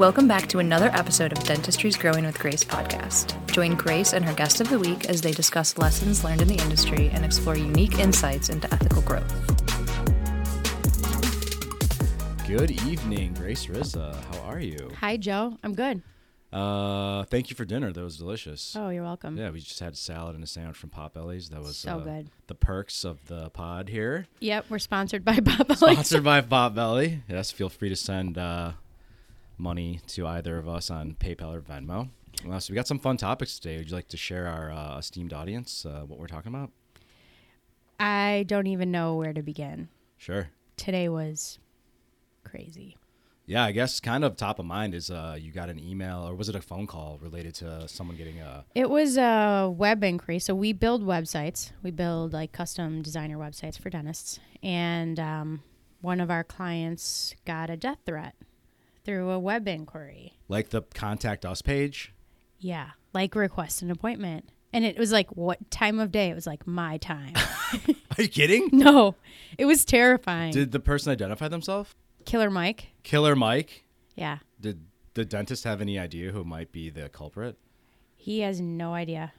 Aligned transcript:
Welcome 0.00 0.26
back 0.26 0.46
to 0.48 0.60
another 0.60 0.88
episode 0.94 1.30
of 1.30 1.44
Dentistry's 1.44 1.98
Growing 1.98 2.24
with 2.24 2.38
Grace 2.38 2.64
podcast. 2.64 3.36
Join 3.52 3.74
Grace 3.74 4.14
and 4.14 4.24
her 4.24 4.32
guest 4.32 4.62
of 4.62 4.70
the 4.70 4.78
week 4.78 5.10
as 5.10 5.20
they 5.20 5.30
discuss 5.30 5.76
lessons 5.76 6.24
learned 6.24 6.40
in 6.40 6.48
the 6.48 6.54
industry 6.54 7.10
and 7.12 7.22
explore 7.22 7.54
unique 7.54 7.98
insights 7.98 8.48
into 8.48 8.66
ethical 8.72 9.02
growth. 9.02 9.28
Good 12.48 12.70
evening, 12.88 13.34
Grace 13.34 13.66
Rizza. 13.66 14.16
How 14.32 14.40
are 14.48 14.58
you? 14.58 14.90
Hi, 15.00 15.18
Joe. 15.18 15.58
I'm 15.62 15.74
good. 15.74 16.00
Uh, 16.50 17.24
thank 17.24 17.50
you 17.50 17.54
for 17.56 17.66
dinner. 17.66 17.92
That 17.92 18.02
was 18.02 18.16
delicious. 18.16 18.74
Oh, 18.74 18.88
you're 18.88 19.04
welcome. 19.04 19.36
Yeah, 19.36 19.50
we 19.50 19.60
just 19.60 19.80
had 19.80 19.92
a 19.92 19.96
salad 19.96 20.34
and 20.34 20.42
a 20.42 20.46
sandwich 20.46 20.78
from 20.78 20.88
Potbelly's. 20.88 21.50
That 21.50 21.60
was 21.60 21.76
So 21.76 21.98
uh, 21.98 21.98
good. 21.98 22.30
The 22.46 22.54
perks 22.54 23.04
of 23.04 23.26
the 23.26 23.50
pod 23.50 23.90
here. 23.90 24.28
Yep, 24.40 24.64
we're 24.70 24.78
sponsored 24.78 25.26
by 25.26 25.40
Bob 25.40 25.76
Sponsored 25.76 26.24
by 26.24 26.40
Potbelly. 26.40 27.20
Yes, 27.28 27.50
feel 27.50 27.68
free 27.68 27.90
to 27.90 27.96
send 27.96 28.38
uh, 28.38 28.72
money 29.60 30.00
to 30.08 30.26
either 30.26 30.58
of 30.58 30.68
us 30.68 30.90
on 30.90 31.14
PayPal 31.14 31.54
or 31.54 31.60
Venmo. 31.60 32.08
Uh, 32.50 32.58
so 32.58 32.72
we 32.72 32.74
got 32.74 32.86
some 32.86 32.98
fun 32.98 33.16
topics 33.16 33.58
today. 33.58 33.76
Would 33.76 33.90
you 33.90 33.94
like 33.94 34.08
to 34.08 34.16
share 34.16 34.46
our 34.46 34.70
uh, 34.70 34.98
esteemed 34.98 35.32
audience 35.32 35.84
uh, 35.84 36.02
what 36.06 36.18
we're 36.18 36.26
talking 36.26 36.52
about? 36.52 36.70
I 37.98 38.44
don't 38.48 38.66
even 38.66 38.90
know 38.90 39.16
where 39.16 39.32
to 39.32 39.42
begin. 39.42 39.88
Sure. 40.16 40.48
Today 40.76 41.08
was 41.08 41.58
crazy. 42.44 42.96
Yeah, 43.44 43.64
I 43.64 43.72
guess 43.72 43.98
kind 43.98 44.24
of 44.24 44.36
top 44.36 44.58
of 44.60 44.64
mind 44.64 44.94
is 44.94 45.10
uh, 45.10 45.36
you 45.38 45.50
got 45.50 45.68
an 45.68 45.78
email 45.78 46.26
or 46.26 46.34
was 46.36 46.48
it 46.48 46.54
a 46.54 46.60
phone 46.60 46.86
call 46.86 47.18
related 47.20 47.54
to 47.56 47.88
someone 47.88 48.16
getting 48.16 48.40
a 48.40 48.64
It 48.74 48.88
was 48.88 49.16
a 49.18 49.68
web 49.76 50.04
inquiry. 50.04 50.38
So 50.38 50.54
we 50.54 50.72
build 50.72 51.02
websites. 51.02 51.72
We 51.82 51.90
build 51.90 52.32
like 52.32 52.52
custom 52.52 53.02
designer 53.02 53.36
websites 53.36 53.78
for 53.78 53.90
dentists. 53.90 54.38
And 54.62 55.18
um, 55.18 55.62
one 56.00 56.20
of 56.20 56.30
our 56.30 56.44
clients 56.44 57.34
got 57.44 57.70
a 57.70 57.76
death 57.76 57.98
threat 58.06 58.34
through 59.10 59.30
a 59.30 59.38
web 59.40 59.66
inquiry. 59.66 60.34
like 60.46 60.70
the 60.70 60.82
contact 60.94 61.44
us 61.44 61.62
page? 61.62 62.12
Yeah, 62.60 62.90
like 63.12 63.34
request 63.34 63.82
an 63.82 63.90
appointment. 63.90 64.50
And 64.72 64.84
it 64.84 64.96
was 64.96 65.10
like, 65.10 65.34
what 65.36 65.68
time 65.72 65.98
of 65.98 66.12
day? 66.12 66.30
It 66.30 66.34
was 66.36 66.46
like 66.46 66.64
my 66.64 66.96
time. 66.98 67.34
Are 68.16 68.22
you 68.22 68.28
kidding? 68.28 68.68
no, 68.72 69.16
it 69.58 69.64
was 69.64 69.84
terrifying. 69.84 70.52
Did 70.52 70.70
the 70.70 70.78
person 70.78 71.10
identify 71.10 71.48
themselves? 71.48 71.92
Killer 72.24 72.50
Mike. 72.50 72.90
Killer 73.02 73.34
Mike? 73.34 73.84
Yeah. 74.14 74.38
Did 74.60 74.84
the 75.14 75.24
dentist 75.24 75.64
have 75.64 75.80
any 75.80 75.98
idea 75.98 76.30
who 76.30 76.44
might 76.44 76.70
be 76.70 76.88
the 76.88 77.08
culprit? 77.08 77.58
He 78.14 78.40
has 78.40 78.60
no 78.60 78.94
idea. 78.94 79.32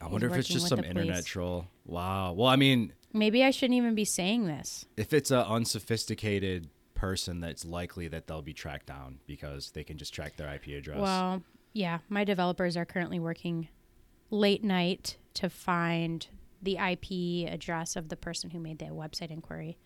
I 0.00 0.04
He's 0.04 0.12
wonder 0.12 0.28
if 0.28 0.36
it's 0.36 0.48
just 0.48 0.68
some 0.68 0.82
internet 0.82 1.26
troll. 1.26 1.66
Wow. 1.84 2.32
Well, 2.32 2.48
I 2.48 2.56
mean, 2.56 2.94
Maybe 3.12 3.44
I 3.44 3.50
shouldn't 3.50 3.76
even 3.76 3.94
be 3.94 4.06
saying 4.06 4.46
this. 4.46 4.86
if 4.96 5.12
it's 5.12 5.30
an 5.30 5.40
unsophisticated 5.40 6.70
person, 6.98 7.40
that's 7.40 7.64
likely 7.64 8.08
that 8.08 8.26
they'll 8.26 8.42
be 8.42 8.52
tracked 8.52 8.86
down 8.86 9.18
because 9.26 9.70
they 9.70 9.84
can 9.84 9.96
just 9.96 10.12
track 10.12 10.36
their 10.36 10.52
IP 10.52 10.68
address. 10.78 10.98
Well, 11.00 11.42
yeah, 11.72 11.98
my 12.08 12.24
developers 12.24 12.76
are 12.76 12.84
currently 12.84 13.18
working 13.20 13.68
late 14.30 14.62
night 14.64 15.16
to 15.34 15.48
find 15.48 16.26
the 16.60 16.76
IP 16.76 17.48
address 17.52 17.94
of 17.96 18.08
the 18.08 18.16
person 18.16 18.50
who 18.50 18.58
made 18.58 18.78
the 18.80 18.86
website 18.86 19.30
inquiry, 19.30 19.78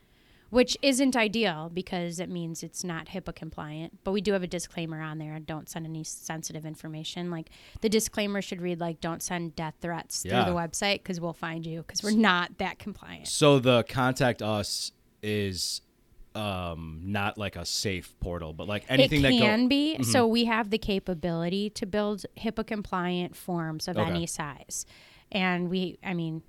which 0.48 0.76
isn't 0.80 1.14
ideal 1.14 1.70
because 1.72 2.18
it 2.18 2.30
means 2.30 2.62
it's 2.62 2.82
not 2.82 3.08
HIPAA 3.08 3.34
compliant. 3.34 3.98
But 4.04 4.12
we 4.12 4.22
do 4.22 4.32
have 4.32 4.42
a 4.42 4.46
disclaimer 4.46 5.00
on 5.02 5.18
there 5.18 5.38
don't 5.38 5.68
send 5.68 5.84
any 5.84 6.02
sensitive 6.04 6.64
information. 6.64 7.30
Like 7.30 7.50
the 7.82 7.88
disclaimer 7.90 8.40
should 8.40 8.62
read 8.62 8.80
like 8.80 9.00
don't 9.02 9.22
send 9.22 9.54
death 9.54 9.74
threats 9.82 10.24
Yeah. 10.24 10.44
through 10.44 10.54
the 10.54 10.58
website 10.58 11.02
because 11.02 11.20
we'll 11.20 11.34
find 11.34 11.66
you 11.66 11.82
because 11.82 12.02
we're 12.02 12.12
not 12.16 12.56
that 12.58 12.78
compliant. 12.78 13.28
So 13.28 13.58
the 13.58 13.82
contact 13.84 14.40
us 14.40 14.92
is 15.22 15.82
um 16.34 17.00
not 17.04 17.36
like 17.38 17.56
a 17.56 17.64
safe 17.64 18.14
portal, 18.20 18.52
but 18.52 18.66
like 18.66 18.84
anything 18.88 19.20
it 19.20 19.22
that 19.22 19.32
can 19.32 19.64
go- 19.64 19.68
be. 19.68 20.02
So 20.02 20.26
we 20.26 20.44
have 20.46 20.70
the 20.70 20.78
capability 20.78 21.70
to 21.70 21.86
build 21.86 22.24
HIPAA 22.38 22.66
compliant 22.66 23.36
forms 23.36 23.88
of 23.88 23.96
Okay. 23.98 24.08
any 24.10 24.26
size, 24.26 24.86
and 25.30 25.68
we, 25.68 25.98
I 26.02 26.14
mean, 26.14 26.42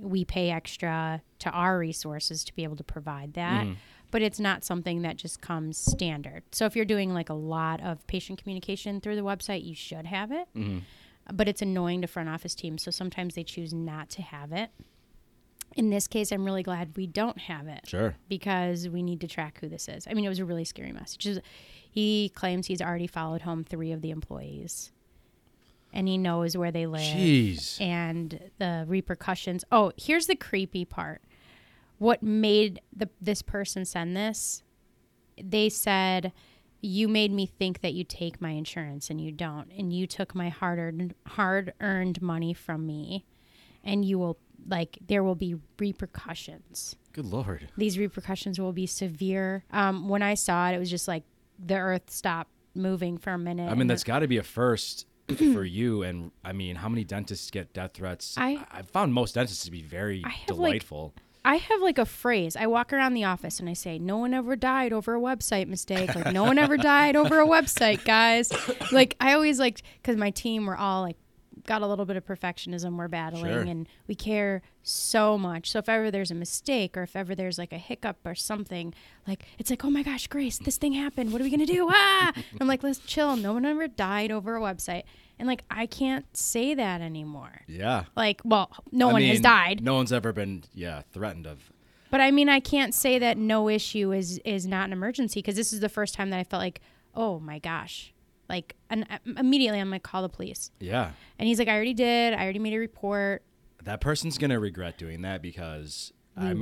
we 0.00 0.24
pay 0.24 0.50
extra 0.50 1.22
to 1.40 1.50
our 1.50 1.78
resources 1.78 2.44
to 2.44 2.54
be 2.54 2.64
able 2.64 2.76
to 2.76 2.84
provide 2.84 3.34
that. 3.34 3.64
Mm-hmm. 3.64 3.74
But 4.10 4.22
it's 4.22 4.40
not 4.40 4.64
something 4.64 5.02
that 5.02 5.18
just 5.18 5.42
comes 5.42 5.76
standard. 5.76 6.42
So 6.52 6.64
if 6.64 6.74
you're 6.74 6.86
doing 6.86 7.12
like 7.12 7.28
a 7.28 7.34
lot 7.34 7.82
of 7.82 8.06
patient 8.06 8.40
communication 8.42 9.02
through 9.02 9.16
the 9.16 9.22
website, 9.22 9.66
you 9.66 9.74
should 9.74 10.06
have 10.06 10.32
it. 10.32 10.48
Mm-hmm. 10.56 10.78
But 11.34 11.46
it's 11.46 11.60
annoying 11.60 12.00
to 12.00 12.06
front 12.06 12.30
office 12.30 12.54
teams, 12.54 12.82
so 12.82 12.90
sometimes 12.90 13.34
they 13.34 13.44
choose 13.44 13.74
not 13.74 14.08
to 14.10 14.22
have 14.22 14.50
it. 14.50 14.70
In 15.76 15.90
this 15.90 16.08
case, 16.08 16.32
I'm 16.32 16.44
really 16.44 16.62
glad 16.62 16.96
we 16.96 17.06
don't 17.06 17.38
have 17.38 17.68
it 17.68 17.86
Sure. 17.86 18.16
because 18.28 18.88
we 18.88 19.02
need 19.02 19.20
to 19.20 19.28
track 19.28 19.58
who 19.60 19.68
this 19.68 19.88
is. 19.88 20.06
I 20.08 20.14
mean, 20.14 20.24
it 20.24 20.28
was 20.28 20.38
a 20.40 20.44
really 20.44 20.64
scary 20.64 20.92
message. 20.92 21.26
He 21.90 22.30
claims 22.34 22.66
he's 22.66 22.82
already 22.82 23.06
followed 23.06 23.42
home 23.42 23.64
three 23.64 23.92
of 23.92 24.00
the 24.02 24.10
employees, 24.10 24.92
and 25.92 26.08
he 26.08 26.18
knows 26.18 26.56
where 26.56 26.70
they 26.72 26.86
live 26.86 27.00
Jeez. 27.16 27.80
and 27.80 28.50
the 28.58 28.84
repercussions. 28.88 29.64
Oh, 29.70 29.92
here's 29.96 30.26
the 30.26 30.36
creepy 30.36 30.84
part. 30.84 31.22
What 31.98 32.22
made 32.22 32.80
the 32.94 33.08
this 33.20 33.42
person 33.42 33.84
send 33.84 34.16
this? 34.16 34.62
They 35.40 35.68
said, 35.68 36.32
"You 36.80 37.08
made 37.08 37.32
me 37.32 37.46
think 37.46 37.80
that 37.80 37.94
you 37.94 38.04
take 38.04 38.40
my 38.40 38.50
insurance, 38.50 39.10
and 39.10 39.20
you 39.20 39.32
don't, 39.32 39.70
and 39.72 39.92
you 39.92 40.06
took 40.06 40.34
my 40.34 40.48
hard 40.48 40.78
earned 40.78 41.14
hard 41.26 41.72
earned 41.80 42.20
money 42.22 42.52
from 42.54 42.86
me, 42.86 43.24
and 43.84 44.04
you 44.04 44.18
will 44.18 44.38
like 44.66 44.98
there 45.06 45.22
will 45.22 45.34
be 45.34 45.56
repercussions." 45.78 46.96
Good 47.12 47.26
lord. 47.26 47.68
these 47.76 47.98
repercussions 47.98 48.60
will 48.60 48.72
be 48.72 48.86
severe. 48.86 49.64
Um, 49.72 50.08
when 50.08 50.22
I 50.22 50.34
saw 50.34 50.68
it, 50.70 50.74
it 50.74 50.78
was 50.78 50.90
just 50.90 51.08
like 51.08 51.24
the 51.58 51.76
earth 51.76 52.10
stopped 52.10 52.50
moving 52.74 53.18
for 53.18 53.32
a 53.32 53.38
minute. 53.38 53.70
I 53.70 53.74
mean, 53.74 53.86
that's 53.88 54.04
got 54.04 54.20
to 54.20 54.28
be 54.28 54.36
a 54.36 54.42
first 54.42 55.06
for 55.36 55.64
you. 55.64 56.02
And 56.04 56.30
I 56.44 56.52
mean, 56.52 56.76
how 56.76 56.88
many 56.88 57.02
dentists 57.04 57.50
get 57.50 57.72
death 57.72 57.92
threats? 57.94 58.34
I- 58.38 58.64
I 58.70 58.82
found 58.82 59.12
most 59.14 59.34
dentists 59.34 59.64
to 59.64 59.70
be 59.70 59.82
very 59.82 60.22
have, 60.22 60.30
like, 60.32 60.46
delightful. 60.46 61.14
I 61.44 61.56
have 61.56 61.80
like 61.80 61.98
a 61.98 62.04
phrase. 62.04 62.56
I 62.56 62.66
walk 62.66 62.92
around 62.92 63.14
the 63.14 63.24
office 63.24 63.58
and 63.58 63.68
I 63.68 63.72
say, 63.72 63.98
"No 63.98 64.18
one 64.18 64.34
ever 64.34 64.54
died 64.54 64.92
over 64.92 65.14
a 65.14 65.20
website 65.20 65.66
mistake. 65.66 66.14
Like 66.14 66.32
no 66.32 66.44
one 66.44 66.58
ever 66.58 66.76
died 66.94 67.16
over 67.16 67.40
a 67.40 67.46
website, 67.46 68.04
guys." 68.04 68.52
Like 68.92 69.16
I 69.20 69.32
always 69.34 69.58
like 69.58 69.80
because 70.02 70.16
my 70.16 70.30
team 70.30 70.66
we're 70.66 70.76
all 70.76 71.02
like 71.02 71.16
got 71.66 71.82
a 71.82 71.86
little 71.86 72.04
bit 72.04 72.16
of 72.16 72.24
perfectionism 72.26 72.96
we're 72.96 73.08
battling 73.08 73.44
Sure. 73.52 73.60
and 73.62 73.88
we 74.06 74.14
care 74.14 74.62
so 74.82 75.36
much. 75.38 75.70
So 75.70 75.78
if 75.78 75.88
ever 75.88 76.10
there's 76.10 76.30
a 76.30 76.34
mistake 76.34 76.96
or 76.96 77.02
if 77.02 77.14
ever 77.16 77.34
there's 77.34 77.58
like 77.58 77.72
a 77.72 77.78
hiccup 77.78 78.18
or 78.24 78.34
something, 78.34 78.94
like 79.26 79.44
it's 79.58 79.70
like, 79.70 79.84
"Oh 79.84 79.90
my 79.90 80.02
gosh, 80.02 80.26
Grace, 80.26 80.58
this 80.58 80.76
thing 80.78 80.92
happened. 80.94 81.32
What 81.32 81.40
are 81.40 81.44
we 81.44 81.50
gonna 81.50 81.66
do?" 81.66 81.88
Ah! 81.90 82.32
I'm 82.60 82.66
like, 82.66 82.82
"Let's 82.82 82.98
chill. 82.98 83.36
No 83.36 83.52
one 83.54 83.64
ever 83.64 83.88
died 83.88 84.30
over 84.30 84.56
a 84.56 84.60
website." 84.60 85.02
And 85.38 85.46
like 85.46 85.62
I 85.70 85.86
can't 85.86 86.24
say 86.36 86.74
that 86.74 87.00
anymore. 87.00 87.60
yeah. 87.68 88.04
Like, 88.16 88.40
well, 88.44 88.70
no 88.90 89.10
I 89.10 89.12
one 89.12 89.22
has 89.22 89.40
died. 89.40 89.82
No 89.82 89.94
one's 89.94 90.12
ever 90.12 90.32
been, 90.32 90.64
yeah, 90.74 91.02
threatened 91.12 91.46
of. 91.46 91.70
But 92.10 92.20
I 92.20 92.30
mean, 92.30 92.48
I 92.48 92.58
can't 92.58 92.94
say 92.94 93.18
that 93.18 93.36
no 93.38 93.68
issue 93.68 94.12
is 94.12 94.38
is 94.44 94.66
not 94.66 94.86
an 94.86 94.92
emergency 94.92 95.38
because 95.40 95.54
this 95.56 95.72
is 95.72 95.80
the 95.80 95.88
first 95.88 96.14
time 96.14 96.30
that 96.30 96.38
I 96.40 96.44
felt 96.44 96.62
like, 96.62 96.80
oh 97.14 97.38
my 97.38 97.58
gosh, 97.58 98.12
like, 98.48 98.76
and 98.90 99.06
immediately 99.36 99.80
I'm 99.80 99.88
gonna 99.88 100.00
call 100.00 100.22
the 100.22 100.28
police. 100.28 100.70
Yeah. 100.80 101.10
And 101.38 101.46
he's 101.46 101.58
like, 101.58 101.68
I 101.68 101.74
already 101.74 101.94
did. 101.94 102.34
I 102.34 102.42
already 102.42 102.58
made 102.58 102.74
a 102.74 102.78
report. 102.78 103.42
That 103.84 104.00
person's 104.00 104.38
gonna 104.38 104.58
regret 104.58 104.98
doing 104.98 105.22
that 105.22 105.42
because 105.42 106.12
they 106.36 106.54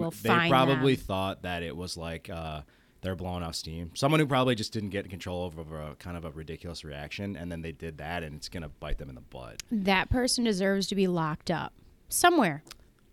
probably 0.48 0.94
them. 0.94 1.04
thought 1.04 1.42
that 1.42 1.62
it 1.62 1.76
was 1.76 1.96
like 1.96 2.28
uh, 2.30 2.62
they're 3.02 3.16
blowing 3.16 3.42
off 3.42 3.54
steam. 3.54 3.90
Someone 3.94 4.20
who 4.20 4.26
probably 4.26 4.54
just 4.54 4.72
didn't 4.72 4.90
get 4.90 5.08
control 5.08 5.44
over 5.44 5.80
a 5.80 5.94
kind 5.96 6.16
of 6.16 6.24
a 6.24 6.30
ridiculous 6.30 6.84
reaction, 6.84 7.36
and 7.36 7.50
then 7.50 7.62
they 7.62 7.72
did 7.72 7.98
that, 7.98 8.22
and 8.22 8.36
it's 8.36 8.48
gonna 8.48 8.68
bite 8.68 8.98
them 8.98 9.08
in 9.08 9.14
the 9.14 9.20
butt. 9.20 9.62
That 9.70 10.10
person 10.10 10.44
deserves 10.44 10.86
to 10.88 10.94
be 10.94 11.06
locked 11.06 11.50
up 11.50 11.72
somewhere, 12.08 12.62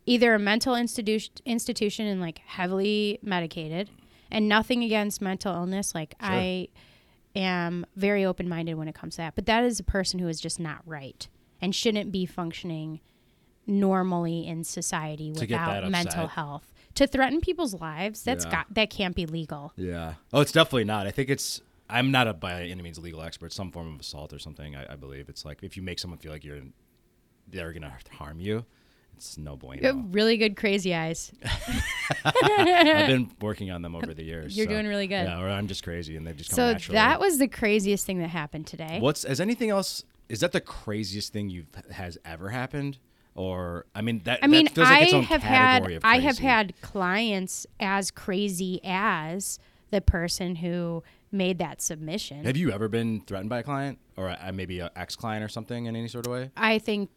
either 0.06 0.34
a 0.34 0.40
mental 0.40 0.76
institution 0.76 1.34
institution 1.46 2.08
and 2.08 2.22
like 2.22 2.40
heavily 2.40 3.20
medicated. 3.22 3.90
And 4.32 4.50
nothing 4.50 4.84
against 4.84 5.22
mental 5.22 5.54
illness. 5.54 5.94
Like 5.94 6.16
I 6.20 6.70
am 7.36 7.86
very 7.96 8.24
open 8.26 8.48
minded 8.48 8.76
when 8.76 8.88
it 8.88 8.96
comes 8.96 9.16
to 9.16 9.22
that. 9.22 9.36
But 9.36 9.46
that 9.48 9.64
is 9.64 9.80
a 9.80 9.84
person 9.84 10.20
who 10.20 10.28
is 10.28 10.40
just 10.40 10.60
not 10.60 10.82
right 10.86 11.28
and 11.62 11.74
shouldn't 11.74 12.12
be 12.12 12.26
functioning 12.26 13.00
normally 13.66 14.46
in 14.46 14.64
society 14.64 15.32
To 15.34 15.46
get 15.46 15.58
that 15.58 15.76
without 15.84 15.92
mental 15.92 16.28
health. 16.28 16.74
To 16.96 17.08
threaten 17.08 17.42
people's 17.42 17.74
lives, 17.74 18.22
that's 18.24 18.46
Yeah. 18.46 18.52
got 18.52 18.74
that 18.74 18.90
can't 18.90 19.16
be 19.16 19.26
legal. 19.26 19.74
Yeah. 19.76 20.16
Oh, 20.32 20.42
it's 20.42 20.52
definitely 20.52 20.84
not. 20.86 21.08
I 21.08 21.12
think 21.12 21.30
it's. 21.30 21.62
I'm 21.90 22.12
not 22.12 22.28
a 22.28 22.34
by 22.34 22.64
any 22.64 22.82
means 22.82 22.98
legal 23.00 23.22
expert. 23.22 23.52
Some 23.54 23.72
form 23.72 23.94
of 23.94 24.00
assault 24.00 24.32
or 24.34 24.40
something. 24.40 24.76
I, 24.76 24.94
I 24.94 24.96
believe 24.96 25.30
it's 25.30 25.44
like 25.46 25.64
if 25.64 25.76
you 25.76 25.84
make 25.84 26.00
someone 26.00 26.20
feel 26.20 26.32
like 26.32 26.44
you're, 26.44 26.60
they're 27.48 27.74
gonna 27.74 27.94
harm 28.12 28.40
you. 28.40 28.66
It's 29.16 29.38
no 29.38 29.58
You 29.64 29.88
have 29.88 30.14
really 30.14 30.38
good 30.38 30.56
crazy 30.58 30.94
eyes. 30.94 31.32
I've 32.26 33.08
been 33.08 33.32
working 33.42 33.72
on 33.72 33.82
them 33.82 33.96
over 33.96 34.14
the 34.14 34.24
years. 34.24 34.56
You're 34.56 34.66
so- 34.66 34.72
doing 34.72 34.88
really 34.88 35.08
good. 35.08 35.26
Yeah, 35.26 35.42
or 35.42 35.50
I'm 35.50 35.68
just 35.68 35.84
crazy, 35.84 36.16
and 36.16 36.26
they've 36.28 36.36
just 36.36 36.50
come 36.50 36.56
So 36.58 36.72
naturally. 36.74 36.96
that 36.96 37.20
was 37.20 37.38
the 37.38 37.48
craziest 37.48 38.06
thing 38.06 38.20
that 38.20 38.30
happened 38.30 38.68
today. 38.68 38.98
What's 39.00 39.24
has 39.24 39.40
anything 39.40 39.70
else? 39.70 40.04
Is 40.30 40.40
that 40.42 40.52
the 40.52 40.62
craziest 40.62 41.34
thing 41.34 41.50
you've 41.50 41.68
has 41.92 42.18
ever 42.26 42.50
happened? 42.50 42.98
Or 43.36 43.86
I 43.96 44.02
mean 44.02 44.22
that. 44.26 44.40
I 44.44 44.48
mean, 44.48 44.66
that 44.66 44.78
like 44.78 45.14
I 45.14 45.18
own 45.18 45.24
have 45.24 45.42
had 45.42 46.00
I 46.04 46.20
have 46.20 46.38
had 46.38 46.80
clients 46.82 47.66
as 47.80 48.12
crazy 48.12 48.80
as 48.84 49.58
the 49.90 50.02
person 50.02 50.58
who 50.58 51.04
made 51.32 51.58
that 51.60 51.82
submission. 51.82 52.46
Have 52.46 52.58
you 52.58 52.72
ever 52.72 52.88
been 52.88 53.22
threatened 53.22 53.50
by 53.50 53.60
a 53.60 53.64
client 53.64 53.98
or 54.18 54.30
uh, 54.30 54.52
maybe 54.54 54.80
an 54.80 54.90
ex 54.96 55.16
client 55.16 55.44
or 55.44 55.48
something 55.48 55.86
in 55.86 55.96
any 55.96 56.08
sort 56.08 56.28
of 56.28 56.32
way? 56.32 56.52
I 56.56 56.78
think 56.80 57.10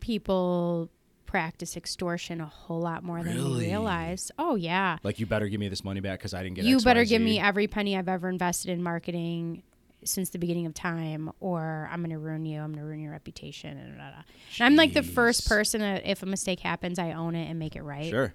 people 0.00 0.90
practice 1.30 1.76
extortion 1.76 2.40
a 2.40 2.46
whole 2.46 2.80
lot 2.80 3.04
more 3.04 3.22
than 3.22 3.36
Really? 3.36 3.60
they 3.60 3.66
realize. 3.68 4.32
Oh 4.36 4.56
yeah. 4.56 4.98
Like, 5.04 5.20
you 5.20 5.26
better 5.26 5.46
give 5.46 5.60
me 5.60 5.68
this 5.68 5.84
money 5.84 6.00
back 6.00 6.18
because 6.18 6.34
I 6.34 6.42
didn't 6.42 6.56
get 6.56 6.64
you 6.64 6.74
X, 6.74 6.84
better 6.84 7.02
Y, 7.02 7.04
give 7.04 7.22
me 7.22 7.38
every 7.38 7.68
penny 7.68 7.96
I've 7.96 8.08
ever 8.08 8.28
invested 8.28 8.72
in 8.72 8.82
marketing 8.82 9.62
since 10.04 10.30
the 10.30 10.38
beginning 10.38 10.66
of 10.66 10.74
time, 10.74 11.30
or 11.38 11.88
I'm 11.92 12.00
going 12.00 12.10
to 12.10 12.18
ruin 12.18 12.44
you. 12.46 12.60
I'm 12.60 12.72
going 12.72 12.80
to 12.80 12.84
ruin 12.84 13.00
your 13.00 13.12
reputation. 13.12 13.78
And, 13.78 13.96
da, 13.96 14.10
da. 14.10 14.16
and 14.58 14.66
I'm 14.66 14.74
like 14.74 14.92
the 14.92 15.04
first 15.04 15.46
person. 15.46 15.82
To, 15.82 16.10
if 16.10 16.24
a 16.24 16.26
mistake 16.26 16.58
happens, 16.58 16.98
I 16.98 17.12
own 17.12 17.36
it 17.36 17.48
and 17.48 17.60
make 17.60 17.76
it 17.76 17.82
right. 17.82 18.10
Sure. 18.10 18.34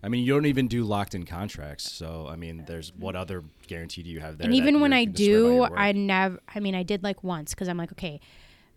I 0.00 0.08
mean, 0.08 0.24
you 0.24 0.32
don't 0.32 0.46
even 0.46 0.68
do 0.68 0.84
locked 0.84 1.16
in 1.16 1.24
contracts. 1.24 1.90
So, 1.90 2.28
I 2.30 2.36
mean, 2.36 2.62
there's 2.68 2.92
what 2.94 3.16
mm-hmm. 3.16 3.22
other 3.22 3.44
guarantee 3.66 4.04
do 4.04 4.10
you 4.10 4.20
have 4.20 4.38
there? 4.38 4.44
and 4.44 4.54
even 4.54 4.80
when 4.80 4.92
I 4.92 5.06
gonna 5.06 5.16
swear 5.16 5.26
by 5.26 5.48
your 5.48 5.68
do. 5.68 5.74
I 5.74 5.92
never. 5.92 6.38
I 6.54 6.60
mean, 6.60 6.76
I 6.76 6.84
did 6.84 7.02
like 7.02 7.24
once 7.24 7.52
because 7.52 7.68
I'm 7.68 7.78
like, 7.78 7.90
okay. 7.92 8.20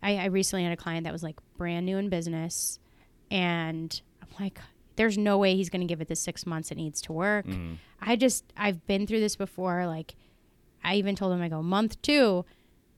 I, 0.02 0.16
I 0.16 0.24
recently 0.26 0.64
had 0.64 0.72
a 0.72 0.76
client 0.76 1.04
that 1.04 1.12
was 1.12 1.22
like 1.22 1.36
brand 1.56 1.86
new 1.86 1.96
in 1.96 2.08
business, 2.08 2.80
and 3.32 4.00
I'm 4.20 4.28
like, 4.38 4.60
there's 4.96 5.16
no 5.16 5.38
way 5.38 5.56
he's 5.56 5.70
going 5.70 5.80
to 5.80 5.86
give 5.86 6.02
it 6.02 6.08
the 6.08 6.14
six 6.14 6.44
months 6.44 6.70
it 6.70 6.76
needs 6.76 7.00
to 7.02 7.12
work. 7.12 7.46
Mm-hmm. 7.46 7.74
I 8.00 8.14
just 8.14 8.44
I've 8.56 8.86
been 8.86 9.06
through 9.06 9.20
this 9.20 9.36
before. 9.36 9.86
Like, 9.86 10.14
I 10.84 10.96
even 10.96 11.16
told 11.16 11.32
him, 11.32 11.40
I 11.40 11.48
go 11.48 11.62
month 11.62 12.00
two. 12.02 12.44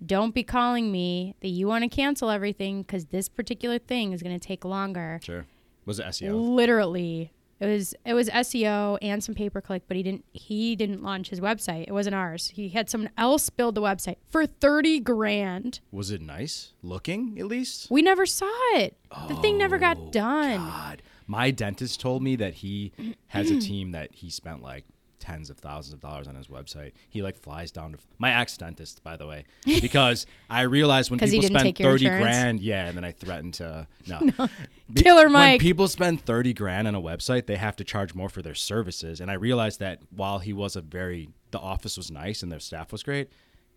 Don't 0.05 0.35
be 0.35 0.43
calling 0.43 0.91
me 0.91 1.37
that 1.41 1.49
you 1.49 1.69
want 1.69 1.85
to 1.85 1.89
cancel 1.89 2.29
everything 2.29 2.83
because 2.83 3.07
this 3.07 3.29
particular 3.29 3.79
thing 3.79 4.13
is 4.13 4.23
going 4.23 4.39
to 4.39 4.45
take 4.45 4.65
longer. 4.65 5.21
Sure. 5.23 5.47
Was 5.87 6.01
it 6.01 6.07
SEO? 6.07 6.35
Literally, 6.35 7.33
it 7.61 7.67
was 7.67 7.95
it 8.05 8.15
was 8.15 8.29
SEO 8.31 8.99
and 9.01 9.23
some 9.23 9.35
pay 9.35 9.49
per 9.49 9.61
click, 9.61 9.83
but 9.89 9.97
he 9.97 10.03
didn't 10.03 10.25
he 10.33 10.75
didn't 10.77 11.03
launch 11.03 11.31
his 11.31 11.41
website. 11.41 11.85
It 11.89 11.93
wasn't 11.93 12.15
ours. 12.15 12.49
He 12.55 12.69
had 12.71 12.91
someone 12.91 13.11
else 13.17 13.49
build 13.51 13.75
the 13.75 13.83
website 13.83 14.17
for 14.29 14.47
thirty 14.47 15.01
grand. 15.01 15.81
Was 15.93 16.11
it 16.11 16.21
nice 16.21 16.73
looking 16.83 17.39
at 17.39 17.47
least? 17.47 17.91
We 17.91 18.03
never 18.03 18.27
saw 18.27 18.51
it. 18.75 18.97
the 19.29 19.37
thing 19.37 19.57
never 19.59 19.77
Oh, 19.77 19.81
got 19.81 20.13
done. 20.13 20.59
God. 20.59 21.03
My 21.27 21.51
dentist 21.51 22.01
told 22.01 22.23
me 22.23 22.37
that 22.37 22.55
he 22.55 22.93
has 23.29 23.51
a 23.51 23.59
team 23.61 23.93
that 23.93 24.13
he 24.15 24.29
spent 24.31 24.63
like 24.63 24.85
tens 25.25 25.49
of 25.49 25.59
thousands 25.59 25.95
of 25.95 26.01
dollars 26.01 26.29
on 26.29 26.35
his 26.35 26.49
website. 26.49 26.93
He 27.09 27.23
like 27.23 27.37
flies 27.37 27.73
down 27.73 27.93
to 27.93 27.99
my 28.19 28.39
ex 28.39 28.57
dentist, 28.59 29.03
by 29.03 29.17
the 29.17 29.27
way, 29.27 29.45
because 29.65 30.27
I 30.51 30.63
realized 30.63 31.11
when 31.11 31.19
people 31.19 31.43
spend 31.43 31.77
thirty 31.79 32.05
insurance? 32.07 32.23
grand, 32.23 32.61
yeah, 32.61 32.87
and 32.87 32.97
then 32.97 33.05
I 33.05 33.13
threatened 33.13 33.55
to 33.55 33.87
no. 34.07 34.21
Be- 34.93 35.03
Killer 35.03 35.31
When 35.31 35.59
people 35.59 35.89
spend 35.89 36.21
thirty 36.25 36.53
grand 36.53 36.87
on 36.87 36.95
a 36.95 37.01
website, 37.01 37.47
they 37.47 37.57
have 37.57 37.77
to 37.77 37.85
charge 37.85 38.15
more 38.15 38.29
for 38.29 38.43
their 38.43 38.55
services, 38.55 39.21
and 39.21 39.31
I 39.31 39.35
realized 39.35 39.81
that 39.81 40.01
while 40.15 40.41
he 40.41 40.53
was 40.53 40.77
a 40.77 40.83
very, 40.83 41.31
the 41.51 41.59
office 41.59 41.97
was 41.97 42.11
nice 42.11 42.43
and 42.43 42.53
their 42.53 42.61
staff 42.61 42.93
was 42.93 43.03
great. 43.03 43.31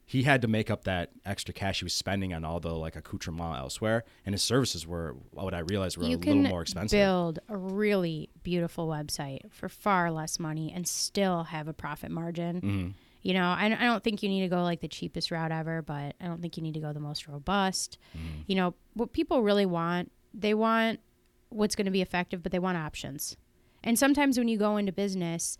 He 0.09 0.23
had 0.23 0.41
to 0.43 0.47
make 0.47 0.71
up 0.71 0.85
that 0.85 1.11
extra 1.25 1.53
cash 1.53 1.79
he 1.79 1.85
was 1.85 1.93
spending 1.93 2.33
on 2.33 2.45
all 2.45 2.61
the 2.61 2.73
like 2.73 2.95
accoutrement 2.95 3.57
elsewhere, 3.57 4.05
and 4.25 4.33
his 4.33 4.41
services 4.41 4.87
were 4.87 5.17
what 5.31 5.53
I 5.53 5.59
realized 5.59 5.97
were 5.97 6.05
you 6.05 6.15
a 6.15 6.17
little 6.17 6.35
more 6.35 6.61
expensive. 6.61 6.97
build 6.97 7.39
a 7.49 7.57
really 7.57 8.29
beautiful 8.41 8.87
website 8.87 9.51
for 9.51 9.67
far 9.67 10.09
less 10.09 10.39
money 10.39 10.71
and 10.73 10.87
still 10.87 11.43
have 11.43 11.67
a 11.67 11.73
profit 11.73 12.09
margin. 12.09 12.55
Mm-hmm. 12.61 12.89
You 13.21 13.33
know, 13.33 13.47
I, 13.49 13.65
I 13.65 13.83
don't 13.83 14.01
think 14.01 14.23
you 14.23 14.29
need 14.29 14.41
to 14.41 14.47
go 14.47 14.63
like 14.63 14.79
the 14.79 14.87
cheapest 14.87 15.29
route 15.29 15.51
ever, 15.51 15.81
but 15.81 16.15
I 16.21 16.25
don't 16.25 16.41
think 16.41 16.55
you 16.55 16.63
need 16.63 16.75
to 16.75 16.79
go 16.79 16.93
the 16.93 17.01
most 17.01 17.27
robust. 17.27 17.97
Mm-hmm. 18.17 18.43
You 18.47 18.55
know, 18.55 18.75
what 18.93 19.11
people 19.11 19.43
really 19.43 19.65
want, 19.65 20.13
they 20.33 20.53
want 20.53 21.01
what's 21.49 21.75
going 21.75 21.85
to 21.85 21.91
be 21.91 22.01
effective, 22.01 22.41
but 22.41 22.53
they 22.53 22.59
want 22.59 22.77
options. 22.77 23.35
And 23.83 23.99
sometimes 23.99 24.37
when 24.37 24.47
you 24.47 24.57
go 24.57 24.77
into 24.77 24.93
business 24.93 25.57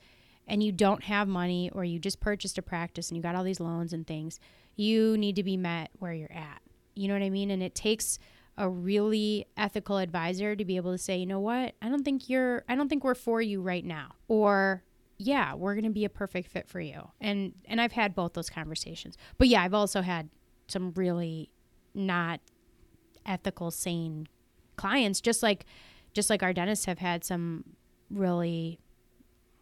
and 0.47 0.63
you 0.63 0.71
don't 0.71 1.03
have 1.03 1.27
money 1.27 1.69
or 1.73 1.83
you 1.83 1.99
just 1.99 2.19
purchased 2.19 2.57
a 2.57 2.61
practice 2.61 3.09
and 3.09 3.17
you 3.17 3.23
got 3.23 3.35
all 3.35 3.43
these 3.43 3.59
loans 3.59 3.93
and 3.93 4.07
things, 4.07 4.39
you 4.75 5.17
need 5.17 5.35
to 5.35 5.43
be 5.43 5.57
met 5.57 5.89
where 5.99 6.13
you're 6.13 6.31
at. 6.31 6.61
You 6.95 7.07
know 7.07 7.13
what 7.13 7.23
I 7.23 7.29
mean? 7.29 7.51
And 7.51 7.61
it 7.61 7.75
takes 7.75 8.17
a 8.57 8.67
really 8.67 9.45
ethical 9.55 9.97
advisor 9.97 10.55
to 10.55 10.65
be 10.65 10.77
able 10.77 10.91
to 10.91 10.97
say, 10.97 11.17
you 11.17 11.25
know 11.25 11.39
what? 11.39 11.75
I 11.81 11.89
don't 11.89 12.03
think 12.03 12.29
you're 12.29 12.63
I 12.67 12.75
don't 12.75 12.89
think 12.89 13.03
we're 13.03 13.15
for 13.15 13.41
you 13.41 13.61
right 13.61 13.85
now. 13.85 14.15
Or 14.27 14.83
yeah, 15.19 15.53
we're 15.53 15.73
going 15.73 15.83
to 15.83 15.89
be 15.89 16.05
a 16.05 16.09
perfect 16.09 16.49
fit 16.49 16.67
for 16.67 16.79
you. 16.79 17.09
And 17.21 17.53
and 17.65 17.79
I've 17.79 17.91
had 17.91 18.15
both 18.15 18.33
those 18.33 18.49
conversations. 18.49 19.17
But 19.37 19.47
yeah, 19.47 19.63
I've 19.63 19.73
also 19.73 20.01
had 20.01 20.29
some 20.67 20.91
really 20.95 21.51
not 21.93 22.39
ethical 23.25 23.71
sane 23.71 24.27
clients 24.75 25.19
just 25.19 25.41
like 25.43 25.65
just 26.13 26.29
like 26.29 26.41
our 26.43 26.53
dentists 26.53 26.85
have 26.85 26.99
had 26.99 27.23
some 27.23 27.63
really 28.09 28.79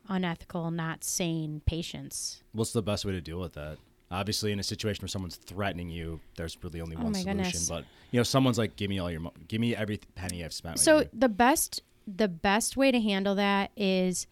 unethical 0.10 0.72
not 0.72 1.04
sane 1.04 1.62
patients 1.66 2.42
What's 2.54 2.72
the 2.74 2.82
best 2.82 3.06
way 3.06 3.12
to 3.12 3.22
deal 3.22 3.40
with 3.40 3.54
that? 3.54 3.78
Obviously, 4.12 4.52
in 4.52 4.60
a 4.60 4.64
situation 4.64 5.02
where 5.02 5.08
someone's 5.10 5.36
threatening 5.36 5.90
you, 5.90 6.22
there's 6.38 6.58
really 6.64 6.80
only 6.80 6.96
oh 6.96 7.04
one 7.04 7.08
Oh 7.16 7.20
solution. 7.20 7.36
goodness. 7.38 7.70
But 7.70 7.86
you 8.12 8.20
know, 8.20 8.24
someone's 8.24 8.58
like, 8.58 8.76
"Give 8.76 8.88
me 8.90 9.00
all 9.00 9.10
your, 9.12 9.20
mo- 9.20 9.34
give 9.48 9.60
me 9.60 9.76
every 9.76 10.00
penny 10.14 10.46
I've 10.46 10.54
spent." 10.54 10.80
so 10.80 11.06
the 11.12 11.28
best 11.28 11.82
the 12.08 12.28
best 12.28 12.78
way 12.78 12.92
to 12.92 13.02
handle 13.02 13.34
that 13.36 13.72
is 13.76 14.28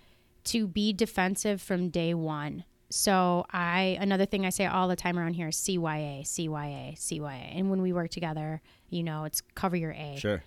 to 0.45 0.67
be 0.67 0.93
defensive 0.93 1.59
from 1.61 1.89
day 1.89 2.13
one 2.13 2.63
so 2.91 3.43
i 3.49 3.97
another 3.99 4.25
thing 4.27 4.45
i 4.45 4.49
say 4.49 4.67
all 4.67 4.87
the 4.87 4.95
time 4.95 5.17
around 5.17 5.33
here 5.33 5.47
is 5.47 5.55
cya 5.55 6.21
cya 6.21 6.93
cya 6.95 7.57
and 7.57 7.71
when 7.71 7.81
we 7.81 7.91
work 7.91 8.11
together 8.11 8.61
you 8.91 9.01
know 9.01 9.23
it's 9.23 9.41
cover 9.55 9.75
your 9.75 9.93
a 9.93 10.15
sure, 10.19 10.43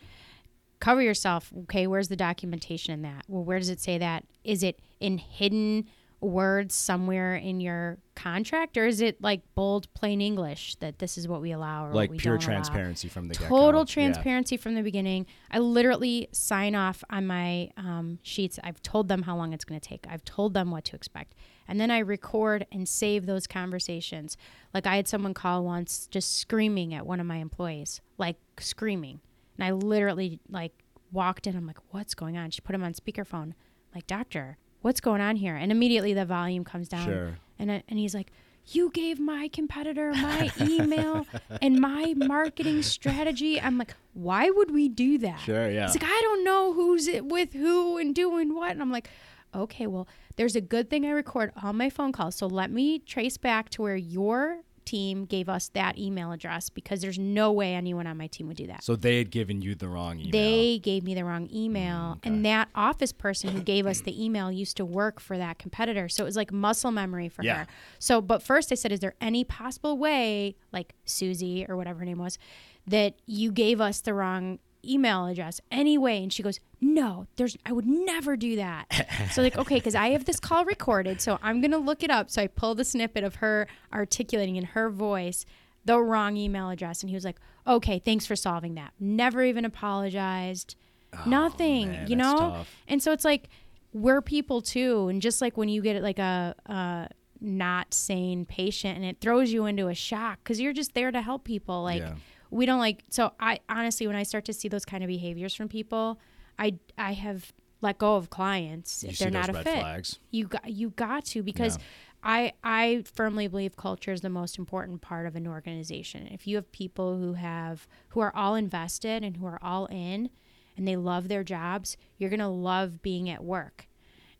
cover 0.80 1.02
yourself. 1.02 1.52
Okay, 1.64 1.86
where's 1.86 2.08
the 2.08 2.16
documentation 2.16 2.92
in 2.94 3.02
that? 3.02 3.24
Well, 3.28 3.44
where 3.44 3.58
does 3.58 3.70
it 3.70 3.80
say 3.80 3.98
that? 3.98 4.24
Is 4.44 4.62
it 4.62 4.78
in 5.00 5.18
hidden 5.18 5.86
words 6.20 6.74
somewhere 6.74 7.36
in 7.36 7.60
your 7.60 7.98
contract, 8.14 8.78
or 8.78 8.86
is 8.86 9.02
it 9.02 9.20
like 9.20 9.42
bold, 9.54 9.92
plain 9.92 10.22
English 10.22 10.74
that 10.76 10.98
this 10.98 11.18
is 11.18 11.28
what 11.28 11.42
we 11.42 11.52
allow 11.52 11.84
or 11.84 11.88
what 11.88 11.96
like 11.96 12.10
we 12.10 12.16
pure 12.16 12.38
don't 12.38 12.46
allow? 12.48 12.54
transparency 12.54 13.06
from 13.08 13.28
the 13.28 13.34
get-go. 13.34 13.48
Total 13.48 13.80
Yeah. 13.82 13.84
transparency 13.84 14.56
from 14.56 14.74
the 14.74 14.82
beginning. 14.82 15.26
I 15.50 15.58
literally 15.58 16.28
sign 16.32 16.74
off 16.74 17.04
on 17.10 17.26
my 17.26 17.70
um, 17.76 18.18
sheets. 18.22 18.58
I've 18.64 18.80
told 18.82 19.08
them 19.08 19.22
how 19.22 19.36
long 19.36 19.52
it's 19.52 19.64
going 19.66 19.78
to 19.78 19.86
take. 19.88 20.06
I've 20.08 20.24
told 20.24 20.54
them 20.54 20.70
what 20.70 20.84
to 20.86 20.96
expect. 20.96 21.34
And 21.68 21.78
then 21.78 21.90
I 21.90 21.98
record 21.98 22.66
and 22.72 22.88
save 22.88 23.26
those 23.26 23.46
conversations. 23.46 24.38
Like 24.72 24.86
I 24.86 24.96
had 24.96 25.06
someone 25.08 25.34
call 25.34 25.64
once 25.64 26.06
just 26.10 26.36
screaming 26.38 26.94
at 26.94 27.06
one 27.06 27.20
of 27.20 27.26
my 27.26 27.36
employees, 27.36 28.00
like 28.16 28.36
screaming. 28.58 29.20
And 29.58 29.64
I 29.66 29.72
literally 29.72 30.40
like 30.48 30.72
walked 31.12 31.46
in. 31.46 31.56
I'm 31.56 31.66
like, 31.66 31.78
what's 31.90 32.14
going 32.14 32.36
on? 32.36 32.50
She 32.50 32.60
put 32.60 32.74
him 32.74 32.84
on 32.84 32.92
speakerphone. 32.94 33.42
I'm 33.42 33.54
like, 33.94 34.06
doctor, 34.06 34.58
what's 34.82 35.00
going 35.00 35.20
on 35.20 35.36
here? 35.36 35.56
And 35.56 35.72
immediately 35.72 36.14
the 36.14 36.24
volume 36.24 36.64
comes 36.64 36.88
down. 36.88 37.06
Sure. 37.06 37.38
And, 37.58 37.72
I, 37.72 37.82
and 37.88 37.98
he's 37.98 38.14
like, 38.14 38.30
you 38.68 38.90
gave 38.90 39.20
my 39.20 39.48
competitor 39.48 40.12
my 40.12 40.50
email 40.60 41.26
and 41.62 41.80
my 41.80 42.14
marketing 42.16 42.82
strategy. 42.82 43.60
I'm 43.60 43.78
like, 43.78 43.94
why 44.12 44.50
would 44.50 44.72
we 44.72 44.88
do 44.88 45.18
that? 45.18 45.40
Sure, 45.40 45.70
yeah. 45.70 45.86
He's 45.86 45.94
like, 46.00 46.10
I 46.10 46.20
don't 46.22 46.44
know 46.44 46.72
who's 46.72 47.06
it 47.06 47.24
with 47.26 47.52
who 47.52 47.96
and 47.98 48.14
doing 48.14 48.54
what. 48.54 48.72
And 48.72 48.82
I'm 48.82 48.90
like, 48.90 49.08
okay, 49.54 49.86
well, 49.86 50.08
there's 50.36 50.56
a 50.56 50.60
good 50.60 50.90
thing 50.90 51.06
I 51.06 51.10
record 51.10 51.52
all 51.62 51.72
my 51.72 51.90
phone 51.90 52.12
calls. 52.12 52.34
So 52.34 52.46
let 52.46 52.70
me 52.70 52.98
trace 52.98 53.36
back 53.36 53.70
to 53.70 53.82
where 53.82 53.96
your 53.96 54.62
team 54.86 55.26
gave 55.26 55.48
us 55.48 55.68
that 55.74 55.98
email 55.98 56.32
address 56.32 56.70
because 56.70 57.00
there's 57.02 57.18
no 57.18 57.52
way 57.52 57.74
anyone 57.74 58.06
on 58.06 58.16
my 58.16 58.26
team 58.28 58.46
would 58.48 58.56
do 58.56 58.66
that. 58.68 58.82
So 58.84 58.96
they 58.96 59.18
had 59.18 59.30
given 59.30 59.60
you 59.60 59.74
the 59.74 59.88
wrong 59.88 60.18
email. 60.18 60.30
They 60.32 60.78
gave 60.78 61.02
me 61.04 61.14
the 61.14 61.24
wrong 61.24 61.50
email, 61.52 61.96
Mm, 61.96 62.16
okay. 62.16 62.30
and 62.30 62.44
that 62.46 62.68
office 62.74 63.12
person 63.12 63.50
who 63.50 63.60
gave 63.60 63.86
us 63.86 64.00
the 64.00 64.24
email 64.24 64.50
used 64.50 64.76
to 64.78 64.84
work 64.86 65.20
for 65.20 65.36
that 65.36 65.58
competitor. 65.58 66.08
So 66.08 66.22
it 66.22 66.26
was 66.26 66.36
like 66.36 66.52
muscle 66.52 66.90
memory 66.92 67.28
for 67.28 67.42
Yeah. 67.44 67.58
her. 67.58 67.66
So, 67.98 68.20
but 68.22 68.42
first 68.42 68.72
I 68.72 68.76
said, 68.76 68.92
Is 68.92 69.00
there 69.00 69.14
any 69.20 69.44
possible 69.44 69.98
way, 69.98 70.56
like 70.72 70.94
Susie 71.04 71.66
or 71.68 71.76
whatever 71.76 71.98
her 71.98 72.04
name 72.06 72.18
was, 72.18 72.38
that 72.86 73.14
you 73.26 73.50
gave 73.52 73.80
us 73.80 74.00
the 74.00 74.14
wrong 74.14 74.60
email 74.90 75.26
address 75.26 75.60
anyway? 75.70 76.22
And 76.22 76.32
she 76.32 76.42
goes, 76.42 76.60
No, 76.80 77.26
there's, 77.36 77.56
I 77.66 77.72
would 77.72 77.86
never 77.86 78.36
do 78.36 78.56
that. 78.56 78.86
so, 79.32 79.42
like, 79.42 79.56
okay, 79.58 79.76
because 79.76 79.94
I 79.94 80.08
have 80.10 80.24
this 80.24 80.38
call 80.40 80.64
recorded, 80.64 81.20
so 81.20 81.38
I'm 81.42 81.60
going 81.60 81.70
to 81.72 81.78
look 81.78 82.02
it 82.02 82.10
up. 82.10 82.30
So 82.30 82.42
I 82.42 82.46
pull 82.46 82.74
the 82.74 82.84
snippet 82.84 83.24
of 83.24 83.36
her 83.36 83.66
articulating 83.92 84.56
in 84.56 84.64
her 84.64 84.90
voice 84.90 85.44
the 85.84 86.00
wrong 86.00 86.36
email 86.36 86.68
address. 86.70 87.02
And 87.02 87.10
he 87.10 87.14
was 87.14 87.24
like, 87.24 87.36
okay, 87.66 87.98
thanks 88.00 88.26
for 88.26 88.34
solving 88.36 88.74
that. 88.74 88.92
Never 88.98 89.44
even 89.44 89.64
apologized. 89.64 90.74
Oh, 91.14 91.22
Nothing, 91.26 91.88
Oh, 91.88 91.92
man, 91.92 92.06
you 92.08 92.16
know? 92.16 92.36
tough. 92.38 92.70
And 92.88 93.02
so 93.02 93.12
it's 93.12 93.24
like, 93.24 93.48
we're 93.92 94.20
people 94.20 94.60
too. 94.60 95.08
And 95.08 95.22
just 95.22 95.40
like 95.40 95.56
when 95.56 95.68
you 95.68 95.80
get 95.82 96.02
like 96.02 96.18
a, 96.18 96.54
a 96.66 97.08
not 97.40 97.94
sane 97.94 98.44
patient 98.44 98.96
and 98.96 99.04
it 99.06 99.18
throws 99.20 99.52
you 99.52 99.66
into 99.66 99.88
a 99.88 99.94
shock 99.94 100.38
because 100.42 100.60
you're 100.60 100.72
just 100.72 100.94
there 100.94 101.10
to 101.10 101.22
help 101.22 101.44
people. 101.44 101.82
Like, 101.82 102.00
Yeah. 102.02 102.14
We 102.56 102.66
don't 102.66 102.78
like, 102.78 103.04
so 103.10 103.32
I 103.38 103.60
honestly, 103.68 104.06
when 104.06 104.16
I 104.16 104.22
start 104.24 104.44
to 104.46 104.52
see 104.52 104.68
those 104.68 104.84
kind 104.84 105.04
of 105.04 105.08
behaviors 105.08 105.54
from 105.54 105.68
people, 105.68 106.18
I, 106.58 106.78
I 106.98 107.12
have 107.12 107.52
let 107.82 107.98
go 107.98 108.16
of 108.16 108.30
clients 108.30 109.02
You 109.04 109.10
if 109.10 109.16
see 109.16 109.24
they're 109.24 109.30
those 109.30 109.48
not 109.48 109.50
a 109.50 109.52
red 109.52 109.64
fit 109.64 109.78
flags. 109.80 110.18
you 110.30 110.46
got 110.46 110.70
you 110.70 110.90
got 110.90 111.24
to 111.26 111.42
because 111.42 111.76
Yeah. 111.76 111.82
I 112.22 112.52
I 112.64 113.04
firmly 113.14 113.46
believe 113.48 113.76
culture 113.76 114.10
is 114.12 114.22
the 114.22 114.30
most 114.30 114.58
important 114.58 115.02
part 115.02 115.26
of 115.26 115.36
an 115.36 115.46
organization. 115.46 116.26
If 116.28 116.46
you 116.46 116.56
have 116.56 116.72
people 116.72 117.18
who 117.18 117.34
have 117.34 117.86
who 118.08 118.20
are 118.20 118.34
all 118.34 118.54
invested 118.54 119.22
and 119.22 119.36
who 119.36 119.46
are 119.46 119.58
all 119.62 119.86
in 119.86 120.30
and 120.76 120.88
they 120.88 120.96
love 120.96 121.28
their 121.28 121.44
jobs, 121.44 121.96
you're 122.16 122.30
going 122.30 122.40
to 122.40 122.48
love 122.48 123.02
being 123.02 123.28
at 123.28 123.44
work. 123.44 123.86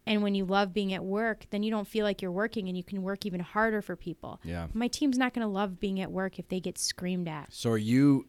And 0.07 0.23
when 0.23 0.35
you 0.37 0.45
love 0.45 0.73
being 0.73 0.93
at 0.95 1.05
work, 1.05 1.47
then 1.51 1.63
you 1.65 1.71
don't 1.71 1.87
feel 1.89 2.05
like 2.05 2.23
you're 2.23 2.31
working 2.31 2.69
and 2.69 2.77
you 2.77 2.85
can 2.85 3.03
work 3.03 3.27
even 3.27 3.41
harder 3.41 3.83
for 3.83 3.97
people. 3.97 4.41
Yeah. 4.45 4.69
My 4.73 4.87
team's 4.89 5.19
not 5.19 5.35
going 5.35 5.45
to 5.47 5.53
love 5.53 5.81
being 5.81 6.01
at 6.01 6.13
work 6.13 6.39
if 6.39 6.49
they 6.49 6.61
get 6.61 6.79
screamed 6.79 7.27
at. 7.29 7.53
So 7.53 7.71
are 7.71 7.79
you 7.79 8.27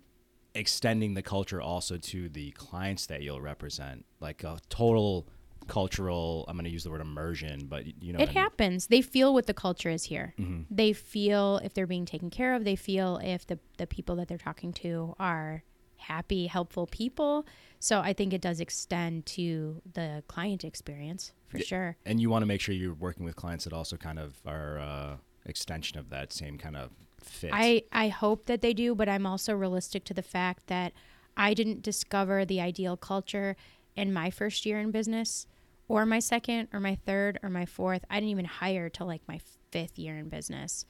extending 0.55 1.13
the 1.13 1.22
culture 1.22 1.62
also 1.62 1.98
to 1.98 2.29
the 2.29 2.50
clients 2.51 3.05
that 3.07 3.22
you'll 3.22 3.41
represent, 3.41 4.05
like 4.19 4.43
a 4.43 4.57
total 4.69 5.27
cultural? 5.67 6.46
I'm 6.48 6.55
going 6.55 6.65
to 6.65 6.72
use 6.72 6.84
the 6.84 6.89
word 6.89 7.01
immersion, 7.01 7.67
but 7.67 7.86
you 8.01 8.13
know, 8.13 8.17
It 8.17 8.22
what 8.22 8.29
I 8.29 8.34
mean. 8.34 8.43
happens. 8.43 8.88
They 8.88 9.01
feel 9.01 9.34
what 9.34 9.46
the 9.46 9.53
culture 9.53 9.89
is 9.89 10.05
here. 10.05 10.34
Mm-hmm. 10.39 10.62
They 10.74 10.93
feel 10.93 11.60
if 11.63 11.74
they're 11.75 11.86
being 11.88 12.05
taken 12.05 12.29
care 12.29 12.55
of. 12.55 12.63
They 12.63 12.75
feel 12.75 13.19
if 13.24 13.46
the, 13.46 13.60
the 13.77 13.86
people 13.88 14.15
that 14.15 14.27
they're 14.27 14.38
talking 14.38 14.74
to 14.74 15.13
are 15.19 15.63
happy, 15.98 16.48
helpful 16.48 16.88
people. 16.88 17.46
So 17.80 18.00
I 18.00 18.13
think 18.13 18.34
it 18.34 18.42
does 18.42 18.60
extend 18.60 19.25
to 19.27 19.82
the 19.94 20.24
client 20.27 20.63
experience 20.63 21.32
for 21.48 21.60
sure. 21.60 21.98
and 22.06 22.20
you 22.20 22.30
want 22.30 22.42
to 22.42 22.46
make 22.46 22.62
sure 22.62 22.75
you're 22.75 22.94
working 22.94 23.24
with 23.25 23.36
clients 23.36 23.63
that 23.63 23.74
also 23.74 23.96
kind 23.98 24.20
of 24.20 24.36
are 24.46 24.80
uh, 24.80 25.16
extension 25.46 25.98
of 25.98 26.10
that 26.10 26.34
same 26.34 26.58
kind 26.58 26.75
of 26.75 26.92
fit. 27.22 27.51
I, 27.54 27.84
I 27.92 28.10
hope 28.10 28.46
that 28.48 28.62
they 28.62 28.74
do, 28.74 28.96
but 28.96 29.08
I'm 29.08 29.25
also 29.25 29.54
realistic 29.54 30.04
to 30.06 30.13
the 30.13 30.22
fact 30.22 30.68
that 30.68 30.94
I 31.36 31.54
didn't 31.54 31.84
discover 31.84 32.46
the 32.46 32.60
ideal 32.60 32.98
culture 32.98 33.56
in 33.96 34.13
my 34.13 34.30
first 34.30 34.66
year 34.66 34.80
in 34.80 34.92
business 34.92 35.48
or 35.88 36.06
my 36.06 36.20
second 36.20 36.68
or 36.74 36.80
my 36.80 36.96
third 36.96 37.39
or 37.44 37.50
my 37.50 37.66
fourth. 37.66 38.04
I 38.10 38.16
didn't 38.16 38.32
even 38.32 38.46
hire 38.46 38.89
till 38.89 39.08
like 39.08 39.22
my 39.27 39.39
fifth 39.72 39.98
year 39.98 40.18
in 40.18 40.30
business, 40.30 40.86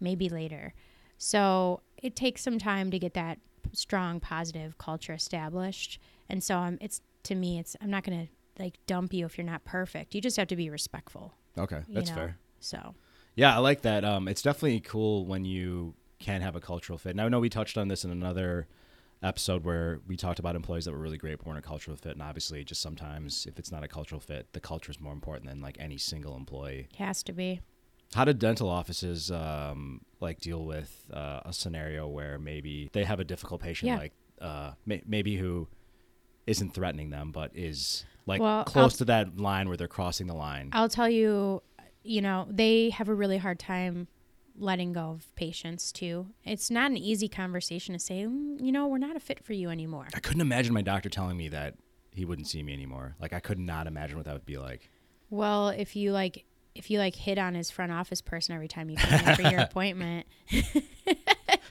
maybe 0.00 0.28
later. 0.28 0.74
So 1.18 1.80
it 1.96 2.14
takes 2.14 2.42
some 2.42 2.58
time 2.58 2.90
to 2.90 2.98
get 2.98 3.14
that 3.14 3.38
strong 3.76 4.20
positive 4.20 4.78
culture 4.78 5.12
established. 5.12 6.00
And 6.28 6.42
so 6.42 6.56
I'm 6.56 6.78
it's 6.80 7.00
to 7.24 7.34
me 7.34 7.58
it's 7.58 7.76
I'm 7.80 7.90
not 7.90 8.04
going 8.04 8.26
to 8.26 8.62
like 8.62 8.78
dump 8.86 9.12
you 9.12 9.26
if 9.26 9.36
you're 9.36 9.46
not 9.46 9.64
perfect. 9.64 10.14
You 10.14 10.20
just 10.20 10.36
have 10.36 10.48
to 10.48 10.56
be 10.56 10.70
respectful. 10.70 11.34
okay, 11.58 11.82
that's 11.88 12.10
know? 12.10 12.16
fair. 12.16 12.38
So 12.60 12.94
Yeah, 13.34 13.54
I 13.54 13.58
like 13.58 13.82
that. 13.82 14.04
Um, 14.04 14.28
it's 14.28 14.42
definitely 14.42 14.80
cool 14.80 15.26
when 15.26 15.44
you 15.44 15.94
can 16.18 16.40
have 16.40 16.56
a 16.56 16.60
cultural 16.60 16.98
fit. 16.98 17.14
Now, 17.14 17.26
I 17.26 17.28
know 17.28 17.40
we 17.40 17.50
touched 17.50 17.76
on 17.76 17.88
this 17.88 18.04
in 18.04 18.10
another 18.10 18.66
episode 19.22 19.64
where 19.64 20.00
we 20.06 20.16
talked 20.16 20.38
about 20.38 20.56
employees 20.56 20.84
that 20.84 20.92
were 20.92 20.98
really 20.98 21.18
great 21.18 21.38
but 21.38 21.46
weren't 21.46 21.58
a 21.58 21.62
cultural 21.62 21.96
fit, 21.96 22.12
and 22.12 22.22
obviously, 22.22 22.64
just 22.64 22.80
sometimes 22.80 23.46
if 23.46 23.58
it's 23.58 23.70
not 23.70 23.82
a 23.82 23.88
cultural 23.88 24.20
fit, 24.20 24.52
the 24.52 24.60
culture 24.60 24.90
is 24.90 25.00
more 25.00 25.12
important 25.12 25.48
than 25.48 25.60
like 25.60 25.76
any 25.78 25.98
single 25.98 26.36
employee. 26.36 26.88
it 26.90 26.96
has 26.96 27.22
to 27.24 27.32
be. 27.32 27.60
How 28.14 28.24
do 28.24 28.32
dental 28.32 28.68
offices 28.68 29.30
um, 29.30 30.00
like 30.20 30.40
deal 30.40 30.64
with 30.64 31.04
uh, 31.12 31.40
a 31.44 31.52
scenario 31.52 32.06
where 32.08 32.38
maybe 32.38 32.88
they 32.92 33.04
have 33.04 33.20
a 33.20 33.24
difficult 33.24 33.60
patient, 33.60 33.88
Yeah. 33.88 33.98
like 33.98 34.12
uh, 34.40 34.72
may- 34.86 35.02
maybe 35.06 35.36
who 35.36 35.68
isn't 36.46 36.72
threatening 36.74 37.10
them, 37.10 37.32
but 37.32 37.50
is 37.54 38.04
like 38.26 38.40
Well, 38.40 38.64
close 38.64 38.94
I'll- 38.94 38.98
to 38.98 39.04
that 39.06 39.36
line 39.38 39.68
where 39.68 39.76
they're 39.76 39.88
crossing 39.88 40.26
the 40.28 40.34
line? 40.34 40.70
I'll 40.72 40.88
tell 40.88 41.08
you, 41.08 41.62
you 42.02 42.22
know, 42.22 42.46
they 42.50 42.90
have 42.90 43.08
a 43.08 43.14
really 43.14 43.38
hard 43.38 43.58
time 43.58 44.08
letting 44.58 44.92
go 44.94 45.10
of 45.10 45.34
patients 45.34 45.92
too. 45.92 46.28
It's 46.44 46.70
not 46.70 46.90
an 46.90 46.96
easy 46.96 47.28
conversation 47.28 47.92
to 47.92 47.98
say, 47.98 48.24
"Mm, 48.24 48.64
you 48.64 48.72
know, 48.72 48.86
we're 48.86 48.96
not 48.96 49.14
a 49.16 49.20
fit 49.20 49.44
for 49.44 49.52
you 49.52 49.68
anymore. 49.68 50.08
I 50.14 50.20
couldn't 50.20 50.40
imagine 50.40 50.72
my 50.72 50.80
doctor 50.80 51.10
telling 51.10 51.36
me 51.36 51.48
that 51.48 51.74
he 52.12 52.24
wouldn't 52.24 52.46
see 52.48 52.62
me 52.62 52.72
anymore. 52.72 53.16
Like 53.20 53.34
I 53.34 53.40
could 53.40 53.58
not 53.58 53.86
imagine 53.86 54.16
what 54.16 54.24
that 54.24 54.32
would 54.32 54.46
be 54.46 54.56
like. 54.56 54.88
Well, 55.28 55.68
if 55.68 55.94
you 55.94 56.12
like, 56.12 56.45
if 56.76 56.90
you 56.90 56.98
like 56.98 57.14
hit 57.14 57.38
on 57.38 57.54
his 57.54 57.70
front 57.70 57.92
office 57.92 58.20
person 58.20 58.54
every 58.54 58.68
time 58.68 58.90
you 58.90 58.96
come 58.96 59.28
in 59.28 59.34
for 59.36 59.42
your 59.42 59.60
appointment, 59.70 60.26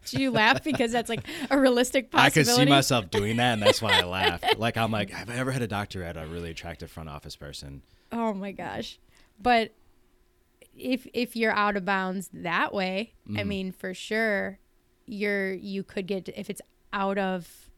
do 0.05 0.19
you 0.21 0.31
laugh 0.31 0.63
because 0.63 0.91
that's 0.91 1.09
like 1.09 1.25
a 1.49 1.59
realistic 1.59 2.11
possibility? 2.11 2.51
I 2.51 2.55
could 2.55 2.65
see 2.65 2.69
myself 2.69 3.09
doing 3.09 3.37
that, 3.37 3.53
and 3.53 3.61
that's 3.61 3.81
why 3.81 3.99
I 3.99 4.03
laughed. 4.05 4.57
Like 4.57 4.77
I'm 4.77 4.91
like, 4.91 5.09
have 5.11 5.29
I 5.29 5.35
ever 5.35 5.51
had 5.51 5.61
a 5.61 5.67
doctor 5.67 6.03
at 6.03 6.17
a 6.17 6.25
really 6.27 6.51
attractive 6.51 6.89
front 6.91 7.09
office 7.09 7.35
person? 7.35 7.81
Oh 8.11 8.33
my 8.33 8.51
gosh. 8.51 8.99
But 9.41 9.73
if 10.77 11.07
if 11.13 11.35
you're 11.35 11.51
out 11.53 11.77
of 11.77 11.85
bounds 11.85 12.29
that 12.33 12.73
way, 12.73 13.13
I 13.27 13.31
Mm-hmm. 13.31 13.47
mean 13.47 13.71
for 13.71 13.93
sure 13.93 14.59
you're 15.07 15.53
you 15.53 15.83
could 15.83 16.07
get 16.07 16.29
if 16.35 16.49
it's 16.49 16.61
out 16.93 17.17
of 17.17 17.69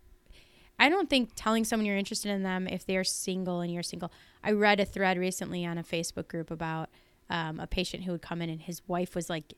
I 0.80 0.90
don't 0.90 1.10
think 1.10 1.32
telling 1.36 1.64
someone 1.66 1.86
you're 1.88 1.98
interested 1.98 2.30
in 2.32 2.44
them 2.44 2.68
if 2.68 2.86
they're 2.86 3.04
single 3.04 3.62
and 3.62 3.74
you're 3.74 3.82
single. 3.84 4.12
I 4.44 4.52
read 4.52 4.80
a 4.80 4.86
thread 4.86 5.18
recently 5.18 5.66
on 5.66 5.78
a 5.80 5.84
Facebook 5.84 6.28
group 6.28 6.52
about 6.52 6.90
um, 7.30 7.60
a 7.60 7.68
patient 7.68 8.04
who 8.04 8.12
would 8.12 8.22
come 8.22 8.42
in 8.42 8.50
and 8.50 8.62
his 8.62 8.82
wife 8.88 9.16
was 9.16 9.30
like 9.30 9.54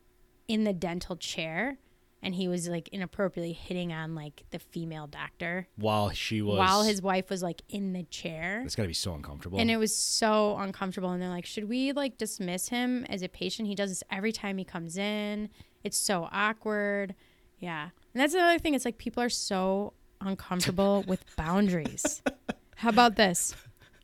in 0.48 0.64
the 0.64 0.72
dental 0.72 1.16
chair 1.16 1.78
and 2.22 2.34
he 2.34 2.48
was 2.48 2.68
like 2.68 2.88
inappropriately 2.88 3.52
hitting 3.52 3.92
on 3.92 4.14
like 4.14 4.44
the 4.50 4.58
female 4.58 5.06
doctor 5.06 5.68
While 5.76 6.10
she 6.10 6.42
was, 6.42 6.58
while 6.58 6.82
his 6.82 7.00
wife 7.00 7.30
was 7.30 7.42
like 7.42 7.62
in 7.68 7.92
the 7.92 8.02
chair. 8.04 8.62
it's 8.64 8.74
got 8.74 8.82
to 8.82 8.88
be 8.88 8.94
so 8.94 9.14
uncomfortable. 9.14 9.58
And 9.58 9.70
it 9.70 9.78
was 9.78 9.94
so 9.94 10.56
uncomfortable. 10.58 11.10
And 11.10 11.22
they're 11.22 11.30
like, 11.30 11.46
should 11.46 11.68
we 11.68 11.92
like 11.92 12.18
dismiss 12.18 12.68
him 12.68 13.06
as 13.08 13.22
a 13.22 13.28
patient? 13.28 13.68
He 13.68 13.74
does 13.74 13.90
this 13.90 14.02
every 14.10 14.32
time 14.32 14.58
he 14.58 14.64
comes 14.64 14.98
in. 14.98 15.48
It's 15.82 15.96
so 15.96 16.28
awkward. 16.30 17.14
Yeah. 17.58 17.84
And 18.14 18.20
that's 18.20 18.34
another 18.34 18.58
thing. 18.58 18.74
It's 18.74 18.84
like 18.84 18.98
people 18.98 19.22
are 19.22 19.30
so 19.30 19.94
uncomfortable 20.20 21.04
with 21.06 21.24
boundaries. 21.36 22.22
How 22.76 22.90
about 22.90 23.16
this? 23.16 23.54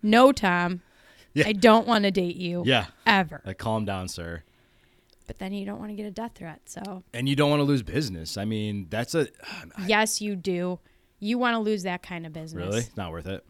No, 0.02 0.32
Tom. 0.32 0.82
Yeah. 1.36 1.48
I 1.48 1.52
don't 1.52 1.86
want 1.86 2.04
to 2.04 2.10
date 2.10 2.36
you 2.36 2.62
yeah, 2.64 2.86
ever. 3.06 3.42
like 3.44 3.58
calm 3.58 3.84
down, 3.84 4.08
sir. 4.08 4.42
But 5.26 5.38
then 5.38 5.52
you 5.52 5.66
don't 5.66 5.78
want 5.78 5.90
to 5.90 5.94
get 5.94 6.06
a 6.06 6.10
death 6.10 6.32
threat. 6.36 6.62
So, 6.64 7.02
And 7.12 7.28
you 7.28 7.36
don't 7.36 7.50
want 7.50 7.60
to 7.60 7.64
lose 7.64 7.82
business. 7.82 8.36
I 8.38 8.44
mean, 8.46 8.86
that's 8.88 9.14
a 9.14 9.28
yes, 9.86 10.20
you 10.22 10.34
do. 10.34 10.78
You 11.18 11.36
want 11.36 11.54
to 11.54 11.58
lose 11.58 11.82
that 11.82 12.02
kind 12.02 12.24
of 12.26 12.32
business. 12.32 12.64
really 12.66 12.78
it's 12.80 12.96
not 12.96 13.10
worth 13.12 13.26
it. 13.26 13.44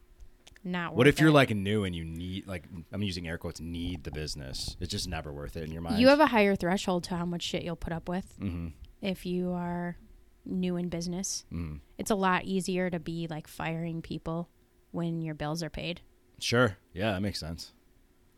Not 0.64 0.92
worth 0.92 0.96
What 0.98 1.06
if 1.06 1.20
you're 1.20 1.30
like 1.30 1.50
new 1.50 1.84
and 1.84 1.94
you 1.94 2.04
need 2.04 2.48
like 2.48 2.64
I'm 2.92 3.02
using 3.02 3.28
air 3.28 3.38
quotes 3.38 3.60
need 3.60 4.02
the 4.02 4.10
business? 4.10 4.76
It's 4.80 4.90
just 4.90 5.06
never 5.08 5.32
worth 5.32 5.56
it 5.56 5.62
in 5.62 5.70
your 5.70 5.82
mind. 5.82 6.00
You 6.00 6.08
have 6.08 6.18
a 6.18 6.26
higher 6.26 6.56
threshold 6.56 7.04
to 7.04 7.14
how 7.16 7.24
much 7.24 7.42
shit 7.42 7.62
you'll 7.62 7.76
put 7.76 7.92
up 7.92 8.08
with 8.08 8.36
Mhm. 8.40 8.72
if 9.00 9.24
you 9.24 9.52
are 9.52 9.96
new 10.44 10.76
in 10.76 10.88
business. 10.88 11.44
Mhm. 11.52 11.80
It's 11.98 12.10
a 12.10 12.16
lot 12.16 12.44
easier 12.46 12.90
to 12.90 12.98
be 12.98 13.28
like 13.30 13.46
firing 13.46 14.02
people 14.02 14.48
when 14.90 15.22
your 15.22 15.34
bills 15.36 15.62
are 15.62 15.70
paid. 15.70 16.00
Sure. 16.40 16.78
Yeah, 16.92 17.12
that 17.12 17.22
makes 17.22 17.38
sense. 17.40 17.72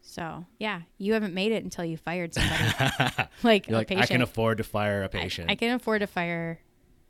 So 0.08 0.46
yeah, 0.58 0.80
you 0.96 1.12
haven't 1.12 1.34
made 1.34 1.52
it 1.52 1.62
until 1.62 1.84
you 1.84 1.98
fired 1.98 2.32
somebody. 2.32 2.64
like 3.42 3.68
a 3.68 3.72
like, 3.72 3.92
I 3.92 4.06
can 4.06 4.22
afford 4.22 4.56
to 4.56 4.64
fire 4.64 5.02
a 5.02 5.08
patient. 5.10 5.50
I, 5.50 5.54
can 5.54 5.74
afford 5.74 6.00
to 6.00 6.06
fire 6.06 6.60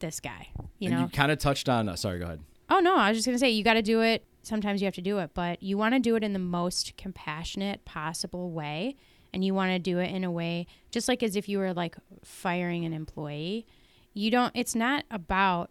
this 0.00 0.18
guy. 0.18 0.48
You 0.80 0.90
and 0.90 0.94
know. 0.96 1.02
you 1.04 1.08
kind 1.08 1.30
of 1.30 1.38
touched 1.38 1.68
on. 1.68 1.88
Uh, 1.88 1.94
sorry, 1.94 2.18
go 2.18 2.24
ahead. 2.24 2.40
oh 2.70 2.80
no, 2.80 2.96
I 2.96 3.10
was 3.10 3.18
just 3.18 3.26
gonna 3.26 3.38
say 3.38 3.50
you 3.50 3.62
got 3.62 3.74
to 3.74 3.82
do 3.82 4.02
it. 4.02 4.24
Sometimes 4.42 4.82
you 4.82 4.86
have 4.86 4.96
to 4.96 5.00
do 5.00 5.18
it, 5.18 5.30
but 5.32 5.62
you 5.62 5.78
want 5.78 5.94
to 5.94 6.00
do 6.00 6.16
it 6.16 6.24
in 6.24 6.32
the 6.32 6.40
most 6.40 6.96
compassionate 6.96 7.84
possible 7.84 8.50
way, 8.50 8.96
and 9.32 9.44
you 9.44 9.54
want 9.54 9.70
to 9.70 9.78
do 9.78 10.00
it 10.00 10.10
in 10.10 10.24
a 10.24 10.30
way 10.30 10.66
just 10.90 11.06
like 11.06 11.22
as 11.22 11.36
if 11.36 11.48
you 11.48 11.58
were 11.58 11.72
like 11.72 11.94
firing 12.24 12.84
an 12.84 12.92
employee. 12.92 13.64
You 14.12 14.32
don't. 14.32 14.50
It's 14.56 14.74
not 14.74 15.04
about 15.08 15.70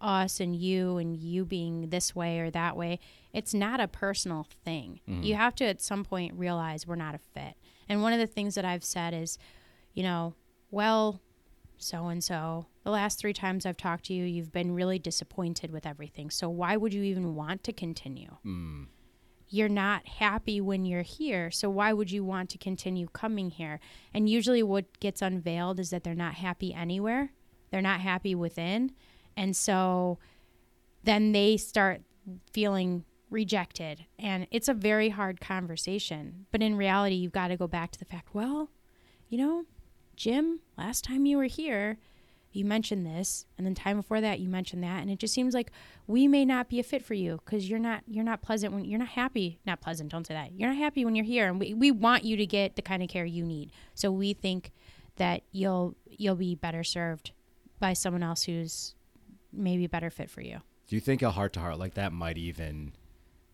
us 0.00 0.40
and 0.40 0.54
you 0.54 0.98
and 0.98 1.16
you 1.16 1.44
being 1.44 1.88
this 1.88 2.14
way 2.14 2.40
or 2.40 2.50
that 2.50 2.76
way. 2.76 2.98
It's 3.32 3.54
not 3.54 3.80
a 3.80 3.88
personal 3.88 4.46
thing. 4.64 5.00
You 5.06 5.14
mm-hmm. 5.14 5.32
have 5.34 5.54
to 5.56 5.64
at 5.64 5.80
some 5.80 6.04
point 6.04 6.34
realize 6.34 6.86
we're 6.86 6.94
not 6.94 7.14
a 7.14 7.18
fit. 7.18 7.54
And 7.88 8.02
one 8.02 8.12
of 8.12 8.18
the 8.18 8.26
things 8.26 8.54
that 8.54 8.64
I've 8.64 8.84
said 8.84 9.14
is, 9.14 9.38
you 9.94 10.02
know, 10.02 10.34
well, 10.70 11.20
so 11.76 12.06
and 12.06 12.22
so, 12.22 12.66
the 12.82 12.90
last 12.90 13.18
three 13.18 13.32
times 13.32 13.66
I've 13.66 13.76
talked 13.76 14.04
to 14.06 14.14
you, 14.14 14.24
you've 14.24 14.52
been 14.52 14.74
really 14.74 14.98
disappointed 14.98 15.70
with 15.70 15.86
everything. 15.86 16.30
So 16.30 16.48
why 16.48 16.76
would 16.76 16.94
you 16.94 17.02
even 17.02 17.34
want 17.34 17.64
to 17.64 17.72
continue? 17.72 18.36
Mm. 18.44 18.86
You're 19.48 19.68
not 19.68 20.06
happy 20.06 20.60
when 20.60 20.84
you're 20.84 21.02
here. 21.02 21.50
So 21.50 21.70
why 21.70 21.92
would 21.92 22.10
you 22.10 22.24
want 22.24 22.50
to 22.50 22.58
continue 22.58 23.06
coming 23.08 23.50
here? 23.50 23.80
And 24.12 24.28
usually 24.28 24.62
what 24.62 24.98
gets 25.00 25.22
unveiled 25.22 25.78
is 25.78 25.90
that 25.90 26.04
they're 26.04 26.14
not 26.14 26.34
happy 26.34 26.74
anywhere. 26.74 27.32
They're 27.70 27.82
not 27.82 28.00
happy 28.00 28.34
within. 28.34 28.92
And 29.36 29.56
so 29.56 30.18
then 31.02 31.32
they 31.32 31.56
start 31.56 32.02
feeling 32.52 33.04
rejected. 33.30 34.06
And 34.18 34.46
it's 34.50 34.68
a 34.68 34.74
very 34.74 35.10
hard 35.10 35.40
conversation. 35.40 36.46
But 36.50 36.62
in 36.62 36.76
reality, 36.76 37.16
you've 37.16 37.32
got 37.32 37.48
to 37.48 37.56
go 37.56 37.66
back 37.66 37.90
to 37.92 37.98
the 37.98 38.04
fact, 38.04 38.34
well, 38.34 38.70
you 39.28 39.38
know, 39.38 39.64
Jim, 40.16 40.60
last 40.78 41.04
time 41.04 41.26
you 41.26 41.36
were 41.36 41.44
here, 41.44 41.98
you 42.54 42.64
mentioned 42.64 43.04
this, 43.04 43.46
and 43.58 43.66
then 43.66 43.74
time 43.74 43.96
before 43.96 44.20
that 44.20 44.38
you 44.38 44.48
mentioned 44.48 44.84
that, 44.84 45.02
and 45.02 45.10
it 45.10 45.18
just 45.18 45.34
seems 45.34 45.54
like 45.54 45.72
we 46.06 46.28
may 46.28 46.44
not 46.44 46.68
be 46.68 46.78
a 46.78 46.84
fit 46.84 47.04
for 47.04 47.14
you 47.14 47.40
because 47.44 47.68
you're 47.68 47.80
not 47.80 48.04
you're 48.06 48.22
not 48.22 48.42
pleasant 48.42 48.72
when 48.72 48.84
you're 48.84 48.98
not 48.98 49.08
happy. 49.08 49.58
Not 49.66 49.80
pleasant. 49.80 50.12
Don't 50.12 50.24
say 50.24 50.34
that. 50.34 50.52
You're 50.52 50.68
not 50.68 50.78
happy 50.78 51.04
when 51.04 51.16
you're 51.16 51.24
here, 51.24 51.48
and 51.48 51.58
we, 51.58 51.74
we 51.74 51.90
want 51.90 52.22
you 52.22 52.36
to 52.36 52.46
get 52.46 52.76
the 52.76 52.82
kind 52.82 53.02
of 53.02 53.08
care 53.08 53.24
you 53.24 53.44
need. 53.44 53.72
So 53.94 54.12
we 54.12 54.34
think 54.34 54.70
that 55.16 55.42
you'll 55.50 55.96
you'll 56.06 56.36
be 56.36 56.54
better 56.54 56.84
served 56.84 57.32
by 57.80 57.92
someone 57.92 58.22
else 58.22 58.44
who's 58.44 58.94
maybe 59.54 59.84
a 59.84 59.88
better 59.88 60.10
fit 60.10 60.30
for 60.30 60.40
you. 60.40 60.58
Do 60.88 60.96
you 60.96 61.00
think 61.00 61.22
a 61.22 61.30
heart 61.30 61.52
to 61.54 61.60
heart 61.60 61.78
like 61.78 61.94
that 61.94 62.12
might 62.12 62.38
even 62.38 62.92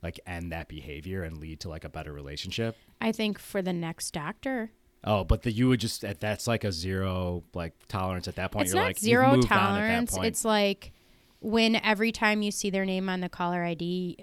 like 0.03 0.19
end 0.27 0.53
that 0.53 0.69
behavior 0.69 1.23
and 1.23 1.39
lead 1.39 1.61
to 1.61 1.69
like 1.69 1.85
a 1.85 1.89
better 1.89 2.13
relationship? 2.13 2.77
I 3.01 3.13
think 3.13 3.39
for 3.39 3.63
the 3.63 3.73
next 3.73 4.13
doctor, 4.13 4.71
Oh, 5.03 5.25
but 5.25 5.43
the 5.43 5.51
you 5.51 5.69
would 5.69 5.81
just 5.81 6.05
at 6.05 6.21
that's 6.21 6.47
like 6.47 6.65
a 6.65 6.73
zero 6.73 7.43
like 7.55 7.73
tolerance 7.89 8.29
at 8.29 8.37
that 8.37 8.53
point. 8.53 8.67
it's 8.67 8.75
You're 8.75 8.83
not 8.83 8.89
like 8.89 8.99
zero 8.99 9.35
moved 9.35 9.51
on 9.51 9.59
at 9.59 9.61
that 9.61 10.11
tolerance. 10.11 10.19
It's 10.23 10.45
like 10.45 10.93
when 11.41 11.77
every 11.77 12.13
time 12.13 12.43
you 12.43 12.51
see 12.51 12.69
their 12.69 12.85
name 12.85 13.09
on 13.09 13.21
the 13.21 13.31
caller 13.31 13.65
ID, 13.65 14.19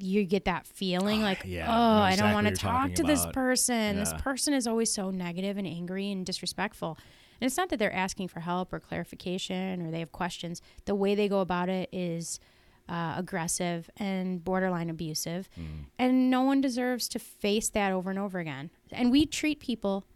you 0.00 0.24
get 0.24 0.44
that 0.46 0.66
feeling 0.66 1.22
ah, 1.22 1.24
like, 1.24 1.42
yeah, 1.44 1.66
oh, 1.68 2.02
I 2.02 2.12
I 2.12 2.16
don't 2.16 2.32
want 2.32 2.48
to 2.48 2.54
talk 2.54 2.94
to 2.94 3.04
this 3.04 3.26
person. 3.26 3.96
This 3.96 4.12
person 4.18 4.54
is 4.54 4.66
always 4.66 4.92
so 4.92 5.10
negative 5.10 5.56
and 5.56 5.66
angry 5.66 6.10
and 6.10 6.26
disrespectful. 6.26 6.98
And 7.40 7.46
it's 7.46 7.56
not 7.56 7.68
that 7.68 7.78
they're 7.78 7.94
asking 7.94 8.28
for 8.28 8.40
help 8.40 8.72
or 8.72 8.80
clarification 8.80 9.86
or 9.86 9.90
they 9.90 10.00
have 10.00 10.12
questions. 10.12 10.60
The 10.84 10.94
way 10.94 11.14
they 11.14 11.28
go 11.28 11.40
about 11.40 11.68
it 11.68 11.88
is 11.92 12.40
uh, 12.88 13.14
aggressive 13.16 13.90
and 13.96 14.42
borderline 14.42 14.90
abusive. 14.90 15.48
Mm. 15.58 15.84
And 15.98 16.30
no 16.30 16.42
one 16.42 16.60
deserves 16.60 17.08
to 17.08 17.18
face 17.18 17.68
that 17.70 17.92
over 17.92 18.10
and 18.10 18.18
over 18.18 18.38
again. 18.38 18.70
And 18.90 19.10
we 19.10 19.26
treat 19.26 19.60
people, 19.60 20.06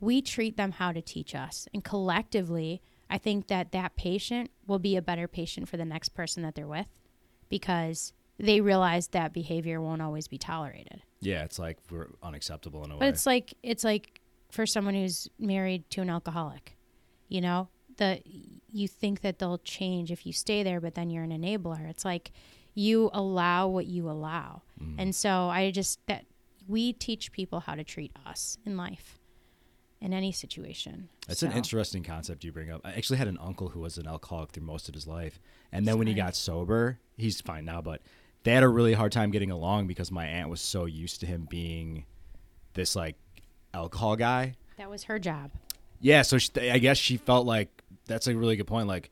we 0.00 0.22
treat 0.22 0.56
them 0.56 0.72
how 0.72 0.92
to 0.92 1.02
teach 1.02 1.34
us. 1.34 1.68
And 1.74 1.82
collectively, 1.82 2.82
I 3.10 3.18
think 3.18 3.48
that 3.48 3.72
that 3.72 3.96
patient 3.96 4.50
will 4.66 4.78
be 4.78 4.96
a 4.96 5.02
better 5.02 5.26
patient 5.26 5.68
for 5.68 5.76
the 5.76 5.84
next 5.84 6.10
person 6.10 6.42
that 6.42 6.54
they're 6.54 6.66
with 6.66 6.88
because 7.48 8.12
they 8.38 8.60
realize 8.60 9.08
that 9.08 9.32
behavior 9.32 9.80
won't 9.80 10.02
always 10.02 10.28
be 10.28 10.38
tolerated. 10.38 11.02
Yeah, 11.20 11.42
it's 11.44 11.58
like 11.58 11.78
we're 11.90 12.08
unacceptable 12.22 12.84
in 12.84 12.90
a 12.90 12.94
But 12.94 13.00
way. 13.00 13.06
But 13.06 13.14
it's 13.14 13.26
like 13.26 13.54
it's 13.62 13.82
like 13.82 14.17
for 14.50 14.66
someone 14.66 14.94
who's 14.94 15.28
married 15.38 15.88
to 15.90 16.00
an 16.00 16.10
alcoholic, 16.10 16.76
you 17.28 17.40
know, 17.40 17.68
the 17.96 18.22
you 18.70 18.86
think 18.88 19.20
that 19.22 19.38
they'll 19.38 19.58
change 19.58 20.10
if 20.12 20.26
you 20.26 20.32
stay 20.32 20.62
there, 20.62 20.80
but 20.80 20.94
then 20.94 21.10
you're 21.10 21.24
an 21.24 21.30
enabler. 21.30 21.88
It's 21.88 22.04
like 22.04 22.30
you 22.74 23.10
allow 23.12 23.66
what 23.68 23.86
you 23.86 24.08
allow, 24.08 24.62
Mm. 24.80 24.94
and 24.98 25.14
so 25.14 25.48
I 25.48 25.70
just 25.70 26.04
that 26.06 26.24
we 26.68 26.92
teach 26.92 27.32
people 27.32 27.60
how 27.60 27.74
to 27.74 27.82
treat 27.82 28.12
us 28.26 28.58
in 28.64 28.76
life, 28.76 29.18
in 30.00 30.12
any 30.12 30.30
situation. 30.32 31.08
That's 31.26 31.40
So, 31.40 31.46
an 31.48 31.54
interesting 31.54 32.02
concept 32.04 32.44
you 32.44 32.52
bring 32.52 32.70
up. 32.70 32.82
I 32.84 32.92
actually 32.92 33.16
had 33.18 33.26
an 33.28 33.38
uncle 33.40 33.70
who 33.70 33.80
was 33.80 33.96
an 33.98 34.06
alcoholic 34.06 34.50
through 34.50 34.64
most 34.66 34.88
of 34.88 34.94
his 34.94 35.06
life, 35.06 35.40
and 35.72 35.86
then 35.88 35.98
when 35.98 36.06
he 36.06 36.14
got 36.14 36.36
sober, 36.36 37.00
he's 37.16 37.40
fine 37.40 37.64
now. 37.64 37.80
But 37.82 38.02
they 38.44 38.52
had 38.52 38.62
a 38.62 38.68
really 38.68 38.92
hard 38.92 39.10
time 39.12 39.30
getting 39.30 39.50
along 39.50 39.86
because 39.88 40.10
my 40.12 40.26
aunt 40.26 40.48
was 40.50 40.60
so 40.60 40.84
used 40.84 41.20
to 41.20 41.26
him 41.26 41.46
being 41.50 42.04
this 42.74 42.94
like 42.94 43.16
alcohol 43.78 44.16
guy. 44.16 44.54
That 44.76 44.90
was 44.90 45.04
her 45.04 45.18
job. 45.18 45.50
Yeah, 46.00 46.22
so 46.22 46.38
she, 46.38 46.50
I 46.70 46.78
guess 46.78 46.98
she 46.98 47.16
felt 47.16 47.46
like 47.46 47.68
that's 48.06 48.26
a 48.26 48.36
really 48.36 48.56
good 48.56 48.66
point. 48.66 48.86
Like 48.86 49.10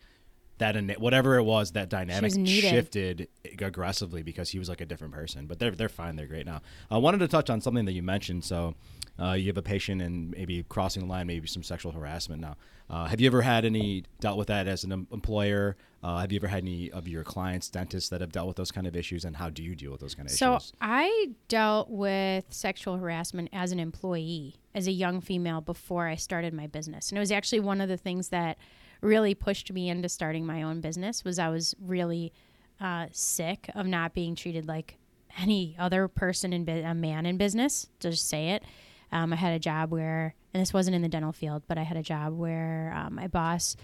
that, 0.58 0.76
whatever 1.00 1.36
it 1.36 1.42
was, 1.42 1.72
that 1.72 1.88
dynamic 1.88 2.32
shifted 2.46 3.28
aggressively 3.60 4.22
because 4.22 4.50
he 4.50 4.58
was 4.58 4.68
like 4.68 4.80
a 4.80 4.86
different 4.86 5.12
person. 5.12 5.46
But 5.46 5.58
they're 5.58 5.72
they're 5.72 5.88
fine. 5.88 6.16
They're 6.16 6.26
great 6.26 6.46
now. 6.46 6.62
I 6.90 6.98
wanted 6.98 7.18
to 7.18 7.28
touch 7.28 7.50
on 7.50 7.60
something 7.60 7.84
that 7.86 7.92
you 7.92 8.02
mentioned. 8.02 8.44
So 8.44 8.74
uh, 9.20 9.32
you 9.32 9.46
have 9.48 9.56
a 9.56 9.62
patient 9.62 10.02
and 10.02 10.30
maybe 10.30 10.64
crossing 10.68 11.02
the 11.02 11.08
line, 11.08 11.26
maybe 11.26 11.46
some 11.46 11.62
sexual 11.62 11.92
harassment. 11.92 12.40
Now, 12.40 12.56
uh, 12.88 13.06
have 13.06 13.20
you 13.20 13.26
ever 13.26 13.42
had 13.42 13.64
any 13.64 14.04
dealt 14.20 14.38
with 14.38 14.48
that 14.48 14.66
as 14.66 14.84
an 14.84 14.92
em- 14.92 15.08
employer? 15.12 15.76
Uh, 16.06 16.18
have 16.18 16.30
you 16.30 16.36
ever 16.36 16.46
had 16.46 16.62
any 16.62 16.88
of 16.92 17.08
your 17.08 17.24
clients, 17.24 17.68
dentists, 17.68 18.10
that 18.10 18.20
have 18.20 18.30
dealt 18.30 18.46
with 18.46 18.56
those 18.56 18.70
kind 18.70 18.86
of 18.86 18.94
issues? 18.94 19.24
And 19.24 19.34
how 19.34 19.50
do 19.50 19.60
you 19.60 19.74
deal 19.74 19.90
with 19.90 20.00
those 20.00 20.14
kind 20.14 20.28
of 20.28 20.32
So 20.32 20.54
issues? 20.54 20.68
So 20.68 20.74
I 20.80 21.30
dealt 21.48 21.90
with 21.90 22.44
sexual 22.50 22.96
harassment 22.96 23.48
as 23.52 23.72
an 23.72 23.80
employee, 23.80 24.54
as 24.72 24.86
a 24.86 24.92
young 24.92 25.20
female 25.20 25.60
before 25.60 26.06
I 26.06 26.14
started 26.14 26.54
my 26.54 26.68
business. 26.68 27.08
And 27.08 27.18
it 27.18 27.20
was 27.20 27.32
actually 27.32 27.58
one 27.58 27.80
of 27.80 27.88
the 27.88 27.96
things 27.96 28.28
that 28.28 28.56
really 29.00 29.34
pushed 29.34 29.72
me 29.72 29.88
into 29.88 30.08
starting 30.08 30.46
my 30.46 30.62
own 30.62 30.80
business 30.80 31.24
was 31.24 31.40
I 31.40 31.48
was 31.48 31.74
really 31.82 32.32
uh, 32.80 33.06
sick 33.10 33.68
of 33.74 33.86
not 33.86 34.14
being 34.14 34.36
treated 34.36 34.68
like 34.68 34.98
any 35.40 35.74
other 35.76 36.06
person 36.06 36.52
in 36.52 36.64
bu- 36.64 36.84
a 36.84 36.94
man 36.94 37.26
in 37.26 37.36
business. 37.36 37.88
To 37.98 38.10
just 38.10 38.28
say 38.28 38.50
it, 38.50 38.62
um, 39.10 39.32
I 39.32 39.36
had 39.36 39.54
a 39.54 39.58
job 39.58 39.90
where, 39.90 40.36
and 40.54 40.60
this 40.60 40.72
wasn't 40.72 40.94
in 40.94 41.02
the 41.02 41.08
dental 41.08 41.32
field, 41.32 41.64
but 41.66 41.78
I 41.78 41.82
had 41.82 41.96
a 41.96 42.02
job 42.02 42.32
where 42.38 42.94
um, 42.96 43.16
my 43.16 43.26
boss 43.26 43.76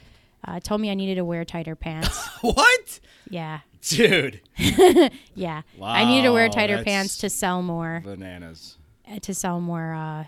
uh, 0.47 0.61
told 0.61 0.81
me 0.81 0.91
I 0.91 0.95
needed 0.95 1.17
to 1.17 1.25
wear 1.25 1.45
tighter 1.45 1.77
pants. 1.77 2.17
what, 2.41 3.01
yeah, 3.31 3.61
dude? 3.89 4.41
yeah. 5.35 5.63
I 5.83 6.05
needed 6.05 6.23
to 6.29 6.33
wear 6.33 6.49
tighter 6.49 6.83
pants 6.83 7.19
to 7.19 7.31
sell 7.31 7.63
more 7.63 8.03
Bananas. 8.05 8.79
uh, 9.11 9.19
to 9.21 9.35
sell 9.35 9.61
more 9.61 9.93
uh, 9.95 10.25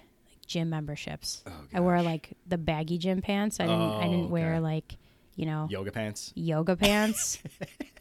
gym 0.46 0.70
memberships. 0.70 1.42
Oh, 1.46 1.52
I 1.72 1.80
wore 1.80 2.00
like 2.02 2.36
the 2.46 2.58
baggy 2.58 2.98
gym 2.98 3.22
pants. 3.22 3.60
I 3.60 3.64
didn't. 3.66 3.80
I 3.80 4.06
Oh, 4.06 4.10
didn't 4.10 4.30
wear 4.30 4.52
okay. 4.54 4.60
like 4.60 4.96
you 5.36 5.46
know 5.46 5.66
Yoga 5.70 5.90
pants. 5.90 6.32
yoga 6.36 6.76
pants. 6.76 7.42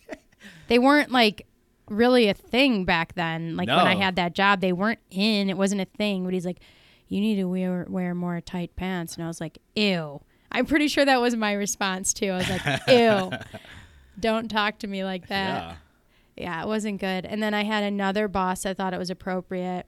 they 0.67 0.77
weren't 0.79 1.11
like 1.11 1.47
really 1.89 2.27
a 2.29 2.33
thing 2.33 2.85
back 2.85 3.13
then. 3.15 3.55
Like 3.57 3.67
when 3.67 3.79
I 3.87 3.95
had 3.95 4.15
that 4.17 4.33
job, 4.35 4.61
they 4.61 4.71
weren't 4.73 4.99
in. 5.09 5.49
It 5.49 5.57
wasn't 5.57 5.81
a 5.81 5.85
thing. 5.97 6.23
But 6.25 6.33
he's 6.33 6.45
like, 6.45 6.59
"You 7.07 7.21
need 7.21 7.35
to 7.37 7.45
wear 7.45 7.85
wear 7.89 8.13
more 8.13 8.39
tight 8.41 8.75
pants," 8.75 9.15
and 9.15 9.23
I 9.23 9.27
was 9.27 9.41
like, 9.41 9.57
"Ew." 9.75 10.21
I'm 10.53 10.65
pretty 10.65 10.87
sure 10.87 11.03
that 11.03 11.19
was 11.19 11.35
my 11.35 11.53
response 11.53 12.13
too. 12.13 12.29
I 12.29 12.37
was 12.37 12.49
like, 12.49 12.87
"Ew." 12.87 13.31
Don't 14.19 14.49
talk 14.49 14.79
to 14.79 14.87
me 14.87 15.03
like 15.03 15.27
that. 15.27 15.63
Yeah. 15.63 15.75
Yeah, 16.35 16.63
it 16.63 16.67
wasn't 16.67 16.99
good. 16.99 17.25
And 17.25 17.41
then 17.43 17.53
I 17.53 17.63
had 17.63 17.83
another 17.83 18.27
boss 18.27 18.63
that 18.63 18.77
thought 18.77 18.93
it 18.93 18.97
was 18.97 19.09
appropriate, 19.11 19.85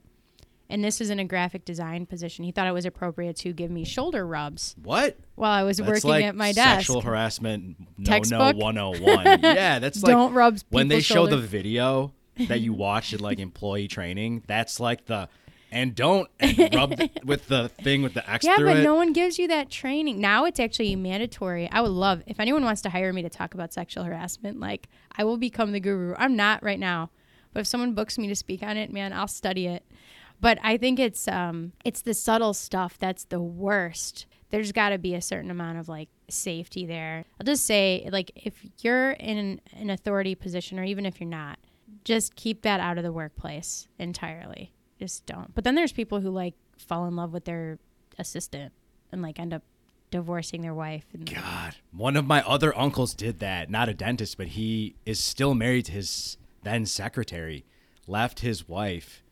and 0.69 0.83
this 0.83 1.01
is 1.01 1.09
in 1.09 1.19
a 1.19 1.25
graphic 1.25 1.65
design 1.65 2.05
position. 2.05 2.45
He 2.45 2.51
thought 2.51 2.67
it 2.67 2.71
was 2.73 2.85
appropriate 2.85 3.35
to 3.37 3.51
give 3.53 3.71
me 3.71 3.83
shoulder 3.83 4.25
rubs 4.27 4.75
What? 4.83 5.17
while 5.35 5.51
I 5.51 5.63
was 5.63 5.77
That's 5.77 5.89
working 5.89 6.09
like 6.09 6.25
at 6.25 6.35
my 6.35 6.51
desk. 6.51 6.87
Sexual 6.87 7.01
harassment, 7.01 7.77
no, 7.97 8.05
Textbook? 8.05 8.55
no, 8.57 8.63
101. 8.63 9.25
yeah, 9.43 9.79
that's 9.79 10.01
like 10.03 10.11
Don't 10.11 10.33
rub 10.33 10.59
when 10.69 10.87
they 10.87 11.01
show 11.01 11.25
the 11.27 11.37
video 11.37 12.13
that 12.47 12.61
you 12.61 12.73
watch 12.75 13.13
at 13.13 13.21
like 13.21 13.39
employee 13.39 13.87
training. 13.87 14.43
That's 14.45 14.79
like 14.79 15.05
the 15.05 15.29
and 15.75 15.93
don't 15.93 16.29
rub 16.73 16.95
th- 16.95 17.11
with 17.25 17.47
the 17.49 17.67
thing 17.69 18.01
with 18.01 18.13
the 18.13 18.27
X 18.29 18.45
Yeah, 18.45 18.55
but 18.57 18.77
it. 18.77 18.83
no 18.83 18.95
one 18.95 19.11
gives 19.11 19.37
you 19.37 19.49
that 19.49 19.69
training. 19.69 20.21
Now 20.21 20.45
it's 20.45 20.59
actually 20.59 20.95
mandatory. 20.95 21.69
I 21.69 21.81
would 21.81 21.91
love 21.91 22.23
if 22.27 22.39
anyone 22.39 22.63
wants 22.63 22.81
to 22.83 22.89
hire 22.89 23.11
me 23.11 23.21
to 23.23 23.29
talk 23.29 23.53
about 23.53 23.73
sexual 23.73 24.05
harassment, 24.05 24.59
like 24.59 24.87
I 25.17 25.25
will 25.25 25.37
become 25.37 25.73
the 25.73 25.81
guru. 25.81 26.15
I'm 26.17 26.35
not 26.37 26.63
right 26.63 26.79
now. 26.79 27.11
But 27.53 27.59
if 27.61 27.67
someone 27.67 27.93
books 27.93 28.17
me 28.17 28.27
to 28.29 28.35
speak 28.35 28.63
on 28.63 28.77
it, 28.77 28.91
man, 28.91 29.11
I'll 29.13 29.27
study 29.27 29.67
it. 29.67 29.85
But 30.41 30.59
I 30.63 30.77
think 30.77 30.97
it's 30.99 31.27
um 31.27 31.73
it's 31.83 32.01
the 32.01 32.13
subtle 32.13 32.53
stuff 32.53 32.97
that's 32.97 33.25
the 33.25 33.41
worst. 33.41 34.25
There's 34.51 34.71
got 34.71 34.89
to 34.89 34.97
be 34.97 35.13
a 35.13 35.21
certain 35.21 35.51
amount 35.51 35.77
of 35.79 35.89
like 35.89 36.07
safety 36.29 36.85
there. 36.85 37.25
I'll 37.39 37.45
just 37.45 37.65
say 37.65 38.07
like 38.11 38.31
if 38.35 38.53
you're 38.81 39.11
in 39.11 39.37
an, 39.37 39.61
an 39.73 39.89
authority 39.89 40.35
position 40.35 40.79
or 40.79 40.83
even 40.85 41.05
if 41.05 41.19
you're 41.19 41.29
not, 41.29 41.59
just 42.05 42.35
keep 42.35 42.61
that 42.61 42.79
out 42.79 42.97
of 42.97 43.03
the 43.03 43.11
workplace 43.11 43.87
entirely. 43.99 44.71
Just 44.99 45.25
don't. 45.25 45.53
But 45.53 45.63
then 45.63 45.75
there's 45.75 45.91
people 45.91 46.21
who 46.21 46.29
like 46.29 46.53
fall 46.77 47.05
in 47.05 47.15
love 47.15 47.33
with 47.33 47.45
their 47.45 47.79
assistant 48.17 48.73
and 49.11 49.21
like 49.21 49.39
end 49.39 49.53
up 49.53 49.63
divorcing 50.11 50.61
their 50.61 50.73
wife 50.73 51.05
and 51.13 51.29
God, 51.33 51.75
one 51.91 52.15
of 52.15 52.25
my 52.25 52.41
other 52.43 52.77
uncles 52.77 53.13
did 53.13 53.39
that. 53.39 53.69
Not 53.69 53.89
a 53.89 53.93
dentist, 53.93 54.37
but 54.37 54.47
he 54.47 54.95
is 55.05 55.19
still 55.19 55.53
married 55.53 55.85
to 55.85 55.91
his 55.91 56.37
then 56.63 56.85
secretary. 56.85 57.65
Left 58.07 58.39
his 58.39 58.67
wife. 58.67 59.23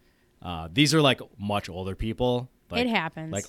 Uh, 0.41 0.67
these 0.71 0.93
are 0.93 1.01
like 1.01 1.21
much 1.37 1.69
older 1.69 1.95
people. 1.95 2.49
Like, 2.69 2.85
it 2.85 2.89
happens. 2.89 3.31
Like 3.31 3.45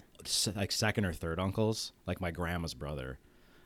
like 0.54 0.72
second 0.72 1.04
or 1.06 1.12
third 1.12 1.40
uncles, 1.40 1.92
like 2.06 2.20
my 2.20 2.30
grandma's 2.30 2.74
brother. 2.74 3.18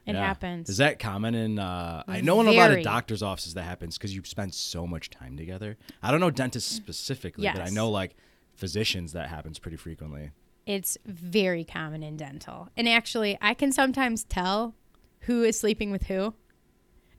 It 0.07 0.15
happens. 0.15 0.71
Is 0.71 0.79
that 0.79 0.99
common 0.99 1.35
in? 1.35 1.59
Uh, 1.59 2.03
I 2.09 2.23
know 2.23 2.41
in 2.41 2.47
a 2.47 2.53
lot 2.53 2.71
of 2.71 2.83
doctors' 2.83 3.23
offices 3.23 3.55
that 3.55 3.65
happens 3.65 3.99
because 3.99 4.15
you 4.15 4.25
spend 4.25 4.55
so 4.55 4.87
much 4.87 5.11
time 5.11 5.37
together. 5.37 5.77
I 6.03 6.11
don't 6.11 6.21
know 6.21 6.31
dentists 6.31 6.75
specifically, 6.75 7.47
but 7.53 7.61
I 7.61 7.69
know 7.69 7.91
like 7.91 8.17
physicians 8.59 9.13
that 9.13 9.29
happens 9.29 9.59
pretty 9.59 9.77
frequently. 9.77 10.33
it's 10.67 10.99
very 11.07 11.65
common 11.65 12.03
in 12.03 12.17
dental. 12.17 12.69
And 12.77 12.89
actually, 12.89 13.39
I 13.41 13.55
can 13.55 13.73
sometimes 13.73 14.25
tell 14.25 14.75
who 15.21 15.45
is 15.45 15.59
sleeping 15.59 15.91
with 15.91 16.03
who 16.05 16.35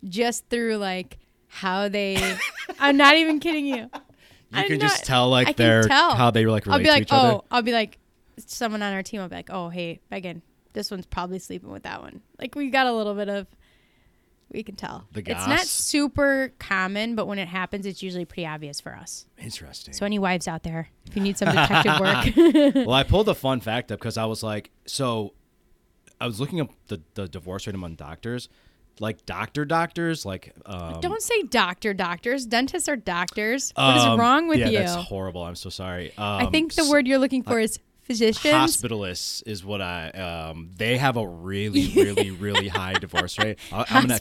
just 0.04 0.47
through 0.49 0.75
like 0.78 1.17
how 1.47 1.88
they 1.89 2.38
I'm 2.80 2.97
not 2.97 3.15
even 3.15 3.39
kidding 3.39 3.65
you. 3.65 3.75
You 3.75 3.89
I'm 4.54 4.67
can 4.67 4.80
just 4.80 5.06
tell 5.06 5.30
like 5.30 5.56
their 5.58 5.84
tell. 5.84 6.13
how 6.15 6.30
they 6.32 6.45
like 6.45 6.65
relate 6.65 6.73
I'll 6.75 6.80
be 6.80 6.86
to 6.86 6.91
like, 6.91 7.02
each 7.04 7.12
other. 7.12 7.34
"Oh, 7.36 7.43
I'll 7.49 7.62
be 7.62 7.71
like 7.73 7.97
someone 8.38 8.82
on 8.84 8.93
our 8.93 9.04
team 9.04 9.21
will 9.21 9.30
be 9.30 9.36
like, 9.36 9.49
"Oh, 9.52 9.69
hey, 9.69 9.99
Megan, 10.12 10.41
this 10.73 10.89
one's 10.91 11.06
probably 11.06 11.39
sleeping 11.39 11.69
with 11.71 11.84
that 11.84 12.02
one." 12.02 12.21
Like 12.39 12.56
we 12.56 12.69
got 12.69 12.88
a 12.88 12.93
little 12.93 13.13
bit 13.15 13.30
of 13.30 13.47
we 14.52 14.63
can 14.63 14.75
tell. 14.75 15.06
The 15.12 15.19
it's 15.19 15.47
not 15.47 15.60
super 15.62 16.52
common, 16.58 17.15
but 17.15 17.28
when 17.28 17.38
it 17.38 17.47
happens, 17.47 17.86
it's 17.86 18.02
usually 18.02 18.25
pretty 18.25 18.47
obvious 18.47 18.82
for 18.82 18.95
us. 18.95 19.28
Interesting. 19.38 19.93
So 19.93 20.06
any 20.06 20.17
wives 20.17 20.47
out 20.47 20.63
there, 20.63 20.89
if 21.10 21.15
you 21.15 21.22
need 21.24 21.38
some 21.38 21.50
detective 21.50 22.00
work, 22.00 22.76
well, 22.88 22.93
I 22.93 23.04
pulled 23.04 23.30
a 23.30 23.36
fun 23.36 23.60
fact 23.62 23.91
up 23.91 24.00
because 24.00 24.17
I 24.17 24.26
was 24.26 24.43
like, 24.43 24.69
so 24.86 25.34
I 26.22 26.28
was 26.28 26.39
looking 26.39 26.62
up 26.62 26.69
the, 26.88 27.02
the 27.15 27.28
divorce 27.28 27.65
rate 27.67 27.76
among 27.76 27.95
doctors, 27.95 28.50
like 29.00 29.26
doctor 29.26 29.65
doctors, 29.65 30.26
like 30.26 30.54
um, 30.65 31.00
Don't 31.02 31.22
say 31.22 31.43
doctor 31.43 31.93
doctors. 31.93 32.45
Dentists 32.45 32.88
are 32.89 32.95
doctors. 32.95 33.72
What 33.76 33.98
is 33.98 34.04
um, 34.04 34.19
wrong 34.19 34.48
with 34.48 34.60
yeah, 34.60 34.67
you? 34.67 34.78
that's 34.80 34.95
horrible. 34.95 35.43
I'm 35.43 35.56
so 35.56 35.69
sorry. 35.69 36.10
Um, 36.17 36.48
I 36.48 36.50
think 36.50 36.76
the 36.76 36.84
s- 36.84 36.89
word 36.89 37.08
you're 37.08 37.17
looking 37.19 37.43
for 37.43 37.60
is 37.60 37.80
physicians. 38.10 38.54
hospitalists 38.54 39.43
is 39.45 39.63
what 39.63 39.82
I 39.82 40.10
um 40.10 40.72
they 40.76 40.98
have 40.98 41.15
a 41.15 41.28
really 41.28 41.88
really 41.95 42.32
really 42.32 42.67
high 42.67 42.93
divorce 42.93 43.38
rate. 43.38 43.60
I, 43.72 43.86
I'm 43.89 44.08
gonna 44.08 44.19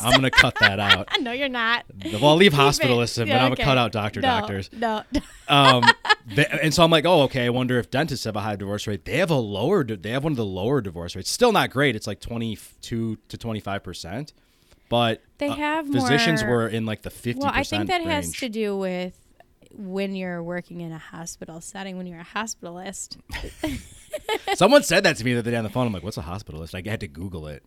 I'm 0.00 0.12
gonna 0.12 0.30
cut 0.30 0.54
that 0.60 0.78
out. 0.78 1.08
no, 1.20 1.32
you're 1.32 1.48
not. 1.48 1.84
Well, 2.04 2.26
I'll 2.26 2.36
leave 2.36 2.52
hospitalists, 2.52 3.16
in, 3.18 3.24
but 3.24 3.34
Yeah, 3.34 3.44
I'm 3.46 3.52
okay. 3.52 3.62
gonna 3.62 3.70
cut 3.70 3.78
out 3.78 3.92
doctor 3.92 4.20
No, 4.20 4.28
doctors. 4.28 4.70
No. 4.72 5.02
Um, 5.48 5.84
they, 6.34 6.46
and 6.46 6.72
so 6.72 6.82
I'm 6.82 6.90
like, 6.90 7.04
oh, 7.04 7.22
okay. 7.22 7.44
I 7.44 7.50
wonder 7.50 7.78
if 7.78 7.90
dentists 7.90 8.24
have 8.24 8.36
a 8.36 8.40
high 8.40 8.56
divorce 8.56 8.86
rate. 8.86 9.04
They 9.04 9.18
have 9.18 9.30
a 9.30 9.34
lower. 9.34 9.84
They 9.84 10.10
have 10.10 10.24
one 10.24 10.32
of 10.32 10.36
the 10.38 10.46
lower 10.46 10.80
divorce 10.80 11.14
rates. 11.14 11.30
Still 11.30 11.52
not 11.52 11.68
great. 11.68 11.94
It's 11.94 12.06
like 12.06 12.20
22 12.20 13.18
to 13.28 13.36
25 13.36 13.82
percent. 13.82 14.32
But 14.88 15.20
They 15.38 15.48
uh, 15.48 15.54
have 15.56 15.88
physicians 15.88 16.42
more- 16.42 16.52
were 16.52 16.68
in 16.68 16.86
like 16.86 17.02
the 17.02 17.10
50. 17.10 17.40
well, 17.42 17.50
I 17.52 17.64
think 17.64 17.88
that 17.88 18.02
has 18.02 18.32
to 18.36 18.48
do 18.48 18.76
with 18.76 19.18
when 19.74 20.14
you're 20.14 20.42
working 20.42 20.80
in 20.80 20.92
a 20.92 20.98
hospital 20.98 21.60
setting, 21.60 21.96
when 21.96 22.06
you're 22.06 22.20
a 22.20 22.24
hospitalist. 22.24 23.18
Someone 24.54 24.82
said 24.82 25.04
that 25.04 25.16
to 25.16 25.24
me 25.24 25.32
the 25.32 25.40
other 25.40 25.50
day 25.50 25.56
on 25.56 25.64
the 25.64 25.70
phone. 25.70 25.86
I'm 25.86 25.92
like, 25.92 26.02
"What's 26.02 26.18
a 26.18 26.22
hospitalist?" 26.22 26.74
I 26.74 26.88
had 26.88 27.00
to 27.00 27.08
Google 27.08 27.46
it. 27.46 27.62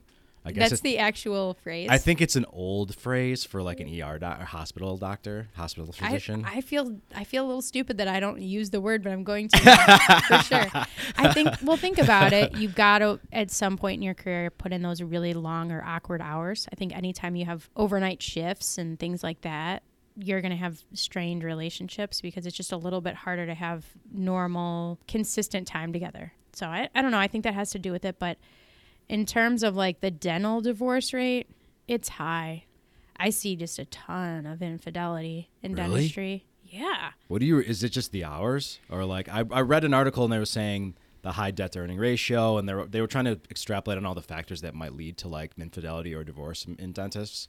I 0.48 0.52
guess 0.52 0.70
That's 0.70 0.82
the 0.82 1.00
actual 1.00 1.56
phrase. 1.56 1.90
I 1.90 1.98
think 1.98 2.22
it's 2.22 2.36
an 2.36 2.46
old 2.54 2.94
phrase 2.94 3.44
for 3.44 3.64
like 3.64 3.80
an 3.80 3.90
ER 3.90 4.20
doc, 4.20 4.40
or 4.40 4.46
hospital 4.46 4.96
doctor, 4.96 5.48
hospital 5.56 5.90
I, 6.00 6.06
physician. 6.06 6.46
I 6.46 6.62
feel 6.62 7.00
I 7.16 7.24
feel 7.24 7.44
a 7.44 7.48
little 7.48 7.64
stupid 7.64 7.98
that 7.98 8.08
I 8.08 8.20
don't 8.20 8.40
use 8.40 8.70
the 8.70 8.80
word, 8.80 9.02
but 9.02 9.12
I'm 9.12 9.24
going 9.24 9.50
to 9.50 9.58
for 10.28 10.38
sure. 10.44 10.68
I 11.18 11.34
think 11.34 11.50
well, 11.64 11.78
think 11.78 11.98
about 11.98 12.32
it. 12.32 12.56
You've 12.58 12.76
got 12.76 13.00
to 13.00 13.20
at 13.34 13.50
some 13.50 13.76
point 13.76 13.96
in 13.96 14.02
your 14.04 14.14
career 14.14 14.52
put 14.52 14.72
in 14.72 14.84
those 14.84 15.02
really 15.02 15.34
long 15.34 15.72
or 15.72 15.84
awkward 15.84 16.22
hours. 16.22 16.68
I 16.72 16.76
think 16.76 16.96
anytime 16.96 17.36
you 17.36 17.46
have 17.46 17.68
overnight 17.76 18.22
shifts 18.22 18.78
and 18.78 19.00
things 19.00 19.24
like 19.24 19.42
that, 19.42 19.82
you're 20.18 20.42
going 20.42 20.52
to 20.52 20.58
have 20.58 20.84
strained 20.94 21.44
relationships 21.44 22.22
because 22.22 22.46
it's 22.46 22.56
just 22.56 22.72
a 22.72 22.78
little 22.78 23.02
bit 23.02 23.16
harder 23.16 23.46
to 23.46 23.54
have 23.54 23.86
normal, 24.14 25.00
consistent 25.08 25.68
time 25.68 25.92
together. 25.94 26.32
So 26.54 26.68
I, 26.68 26.90
I 26.96 27.02
don't 27.02 27.12
know. 27.12 27.20
I 27.20 27.28
think 27.28 27.44
that 27.44 27.54
has 27.54 27.72
to 27.72 27.80
do 27.80 27.92
with 27.92 28.06
it, 28.06 28.18
but 28.20 28.38
in 29.10 29.26
terms 29.26 29.62
of 29.64 29.76
like 29.76 30.00
the 30.00 30.12
dental 30.12 30.62
divorce 30.62 31.14
rate, 31.14 31.48
it's 31.88 32.10
high. 32.10 32.64
I 33.18 33.30
see 33.30 33.56
just 33.56 33.78
a 33.80 33.86
ton 33.86 34.46
of 34.46 34.62
infidelity 34.62 35.50
in 35.62 35.74
Really? 35.74 35.90
dentistry. 35.90 36.46
Yeah. 36.64 37.12
What 37.28 37.40
do 37.40 37.46
you? 37.46 37.60
Is 37.60 37.84
it 37.84 37.90
just 37.90 38.12
the 38.12 38.24
hours, 38.26 38.80
or 38.90 39.06
like 39.06 39.30
I, 39.30 39.44
I 39.52 39.62
read 39.62 39.84
an 39.84 39.94
article 39.94 40.24
and 40.24 40.34
they 40.34 40.40
were 40.40 40.46
saying 40.46 40.96
the 41.22 41.34
high 41.34 41.52
debt 41.52 41.74
to 41.74 41.80
earning 41.80 41.98
ratio, 41.98 42.58
and 42.58 42.68
they 42.68 42.74
were 42.74 42.86
they 42.86 43.00
were 43.02 43.08
trying 43.08 43.26
to 43.26 43.40
extrapolate 43.50 43.98
on 43.98 44.06
all 44.06 44.16
the 44.16 44.22
factors 44.22 44.62
that 44.62 44.74
might 44.74 44.94
lead 44.94 45.18
to 45.20 45.28
like 45.28 45.52
infidelity 45.58 46.14
or 46.14 46.24
divorce 46.24 46.66
in, 46.66 46.76
in 46.78 46.92
dentists. 46.92 47.48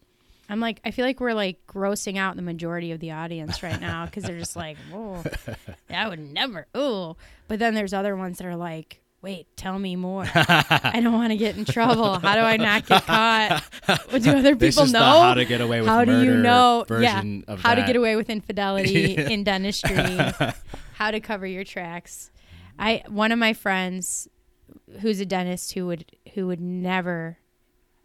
I'm 0.49 0.61
like, 0.61 0.81
I 0.85 0.91
feel 0.91 1.05
like 1.05 1.21
we're 1.21 1.35
like 1.35 1.67
grossing 1.67 2.17
out 2.17 2.37
the 2.37 2.43
majority 2.43 2.93
of 2.93 3.01
the 3.01 3.13
audience 3.13 3.63
right 3.63 3.81
now 3.81 4.07
because 4.07 4.23
they're 4.25 4.39
just 4.39 4.57
like, 4.57 4.77
oh, 4.95 5.25
I 5.91 6.09
would 6.09 6.21
never. 6.21 6.67
oh. 6.75 7.17
But 7.49 7.59
then 7.59 7.75
there's 7.75 7.93
other 7.93 8.17
ones 8.17 8.39
that 8.39 8.47
are 8.47 8.57
like, 8.57 9.01
wait, 9.23 9.49
tell 9.57 9.79
me 9.79 9.97
more. 9.97 10.25
I 10.35 11.01
don't 11.03 11.13
want 11.13 11.33
to 11.33 11.37
get 11.37 11.57
in 11.57 11.65
trouble. 11.65 12.19
How 12.21 12.35
do 12.37 12.43
I 12.43 12.57
not 12.57 12.87
get 12.87 13.05
caught? 13.05 13.63
What 14.11 14.23
do 14.23 14.31
other 14.31 14.55
people 14.55 14.59
This 14.59 14.79
is 14.79 14.93
the 14.93 15.01
know? 15.01 15.21
how 15.23 15.35
to 15.35 15.45
get 15.45 15.61
away 15.61 15.81
with 15.81 15.89
how 15.89 16.05
do 16.05 16.23
you 16.23 16.37
know? 16.37 16.85
Yeah, 16.89 17.15
version 17.21 17.45
of 17.49 17.61
how 17.61 17.75
to 17.75 17.83
get 17.83 17.97
away 17.97 18.15
with 18.15 18.31
infidelity 18.31 19.17
in 19.33 19.43
dentistry, 19.43 19.97
how 20.95 21.11
to 21.11 21.19
cover 21.21 21.47
your 21.47 21.65
tracks. 21.65 22.31
I 22.79 23.03
one 23.09 23.33
of 23.33 23.39
my 23.39 23.53
friends, 23.53 24.29
who's 25.01 25.19
a 25.19 25.27
dentist, 25.27 25.73
who 25.73 25.87
would 25.87 26.05
who 26.35 26.47
would 26.47 26.61
never, 26.61 27.39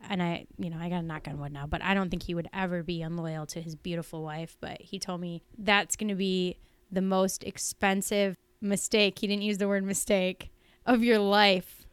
and 0.09 0.21
I 0.21 0.45
you 0.57 0.69
know 0.69 0.77
I 0.79 0.89
got 0.89 1.01
to 1.01 1.05
knock 1.05 1.27
on 1.27 1.39
wood 1.39 1.51
now, 1.51 1.65
but 1.67 1.81
I 1.81 1.93
don't 1.93 2.09
think 2.09 2.23
he 2.23 2.33
would 2.33 2.49
ever 2.53 2.83
be 2.83 3.01
unloyal 3.01 3.45
to 3.47 3.61
his 3.61 3.75
beautiful 3.75 4.23
wife. 4.23 4.57
But 4.59 4.81
he 4.81 4.99
told 4.99 5.21
me 5.21 5.43
that's 5.57 5.95
going 5.95 6.09
to 6.09 6.15
be 6.15 6.57
the 6.91 7.01
most 7.01 7.43
expensive 7.43 8.35
mistake. 8.61 9.19
He 9.19 9.27
didn't 9.27 9.43
use 9.43 9.57
the 9.57 9.67
word 9.67 9.83
mistake 9.83 10.51
of 10.85 11.03
your 11.03 11.19
life 11.19 11.85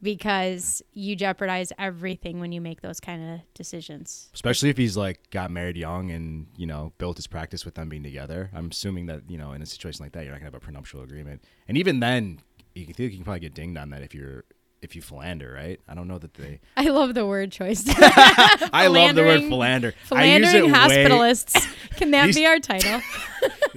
because 0.00 0.82
you 0.92 1.16
jeopardize 1.16 1.72
everything 1.78 2.40
when 2.40 2.52
you 2.52 2.60
make 2.60 2.82
those 2.82 3.00
kind 3.00 3.34
of 3.34 3.40
decisions. 3.54 4.28
Especially 4.32 4.68
if 4.70 4.76
he's 4.76 4.96
like 4.96 5.30
got 5.30 5.50
married 5.50 5.76
young 5.76 6.10
and 6.10 6.46
you 6.56 6.66
know 6.66 6.92
built 6.98 7.16
his 7.16 7.26
practice 7.26 7.64
with 7.64 7.74
them 7.74 7.88
being 7.88 8.02
together. 8.02 8.50
I'm 8.54 8.68
assuming 8.70 9.06
that 9.06 9.22
you 9.28 9.38
know 9.38 9.52
in 9.52 9.62
a 9.62 9.66
situation 9.66 10.04
like 10.04 10.12
that 10.12 10.24
you're 10.24 10.32
not 10.32 10.38
gonna 10.38 10.46
have 10.46 10.54
a 10.54 10.60
prenuptial 10.60 11.02
agreement, 11.02 11.42
and 11.66 11.76
even 11.76 12.00
then 12.00 12.40
you 12.74 12.86
can 12.86 12.94
you 13.02 13.10
can 13.10 13.24
probably 13.24 13.40
get 13.40 13.54
dinged 13.54 13.78
on 13.78 13.90
that 13.90 14.02
if 14.02 14.14
you're 14.14 14.44
if 14.82 14.94
you 14.96 15.02
philander, 15.02 15.52
right? 15.52 15.80
I 15.88 15.94
don't 15.94 16.08
know 16.08 16.18
that 16.18 16.34
they. 16.34 16.60
I 16.76 16.88
love 16.88 17.14
the 17.14 17.26
word 17.26 17.50
choice. 17.52 17.84
I 17.88 18.86
love 18.88 19.14
the 19.14 19.22
word 19.22 19.40
philander. 19.42 19.94
I 20.12 20.24
use 20.36 20.52
it 20.54 20.62
Philandering 20.64 20.72
way. 20.72 20.78
hospitalists. 20.78 21.74
Can 21.96 22.10
that 22.12 22.26
These- 22.26 22.36
be 22.36 22.46
our 22.46 22.58
title? 22.60 23.00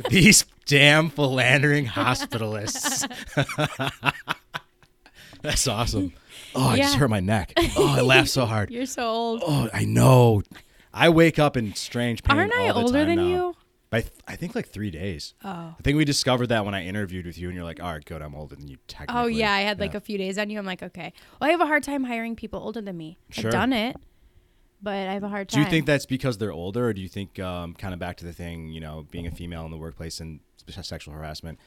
These 0.09 0.45
damn 0.65 1.09
philandering 1.09 1.85
hospitalists. 1.87 3.07
That's 5.41 5.67
awesome. 5.67 6.13
Oh, 6.53 6.67
I 6.67 6.77
just 6.77 6.95
hurt 6.95 7.09
my 7.09 7.19
neck. 7.19 7.53
Oh, 7.57 7.95
I 7.97 8.01
laughed 8.01 8.29
so 8.29 8.45
hard. 8.45 8.69
You're 8.69 8.85
so 8.85 9.03
old. 9.07 9.43
Oh, 9.45 9.69
I 9.73 9.85
know. 9.85 10.43
I 10.93 11.09
wake 11.09 11.39
up 11.39 11.55
in 11.57 11.73
strange 11.73 12.21
pain. 12.23 12.37
Aren't 12.37 12.53
I 12.53 12.69
older 12.69 13.05
than 13.05 13.15
now. 13.15 13.25
you? 13.27 13.55
By 13.91 14.01
th- 14.01 14.13
I 14.25 14.37
think 14.37 14.55
like 14.55 14.69
three 14.69 14.89
days. 14.89 15.33
Oh. 15.43 15.49
I 15.77 15.81
think 15.83 15.97
we 15.97 16.05
discovered 16.05 16.47
that 16.47 16.63
when 16.65 16.73
I 16.73 16.85
interviewed 16.85 17.25
with 17.25 17.37
you, 17.37 17.49
and 17.49 17.55
you're 17.55 17.65
like, 17.65 17.83
"All 17.83 17.91
right, 17.91 18.03
good, 18.03 18.21
I'm 18.21 18.33
older 18.33 18.55
than 18.55 18.69
you." 18.69 18.77
Technically. 18.87 19.21
Oh 19.21 19.27
yeah, 19.27 19.51
I 19.51 19.59
had 19.59 19.81
like 19.81 19.93
a 19.93 19.99
few 19.99 20.17
days 20.17 20.37
on 20.37 20.49
you. 20.49 20.57
I'm 20.57 20.65
like, 20.65 20.81
okay. 20.81 21.11
Well, 21.39 21.49
I 21.49 21.51
have 21.51 21.59
a 21.59 21.65
hard 21.65 21.83
time 21.83 22.05
hiring 22.05 22.37
people 22.37 22.61
older 22.61 22.79
than 22.79 22.95
me. 22.95 23.17
Sure. 23.29 23.47
I've 23.49 23.51
done 23.51 23.73
it, 23.73 23.97
but 24.81 24.93
I 25.09 25.13
have 25.13 25.23
a 25.23 25.29
hard 25.29 25.49
time. 25.49 25.61
Do 25.61 25.65
you 25.65 25.69
think 25.69 25.85
that's 25.85 26.05
because 26.05 26.37
they're 26.37 26.53
older, 26.53 26.87
or 26.87 26.93
do 26.93 27.01
you 27.01 27.09
think, 27.09 27.37
um, 27.39 27.73
kind 27.73 27.93
of 27.93 27.99
back 27.99 28.15
to 28.17 28.25
the 28.25 28.31
thing, 28.31 28.69
you 28.69 28.79
know, 28.79 29.05
being 29.11 29.27
a 29.27 29.31
female 29.31 29.65
in 29.65 29.71
the 29.71 29.77
workplace 29.77 30.21
and 30.21 30.39
sexual 30.69 31.13
harassment? 31.13 31.59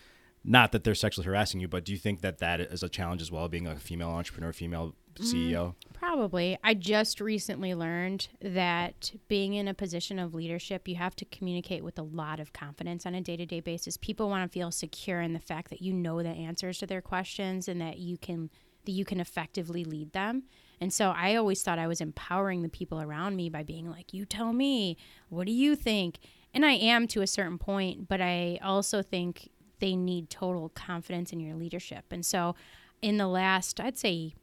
Not 0.44 0.72
that 0.72 0.84
they're 0.84 0.94
sexually 0.94 1.24
harassing 1.24 1.60
you, 1.60 1.68
but 1.68 1.84
do 1.84 1.92
you 1.92 1.98
think 1.98 2.20
that 2.20 2.38
that 2.38 2.60
is 2.60 2.82
a 2.82 2.88
challenge 2.88 3.22
as 3.22 3.32
well, 3.32 3.48
being 3.48 3.66
a 3.66 3.76
female 3.76 4.10
entrepreneur, 4.10 4.52
female 4.52 4.94
mm, 5.14 5.24
CEO? 5.24 5.74
Probably. 5.94 6.58
I 6.62 6.74
just 6.74 7.18
recently 7.18 7.74
learned 7.74 8.28
that 8.42 9.12
being 9.28 9.54
in 9.54 9.68
a 9.68 9.74
position 9.74 10.18
of 10.18 10.34
leadership, 10.34 10.86
you 10.86 10.96
have 10.96 11.16
to 11.16 11.24
communicate 11.24 11.82
with 11.82 11.98
a 11.98 12.02
lot 12.02 12.40
of 12.40 12.52
confidence 12.52 13.06
on 13.06 13.14
a 13.14 13.22
day 13.22 13.38
to 13.38 13.46
day 13.46 13.60
basis. 13.60 13.96
People 13.96 14.28
want 14.28 14.50
to 14.50 14.52
feel 14.52 14.70
secure 14.70 15.22
in 15.22 15.32
the 15.32 15.40
fact 15.40 15.70
that 15.70 15.80
you 15.80 15.94
know 15.94 16.22
the 16.22 16.28
answers 16.28 16.76
to 16.78 16.86
their 16.86 17.00
questions 17.00 17.66
and 17.66 17.80
that 17.80 17.98
you 17.98 18.18
can 18.18 18.50
that 18.84 18.92
you 18.92 19.06
can 19.06 19.18
effectively 19.18 19.82
lead 19.82 20.12
them. 20.12 20.42
And 20.78 20.92
so 20.92 21.14
I 21.16 21.36
always 21.36 21.62
thought 21.62 21.78
I 21.78 21.86
was 21.86 22.02
empowering 22.02 22.60
the 22.60 22.68
people 22.68 23.00
around 23.00 23.34
me 23.34 23.48
by 23.48 23.62
being 23.62 23.88
like, 23.88 24.12
"You 24.12 24.26
tell 24.26 24.52
me, 24.52 24.98
what 25.30 25.46
do 25.46 25.52
you 25.52 25.74
think?" 25.74 26.18
And 26.52 26.66
I 26.66 26.72
am 26.72 27.08
to 27.08 27.22
a 27.22 27.26
certain 27.26 27.56
point, 27.56 28.08
but 28.08 28.20
I 28.20 28.58
also 28.62 29.00
think 29.00 29.48
they 29.84 29.94
need 29.96 30.30
total 30.30 30.70
confidence 30.70 31.30
in 31.30 31.40
your 31.40 31.54
leadership. 31.54 32.06
And 32.10 32.24
so 32.24 32.54
in 33.02 33.18
the 33.18 33.26
last, 33.26 33.80
I'd 33.80 33.98
say 33.98 34.34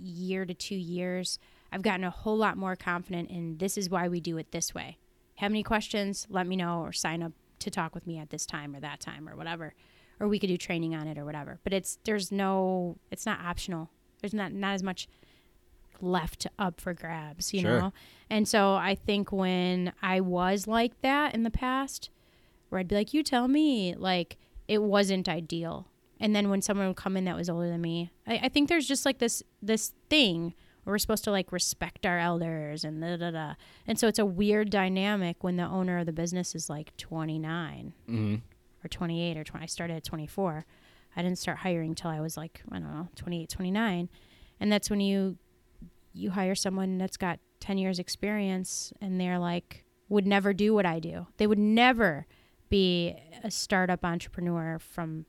year 0.00 0.44
to 0.44 0.54
two 0.54 0.76
years, 0.76 1.40
I've 1.72 1.82
gotten 1.82 2.04
a 2.04 2.10
whole 2.10 2.36
lot 2.36 2.56
more 2.56 2.76
confident 2.76 3.28
in 3.28 3.58
this 3.58 3.76
is 3.76 3.90
why 3.90 4.06
we 4.06 4.20
do 4.20 4.36
it 4.38 4.52
this 4.52 4.72
way. 4.72 4.98
Have 5.38 5.50
any 5.50 5.64
questions? 5.64 6.28
Let 6.30 6.46
me 6.46 6.54
know 6.54 6.78
or 6.82 6.92
sign 6.92 7.24
up 7.24 7.32
to 7.58 7.70
talk 7.72 7.92
with 7.92 8.06
me 8.06 8.18
at 8.20 8.30
this 8.30 8.46
time 8.46 8.76
or 8.76 8.78
that 8.80 9.00
time 9.00 9.28
or 9.28 9.34
whatever. 9.34 9.74
Or 10.20 10.28
we 10.28 10.38
could 10.38 10.46
do 10.46 10.56
training 10.56 10.94
on 10.94 11.08
it 11.08 11.18
or 11.18 11.24
whatever. 11.24 11.58
But 11.64 11.72
it's 11.72 11.98
there's 12.04 12.30
no 12.30 12.96
it's 13.10 13.26
not 13.26 13.40
optional. 13.40 13.90
There's 14.20 14.32
not 14.32 14.52
not 14.52 14.74
as 14.74 14.84
much 14.84 15.08
left 16.00 16.46
up 16.56 16.80
for 16.80 16.94
grabs, 16.94 17.52
you 17.52 17.62
Sure. 17.62 17.80
know? 17.80 17.92
And 18.30 18.46
so 18.46 18.74
I 18.74 18.94
think 18.94 19.32
when 19.32 19.92
I 20.00 20.20
was 20.20 20.68
like 20.68 21.00
that 21.00 21.34
in 21.34 21.42
the 21.42 21.50
past, 21.50 22.10
where 22.68 22.78
I'd 22.78 22.86
be 22.88 22.94
like, 22.94 23.12
you 23.12 23.24
tell 23.24 23.48
me, 23.48 23.96
like 23.96 24.36
it 24.68 24.82
wasn't 24.82 25.28
ideal. 25.28 25.88
And 26.20 26.34
then 26.34 26.48
when 26.48 26.62
someone 26.62 26.86
would 26.86 26.96
come 26.96 27.16
in 27.16 27.24
that 27.24 27.36
was 27.36 27.50
older 27.50 27.68
than 27.68 27.80
me, 27.80 28.10
I, 28.26 28.40
I 28.44 28.48
think 28.48 28.68
there's 28.68 28.86
just 28.88 29.04
like 29.04 29.18
this 29.18 29.42
this 29.60 29.92
thing 30.08 30.54
where 30.84 30.92
we're 30.94 30.98
supposed 30.98 31.24
to 31.24 31.30
like 31.30 31.50
respect 31.52 32.04
our 32.06 32.18
elders 32.18 32.84
and 32.84 33.00
da 33.02 33.16
da 33.16 33.30
da. 33.30 33.54
And 33.86 33.98
so 33.98 34.06
it's 34.06 34.18
a 34.18 34.24
weird 34.26 34.70
dynamic 34.70 35.42
when 35.42 35.56
the 35.56 35.64
owner 35.64 35.98
of 35.98 36.06
the 36.06 36.12
business 36.12 36.54
is 36.54 36.68
like 36.70 36.96
29 36.98 37.92
Mm-hmm. 38.08 38.34
or 38.84 38.88
28 38.88 39.36
or 39.36 39.44
20. 39.44 39.62
I 39.62 39.66
started 39.66 39.96
at 39.96 40.04
24. 40.04 40.66
I 41.16 41.22
didn't 41.22 41.38
start 41.38 41.58
hiring 41.58 41.94
till 41.94 42.10
I 42.10 42.20
was 42.20 42.36
like, 42.36 42.62
I 42.70 42.78
don't 42.78 42.92
know, 42.92 43.08
28, 43.16 43.48
29. 43.48 44.08
And 44.60 44.72
that's 44.72 44.88
when 44.90 45.00
you 45.00 45.36
you 46.12 46.30
hire 46.30 46.54
someone 46.54 46.96
that's 46.98 47.16
got 47.16 47.40
10 47.60 47.76
years 47.78 47.98
experience 47.98 48.92
and 49.00 49.20
they're 49.20 49.38
like 49.38 49.84
would 50.08 50.26
never 50.26 50.52
do 50.52 50.72
what 50.74 50.86
I 50.86 51.00
do. 51.00 51.26
They 51.38 51.46
would 51.46 51.58
never 51.58 52.26
be 52.68 53.14
a 53.42 53.50
startup 53.50 54.04
entrepreneur 54.04 54.78
from 54.78 55.26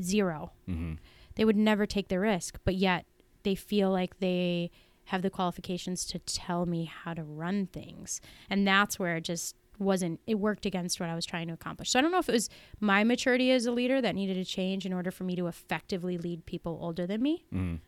0 0.00 0.52
Mm-hmm. 0.68 0.94
They 1.36 1.44
would 1.44 1.56
never 1.56 1.84
take 1.86 2.08
the 2.08 2.18
risk, 2.18 2.58
but 2.64 2.76
yet 2.76 3.04
they 3.42 3.54
feel 3.54 3.90
like 3.90 4.18
they 4.20 4.70
have 5.04 5.22
the 5.22 5.30
qualifications 5.30 6.04
to 6.06 6.18
tell 6.20 6.64
me 6.66 6.84
how 6.86 7.12
to 7.14 7.22
run 7.22 7.66
things. 7.66 8.20
And 8.50 8.66
that's 8.66 8.98
where 8.98 9.16
it 9.16 9.20
just 9.24 9.54
wasn't 9.78 10.18
it 10.26 10.36
worked 10.36 10.64
against 10.64 10.98
what 10.98 11.10
I 11.10 11.14
was 11.14 11.26
trying 11.26 11.48
to 11.48 11.52
accomplish. 11.52 11.90
So 11.90 11.98
I 11.98 12.02
don't 12.02 12.10
know 12.10 12.18
if 12.18 12.28
it 12.30 12.32
was 12.32 12.48
my 12.80 13.04
maturity 13.04 13.50
as 13.50 13.66
a 13.66 13.72
leader 13.72 14.00
that 14.00 14.14
needed 14.14 14.34
to 14.34 14.44
change 14.44 14.86
in 14.86 14.92
order 14.94 15.10
for 15.10 15.24
me 15.24 15.36
to 15.36 15.46
effectively 15.46 16.16
lead 16.16 16.46
people 16.46 16.78
older 16.80 17.06
than 17.06 17.20
me. 17.22 17.44
Mhm. 17.52 17.80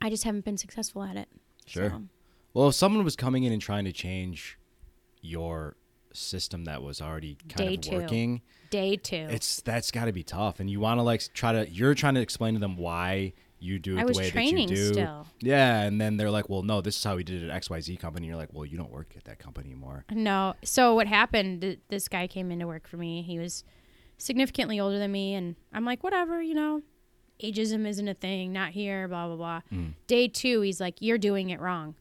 I 0.00 0.08
just 0.08 0.24
haven't 0.24 0.44
been 0.46 0.56
successful 0.56 1.02
at 1.02 1.16
it. 1.16 1.28
Sure. 1.66 1.90
So, 1.90 2.02
Well, 2.54 2.68
if 2.68 2.74
someone 2.74 3.04
was 3.04 3.16
coming 3.16 3.42
in 3.42 3.52
and 3.52 3.60
trying 3.60 3.84
to 3.84 3.92
change 3.92 4.58
your 5.20 5.76
system 6.16 6.64
that 6.64 6.82
was 6.82 7.00
already 7.00 7.36
kind 7.48 7.68
Day 7.68 7.74
of 7.74 7.80
two. 7.80 7.96
working, 7.96 8.42
day 8.70 8.96
2. 8.96 9.16
it's 9.30 9.60
that's 9.62 9.90
got 9.90 10.06
to 10.06 10.12
be 10.12 10.22
tough. 10.22 10.60
And 10.60 10.68
you 10.70 10.80
want 10.80 10.98
to 10.98 11.02
like 11.02 11.22
try 11.34 11.52
to 11.52 11.68
you're 11.70 11.94
trying 11.94 12.14
to 12.14 12.20
explain 12.20 12.54
to 12.54 12.60
them 12.60 12.76
why 12.76 13.32
you 13.58 13.78
do 13.78 13.96
it 13.96 14.00
I 14.00 14.02
the 14.02 14.08
was 14.08 14.18
way 14.18 14.30
training 14.30 14.68
that 14.68 14.74
you 14.76 14.84
do. 14.88 14.92
still. 14.92 15.26
Yeah, 15.40 15.82
and 15.82 15.98
then 16.00 16.16
they're 16.18 16.30
like, 16.30 16.48
"Well, 16.50 16.62
no, 16.62 16.80
this 16.82 16.96
is 16.96 17.02
how 17.04 17.16
we 17.16 17.24
did 17.24 17.42
it 17.42 17.48
at 17.50 17.62
XYZ 17.62 17.98
company." 17.98 18.26
You're 18.26 18.36
like, 18.36 18.50
"Well, 18.52 18.66
you 18.66 18.76
don't 18.76 18.90
work 18.92 19.14
at 19.16 19.24
that 19.24 19.38
company 19.38 19.70
anymore." 19.70 20.04
No. 20.10 20.54
So 20.62 20.94
what 20.94 21.06
happened? 21.06 21.62
th- 21.62 21.78
This 21.88 22.06
guy 22.08 22.26
came 22.26 22.50
in 22.50 22.58
to 22.58 22.66
work 22.66 22.86
for 22.86 22.96
me. 22.98 23.22
He 23.22 23.38
was 23.38 23.64
significantly 24.18 24.78
older 24.80 24.98
than 24.98 25.10
me, 25.12 25.34
and 25.34 25.56
I'm 25.72 25.84
like, 25.84 26.02
whatever, 26.04 26.40
you 26.42 26.54
know, 26.54 26.82
ageism 27.42 27.86
isn't 27.86 28.08
a 28.08 28.14
thing. 28.14 28.52
Not 28.52 28.70
here. 28.72 29.08
Blah 29.08 29.26
blah 29.28 29.36
blah. 29.36 29.60
Mm. 29.72 29.94
Day 30.06 30.28
two, 30.28 30.60
he's 30.60 30.80
like, 30.80 30.96
you're 31.00 31.18
doing 31.18 31.50
it 31.50 31.60
wrong. 31.60 31.94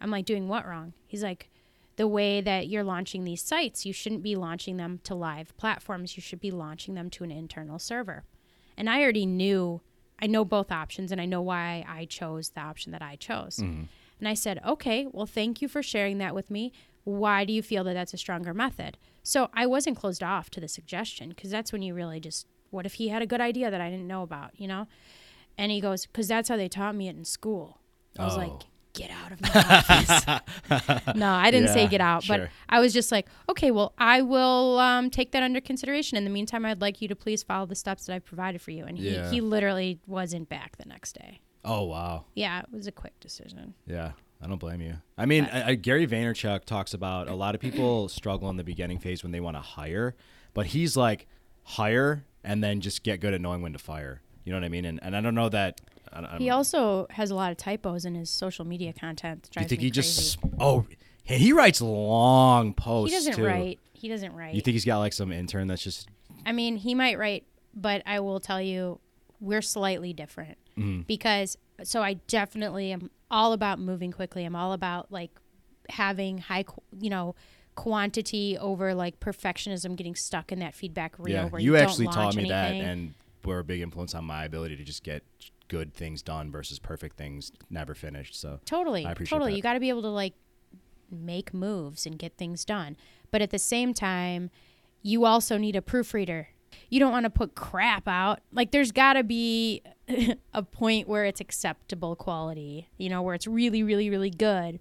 I'm 0.00 0.10
like, 0.10 0.24
doing 0.26 0.46
what 0.48 0.66
wrong? 0.66 0.92
He's 1.06 1.22
like, 1.22 1.48
the 1.96 2.08
way 2.08 2.40
that 2.40 2.68
you're 2.68 2.84
launching 2.84 3.24
these 3.24 3.42
sites, 3.42 3.84
you 3.84 3.92
shouldn't 3.92 4.22
be 4.22 4.34
launching 4.36 4.76
them 4.78 5.00
to 5.04 5.14
live 5.14 5.56
platforms. 5.56 6.16
You 6.16 6.22
should 6.22 6.40
be 6.40 6.50
launching 6.50 6.94
them 6.94 7.10
to 7.10 7.24
an 7.24 7.30
internal 7.30 7.78
server. 7.78 8.24
And 8.76 8.88
I 8.88 9.02
already 9.02 9.26
knew, 9.26 9.80
I 10.20 10.26
know 10.26 10.44
both 10.44 10.72
options 10.72 11.12
and 11.12 11.20
I 11.20 11.26
know 11.26 11.42
why 11.42 11.84
I 11.88 12.06
chose 12.06 12.50
the 12.50 12.60
option 12.60 12.92
that 12.92 13.02
I 13.02 13.16
chose. 13.16 13.56
Mm-hmm. 13.56 13.82
And 14.20 14.28
I 14.28 14.34
said, 14.34 14.60
okay, 14.64 15.06
well, 15.10 15.26
thank 15.26 15.60
you 15.60 15.68
for 15.68 15.82
sharing 15.82 16.18
that 16.18 16.34
with 16.34 16.50
me. 16.50 16.72
Why 17.04 17.44
do 17.44 17.52
you 17.52 17.62
feel 17.62 17.84
that 17.84 17.94
that's 17.94 18.14
a 18.14 18.18
stronger 18.18 18.54
method? 18.54 18.96
So 19.24 19.50
I 19.52 19.66
wasn't 19.66 19.96
closed 19.98 20.22
off 20.22 20.48
to 20.50 20.60
the 20.60 20.68
suggestion 20.68 21.30
because 21.30 21.50
that's 21.50 21.72
when 21.72 21.82
you 21.82 21.92
really 21.94 22.20
just, 22.20 22.46
what 22.70 22.86
if 22.86 22.94
he 22.94 23.08
had 23.08 23.20
a 23.22 23.26
good 23.26 23.40
idea 23.40 23.70
that 23.70 23.80
I 23.80 23.90
didn't 23.90 24.06
know 24.06 24.22
about, 24.22 24.52
you 24.56 24.66
know? 24.68 24.86
And 25.58 25.70
he 25.70 25.80
goes, 25.80 26.06
because 26.06 26.28
that's 26.28 26.48
how 26.48 26.56
they 26.56 26.68
taught 26.68 26.94
me 26.94 27.08
it 27.08 27.16
in 27.16 27.24
school. 27.24 27.80
I 28.18 28.24
was 28.24 28.34
Oh. 28.34 28.38
like, 28.38 28.62
get 28.94 29.10
out 29.10 29.32
of 29.32 29.40
my 29.40 29.48
office. 29.54 31.14
no, 31.16 31.30
I 31.30 31.50
didn't 31.50 31.68
say 31.68 31.86
get 31.88 32.00
out, 32.00 32.24
but 32.28 32.36
sure. 32.36 32.50
I 32.68 32.80
was 32.80 32.92
just 32.92 33.10
like, 33.12 33.26
okay, 33.48 33.70
well, 33.70 33.92
I 33.98 34.22
will 34.22 34.78
um, 34.78 35.10
take 35.10 35.32
that 35.32 35.42
under 35.42 35.60
consideration. 35.60 36.18
In 36.18 36.24
the 36.24 36.30
meantime, 36.30 36.64
I'd 36.66 36.80
like 36.80 37.00
you 37.00 37.08
to 37.08 37.16
please 37.16 37.42
follow 37.42 37.66
the 37.66 37.74
steps 37.74 38.06
that 38.06 38.14
I've 38.14 38.24
provided 38.24 38.60
for 38.60 38.70
you. 38.70 38.84
And 38.84 38.98
he, 38.98 39.10
Yeah. 39.14 39.30
he 39.30 39.40
literally 39.40 39.98
wasn't 40.06 40.48
back 40.48 40.76
the 40.76 40.84
next 40.86 41.12
day. 41.14 41.40
Oh 41.64 41.84
wow. 41.84 42.24
Yeah, 42.34 42.60
it 42.60 42.72
was 42.72 42.86
a 42.86 42.92
quick 42.92 43.18
decision. 43.20 43.74
Yeah, 43.86 44.12
I 44.42 44.46
don't 44.48 44.58
blame 44.58 44.80
you. 44.80 44.94
I 45.16 45.26
mean, 45.26 45.44
I, 45.52 45.68
I, 45.70 45.74
Gary 45.76 46.06
Vaynerchuk 46.06 46.64
talks 46.64 46.92
about 46.92 47.28
a 47.28 47.34
lot 47.34 47.54
of 47.54 47.60
people 47.60 48.08
struggle 48.20 48.50
in 48.50 48.56
the 48.56 48.64
beginning 48.64 48.98
phase 48.98 49.22
when 49.22 49.30
they 49.32 49.40
want 49.40 49.56
to 49.56 49.60
hire, 49.62 50.14
but 50.54 50.66
he's 50.66 50.96
like 50.96 51.26
hire 51.62 52.24
and 52.42 52.62
then 52.62 52.80
just 52.80 53.04
get 53.04 53.20
good 53.20 53.32
at 53.32 53.40
knowing 53.40 53.62
when 53.62 53.72
to 53.72 53.78
fire. 53.78 54.20
You 54.44 54.52
know 54.52 54.58
what 54.58 54.64
I 54.64 54.68
mean? 54.70 54.84
And 54.84 54.98
and 55.02 55.16
I 55.16 55.20
don't 55.20 55.34
know 55.36 55.48
that. 55.50 55.80
I, 56.12 56.20
don't- 56.20 56.40
He 56.40 56.50
also 56.50 57.06
has 57.10 57.30
a 57.30 57.34
lot 57.34 57.50
of 57.50 57.56
typos 57.56 58.04
in 58.04 58.14
his 58.14 58.30
social 58.30 58.64
media 58.64 58.92
content. 58.92 59.48
do 59.52 59.60
you 59.60 59.66
think 59.68 59.80
he 59.80 59.90
crazy. 59.90 60.02
just 60.02 60.38
oh 60.60 60.86
and 61.28 61.40
he 61.40 61.52
writes 61.52 61.80
long 61.80 62.74
posts. 62.74 63.12
he 63.12 63.18
doesn't 63.18 63.34
too. 63.34 63.46
write. 63.46 63.78
He 63.92 64.08
doesn't 64.08 64.34
write. 64.34 64.54
You 64.54 64.60
think 64.60 64.72
he's 64.72 64.84
got 64.84 64.98
like 64.98 65.12
some 65.12 65.32
intern 65.32 65.68
that's 65.68 65.82
just 65.82 66.08
I 66.44 66.52
mean, 66.52 66.76
he 66.76 66.94
might 66.94 67.18
write, 67.18 67.46
but 67.74 68.02
I 68.04 68.20
will 68.20 68.40
tell 68.40 68.60
you, 68.60 68.98
we're 69.40 69.62
slightly 69.62 70.12
different 70.12 70.58
mm-hmm. 70.78 71.02
because. 71.02 71.56
So 71.84 72.00
I 72.00 72.14
definitely 72.28 72.92
am 72.92 73.10
all 73.28 73.52
about 73.52 73.80
moving 73.80 74.12
quickly. 74.12 74.44
I'm 74.44 74.54
all 74.54 74.72
about 74.72 75.10
like 75.10 75.30
having 75.88 76.38
high, 76.38 76.64
you 77.00 77.10
know, 77.10 77.34
quantity 77.74 78.56
over 78.58 78.94
like 78.94 79.18
perfectionism, 79.18 79.96
getting 79.96 80.14
stuck 80.14 80.52
in 80.52 80.60
that 80.60 80.74
feedback 80.74 81.18
reel 81.18 81.34
yeah? 81.34 81.44
where 81.46 81.60
You 81.60 81.72
you, 81.72 81.82
actually 81.82 82.06
taught 82.06 82.36
me 82.36 82.48
that, 82.48 82.72
and 82.72 83.14
were 83.44 83.58
a 83.58 83.64
big 83.64 83.80
influence 83.80 84.14
on 84.14 84.24
my 84.24 84.44
ability 84.44 84.76
to 84.76 84.84
just 84.84 85.02
get 85.02 85.24
good 85.72 85.94
things 85.94 86.20
done 86.20 86.50
versus 86.50 86.78
perfect 86.78 87.16
things 87.16 87.50
never 87.70 87.94
finished. 87.94 88.38
So 88.38 88.60
Totally. 88.66 89.06
I 89.06 89.12
appreciate 89.12 89.36
totally. 89.36 89.52
that. 89.52 89.56
You 89.56 89.62
got 89.62 89.72
to 89.72 89.80
be 89.80 89.88
able 89.88 90.02
to 90.02 90.10
like 90.10 90.34
make 91.10 91.54
moves 91.54 92.04
and 92.04 92.18
get 92.18 92.36
things 92.36 92.66
done. 92.66 92.94
But 93.30 93.40
at 93.40 93.48
the 93.48 93.58
same 93.58 93.94
time, 93.94 94.50
you 95.00 95.24
also 95.24 95.56
need 95.56 95.74
a 95.74 95.80
proofreader. 95.80 96.48
You 96.90 97.00
don't 97.00 97.10
want 97.10 97.24
to 97.24 97.30
put 97.30 97.54
crap 97.54 98.06
out. 98.06 98.40
Like 98.52 98.70
there's 98.70 98.92
got 98.92 99.14
to 99.14 99.24
be 99.24 99.80
a 100.52 100.62
point 100.62 101.08
where 101.08 101.24
it's 101.24 101.40
acceptable 101.40 102.16
quality, 102.16 102.90
you 102.98 103.08
know, 103.08 103.22
where 103.22 103.34
it's 103.34 103.46
really 103.46 103.82
really 103.82 104.10
really 104.10 104.30
good 104.30 104.78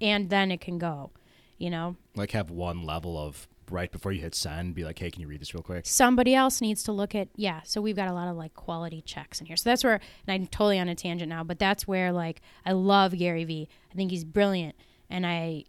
and 0.00 0.30
then 0.30 0.50
it 0.50 0.60
can 0.60 0.78
go, 0.78 1.12
you 1.58 1.70
know. 1.70 1.94
like 2.16 2.32
have 2.32 2.50
one 2.50 2.82
level 2.84 3.16
of 3.16 3.46
right 3.70 3.90
before 3.90 4.12
you 4.12 4.20
hit 4.20 4.34
send, 4.34 4.74
be 4.74 4.84
like, 4.84 4.98
hey, 4.98 5.10
can 5.10 5.20
you 5.20 5.28
read 5.28 5.40
this 5.40 5.54
real 5.54 5.62
quick? 5.62 5.86
somebody 5.86 6.34
else 6.34 6.60
needs 6.60 6.82
to 6.82 6.92
look 6.92 7.14
at 7.14 7.28
yeah 7.36 7.60
so 7.64 7.80
we've 7.80 7.96
got 7.96 8.08
a 8.08 8.12
lot 8.12 8.28
of 8.28 8.36
like 8.36 8.54
quality 8.54 9.00
checks 9.02 9.40
in 9.40 9.46
here. 9.46 9.56
So 9.56 9.68
that's 9.70 9.84
where 9.84 10.00
and 10.26 10.34
i'm 10.34 10.46
totally 10.46 10.78
on 10.78 10.88
a 10.88 10.94
tangent 10.94 11.28
now 11.28 11.44
but 11.44 11.58
that's 11.58 11.86
where 11.86 12.12
like 12.12 12.40
i 12.64 12.72
love 12.72 13.16
gary 13.16 13.44
vee. 13.44 13.68
I 13.90 13.94
think 13.94 14.10
he's 14.10 14.24
brilliant 14.24 14.74
and 15.10 15.26
i 15.26 15.64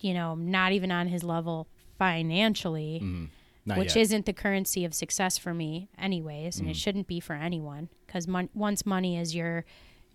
you 0.00 0.14
know 0.14 0.32
i'm 0.32 0.50
not 0.50 0.72
even 0.72 0.90
on 0.90 1.08
his 1.08 1.22
level 1.24 1.68
financially 1.98 3.00
mm-hmm. 3.02 3.24
Not 3.68 3.78
which 3.78 3.96
yet. 3.96 4.02
isn't 4.02 4.26
the 4.26 4.32
currency 4.32 4.84
of 4.84 4.94
success 4.94 5.38
for 5.38 5.52
me 5.52 5.88
anyways 5.98 6.60
and 6.60 6.68
it 6.68 6.74
mm. 6.74 6.80
shouldn't 6.80 7.08
be 7.08 7.18
for 7.18 7.34
anyone 7.34 7.88
because 8.06 8.28
mon- 8.28 8.48
once 8.54 8.86
money 8.86 9.18
is 9.18 9.34
your 9.34 9.64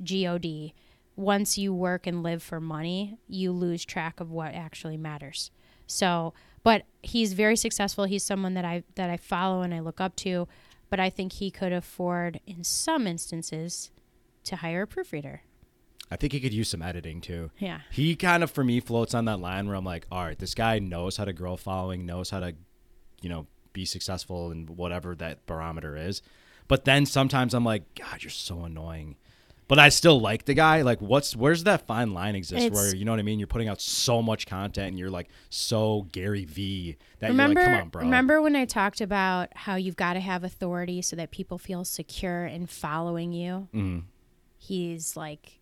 god 0.02 0.46
once 1.18 1.58
you 1.58 1.74
work 1.74 2.08
and 2.08 2.24
live 2.24 2.42
for 2.42 2.62
money 2.62 3.18
you 3.28 3.52
lose 3.52 3.84
track 3.84 4.22
of 4.22 4.32
what 4.32 4.54
actually 4.54 4.96
matters 4.96 5.52
so 5.88 6.34
but 6.64 6.84
he's 7.02 7.34
very 7.34 7.56
successful 7.56 8.06
he's 8.06 8.24
someone 8.24 8.54
that 8.54 8.66
i 8.66 8.84
that 8.96 9.10
i 9.10 9.18
follow 9.18 9.62
and 9.62 9.74
i 9.74 9.80
look 9.80 10.00
up 10.02 10.16
to 10.16 10.48
but 10.90 11.00
i 11.00 11.10
think 11.10 11.34
he 11.34 11.50
could 11.52 11.74
afford 11.74 12.40
in 12.46 12.64
some 12.64 13.08
instances 13.08 13.92
to 14.44 14.58
hire 14.58 14.84
a 14.84 14.88
proofreader 14.88 15.42
I 16.14 16.18
think 16.18 16.34
he 16.34 16.42
could 16.42 16.54
use 16.54 16.68
some 16.68 16.82
editing 16.82 17.22
too. 17.22 17.52
yeah 17.58 17.80
He 17.90 18.18
kind 18.18 18.44
of, 18.44 18.52
for 18.52 18.66
me, 18.66 18.82
floats 18.82 19.14
on 19.14 19.24
that 19.26 19.40
line 19.40 19.68
where 19.68 19.78
I'm 19.78 19.86
like, 19.86 20.06
all 20.12 20.26
right, 20.26 20.38
this 20.38 20.54
guy 20.54 20.78
knows 20.78 21.16
how 21.16 21.24
to 21.24 21.32
grow 21.32 21.56
following, 21.56 22.06
knows 22.06 22.30
how 22.32 22.42
to, 22.42 22.54
you 23.22 23.30
know, 23.30 23.48
be 23.72 23.86
successful 23.86 24.52
in 24.52 24.68
whatever 24.68 25.16
that 25.16 25.46
barometer 25.46 25.96
is. 25.96 26.22
But 26.68 26.84
then 26.84 27.06
sometimes 27.06 27.54
I'm 27.54 27.64
like, 27.64 27.84
God, 27.96 28.24
you're 28.24 28.30
so 28.30 28.66
annoying. 28.66 29.16
But 29.72 29.80
I 29.80 29.88
still 29.88 30.20
like 30.20 30.44
the 30.44 30.54
guy. 30.54 30.82
Like, 30.82 31.00
what's 31.00 31.34
where's 31.34 31.64
that 31.64 31.88
fine 31.88 32.14
line 32.14 32.36
exist 32.36 32.62
It's- 32.62 32.76
where 32.78 32.94
you 32.94 33.06
know 33.06 33.14
what 33.14 33.22
I 33.22 33.24
mean? 33.24 33.40
You're 33.40 33.48
putting 33.48 33.70
out 33.70 33.80
so 33.80 34.22
much 34.22 34.46
content 34.46 34.90
and 34.90 35.00
you're 35.00 35.10
like 35.10 35.30
so 35.50 36.08
Gary 36.12 36.44
Vee 36.44 36.98
that 37.20 37.30
remember 37.30 37.62
you're 37.62 37.70
like, 37.70 37.78
come 37.78 37.84
on, 37.84 37.90
bro. 37.90 38.02
remember 38.02 38.42
when 38.42 38.54
i 38.58 38.66
talked 38.66 39.00
about 39.00 39.48
how 39.56 39.76
you've 39.76 39.96
got 39.96 40.16
to 40.16 40.20
have 40.20 40.44
authority 40.44 41.02
so 41.02 41.16
that 41.16 41.32
people 41.32 41.58
feel 41.58 41.86
secure 41.86 42.46
in 42.46 42.66
following 42.68 43.32
you 43.32 43.70
Mhm. 43.74 44.04
he's 44.58 45.16
like 45.16 45.60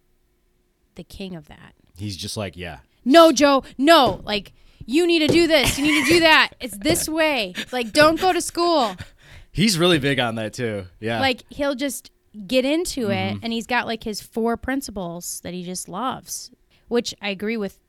the 0.95 1.03
king 1.03 1.35
of 1.35 1.47
that 1.47 1.75
He's 1.95 2.17
just 2.17 2.35
like, 2.35 2.57
yeah, 2.57 2.79
no 3.05 3.31
joe 3.31 3.63
no 3.77 4.21
like 4.23 4.53
you 4.87 5.05
need 5.05 5.19
to 5.19 5.27
do 5.27 5.45
this 5.45 5.77
you 5.77 5.83
need 5.83 6.05
to 6.05 6.09
do 6.13 6.19
that 6.21 6.53
it's 6.59 6.77
this 6.77 7.07
way 7.07 7.53
like 7.71 7.91
don't 7.93 8.19
go 8.19 8.33
to 8.33 8.41
school 8.41 8.95
he's 9.51 9.77
really 9.77 9.99
big 9.99 10.19
on 10.19 10.33
that 10.35 10.53
too. 10.53 10.85
Yeah, 10.99 11.19
like 11.19 11.43
he'll 11.49 11.75
just 11.75 12.09
get 12.47 12.65
into 12.65 13.07
Mm-hmm. 13.07 13.37
it 13.37 13.39
and 13.43 13.53
he's 13.53 13.65
got 13.67 13.87
like 13.87 14.03
his 14.03 14.21
four 14.21 14.55
principles 14.57 15.39
that 15.43 15.53
he 15.53 15.63
just 15.63 15.89
loves 15.89 16.51
which 16.87 17.13
i 17.21 17.29
agree 17.29 17.57
with 17.57 17.79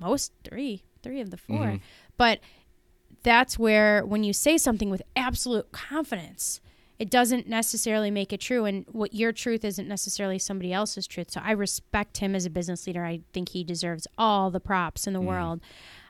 most 0.00 0.32
three 0.42 0.82
three 1.02 1.20
of 1.20 1.30
the 1.30 1.36
4 1.36 1.56
Mm-hmm. 1.58 1.76
but 2.16 2.40
that's 3.22 3.58
where 3.58 4.04
when 4.04 4.22
you 4.24 4.32
say 4.32 4.58
something 4.58 4.90
with 4.90 5.02
absolute 5.16 5.70
confidence 5.72 6.60
it 6.98 7.10
doesn't 7.10 7.48
necessarily 7.48 8.10
make 8.10 8.32
it 8.32 8.40
true 8.40 8.64
and 8.64 8.84
what 8.92 9.12
your 9.14 9.32
truth 9.32 9.64
isn't 9.64 9.88
necessarily 9.88 10.38
somebody 10.38 10.72
else's 10.72 11.06
truth 11.06 11.30
so 11.30 11.40
i 11.44 11.50
respect 11.52 12.18
him 12.18 12.34
as 12.34 12.46
a 12.46 12.50
business 12.50 12.86
leader 12.86 13.04
i 13.04 13.20
think 13.32 13.50
he 13.50 13.64
deserves 13.64 14.06
all 14.16 14.50
the 14.50 14.60
props 14.60 15.06
in 15.06 15.12
the 15.12 15.18
Mm-hmm. 15.18 15.28
world 15.28 15.60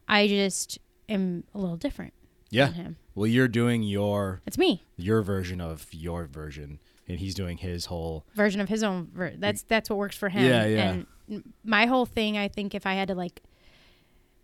i 0.09 0.27
just 0.29 0.79
am 1.09 1.45
a 1.55 1.59
little 1.59 1.77
different 1.77 2.13
yeah. 2.51 2.67
than 2.67 2.75
him 2.75 2.97
Well, 3.15 3.27
you're 3.27 3.49
doing 3.49 3.83
your 3.83 4.41
it's 4.47 4.59
me 4.59 4.83
your 4.97 5.23
version 5.23 5.61
of 5.61 5.87
your 5.93 6.27
version, 6.27 6.79
and 7.09 7.19
he's 7.21 7.35
doing 7.35 7.59
his 7.59 7.87
whole. 7.87 8.25
version 8.35 8.61
of 8.61 8.69
his 8.69 8.83
own 8.83 9.09
ver- 9.15 9.35
that's 9.39 9.63
that's 9.63 9.89
what 9.91 9.99
works 9.99 10.17
for 10.17 10.29
him 10.29 10.45
Yeah, 10.45 10.67
yeah. 10.67 10.93
and 11.29 11.45
my 11.65 11.87
whole 11.87 12.07
thing 12.07 12.37
i 12.39 12.49
think 12.49 12.75
if 12.75 12.87
i 12.87 12.95
had 12.95 13.09
to 13.09 13.15
like 13.15 13.43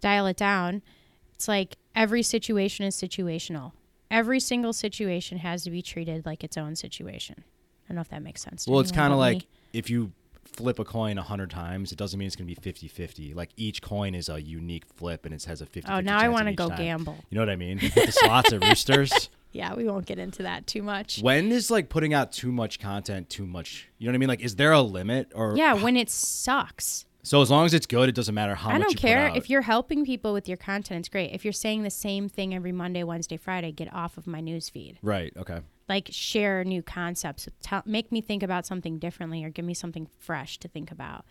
dial 0.00 0.26
it 0.26 0.36
down 0.36 0.82
it's 1.34 1.46
like 1.48 1.76
every 1.94 2.22
situation 2.22 2.84
is 2.86 2.94
situational 2.96 3.72
every 4.10 4.40
single 4.40 4.72
situation 4.72 5.38
has 5.38 5.62
to 5.64 5.70
be 5.70 5.82
treated 5.82 6.24
like 6.26 6.42
its 6.42 6.56
own 6.56 6.74
situation 6.76 7.36
i 7.38 7.88
don't 7.88 7.96
know 7.96 8.00
if 8.00 8.08
that 8.08 8.22
makes 8.22 8.42
sense 8.42 8.66
Well, 8.66 8.80
it's 8.80 8.92
kind 8.92 9.12
of 9.12 9.18
like 9.18 9.38
me. 9.38 9.46
if 9.72 9.90
you 9.90 10.12
flip 10.52 10.78
a 10.78 10.84
coin 10.84 11.18
a 11.18 11.22
hundred 11.22 11.50
times, 11.50 11.92
it 11.92 11.98
doesn't 11.98 12.18
mean 12.18 12.26
it's 12.26 12.36
going 12.36 12.48
to 12.48 12.60
be 12.60 12.72
50-50. 12.72 13.34
Like 13.34 13.50
each 13.56 13.82
coin 13.82 14.14
is 14.14 14.28
a 14.28 14.40
unique 14.40 14.84
flip, 14.96 15.24
and 15.24 15.34
it 15.34 15.44
has 15.44 15.60
a 15.60 15.66
50 15.66 15.90
oh 15.90 16.00
now 16.00 16.18
i 16.18 16.28
want 16.28 16.46
to 16.46 16.52
go 16.54 16.68
gamble 16.68 17.16
You 17.30 17.36
know 17.36 17.42
what 17.42 17.50
I 17.50 17.56
mean? 17.56 17.78
The 17.78 18.10
slots 18.12 18.52
at 18.52 18.62
Roosters. 18.64 19.30
yeah 19.52 19.74
we 19.74 19.84
won't 19.84 20.06
get 20.06 20.18
into 20.18 20.44
that 20.44 20.66
too 20.66 20.80
much 20.82 21.20
When 21.20 21.50
is 21.50 21.70
like 21.72 21.88
putting 21.88 22.14
out 22.14 22.30
too 22.32 22.52
much 22.52 22.78
content 22.78 23.28
too 23.28 23.46
much? 23.46 23.88
You 23.98 24.06
know 24.06 24.12
what 24.12 24.14
I 24.14 24.18
mean? 24.18 24.28
Like, 24.28 24.40
is 24.42 24.56
there 24.56 24.72
a 24.72 24.80
limit 24.82 25.32
or? 25.34 25.54
yeah 25.56 25.74
when 25.74 25.96
it 25.96 26.08
sucks 26.10 27.04
So 27.22 27.42
as 27.42 27.50
long 27.50 27.66
as 27.66 27.74
it's 27.74 27.86
good, 27.86 28.08
it 28.08 28.14
doesn't 28.14 28.34
matter 28.34 28.54
how 28.54 28.70
I 28.70 28.74
much 28.74 28.82
don't 28.82 28.92
you 28.92 28.98
care 28.98 29.32
if 29.34 29.50
you're 29.50 29.62
helping 29.62 30.04
people 30.06 30.32
with 30.32 30.48
your 30.48 30.56
content. 30.56 31.00
It's 31.00 31.08
great. 31.08 31.32
If 31.32 31.44
you're 31.44 31.52
saying 31.52 31.82
the 31.82 31.90
same 31.90 32.28
thing 32.30 32.54
every 32.54 32.72
Monday, 32.72 33.02
Wednesday, 33.02 33.36
Friday, 33.36 33.72
get 33.72 33.92
off 33.92 34.16
of 34.16 34.26
my 34.26 34.40
news 34.40 34.68
feed. 34.70 34.98
right. 35.02 35.32
Okay. 35.36 35.60
Like 35.90 36.08
share 36.10 36.64
new 36.64 36.82
concepts. 36.82 37.46
Tell, 37.60 37.82
make 37.84 38.10
me 38.10 38.22
think 38.22 38.42
about 38.42 38.64
something 38.64 38.98
differently 38.98 39.44
or 39.44 39.50
give 39.50 39.64
me 39.66 39.74
something 39.74 40.06
fresh 40.18 40.56
to 40.60 40.68
think 40.68 40.90
about. 40.90 41.26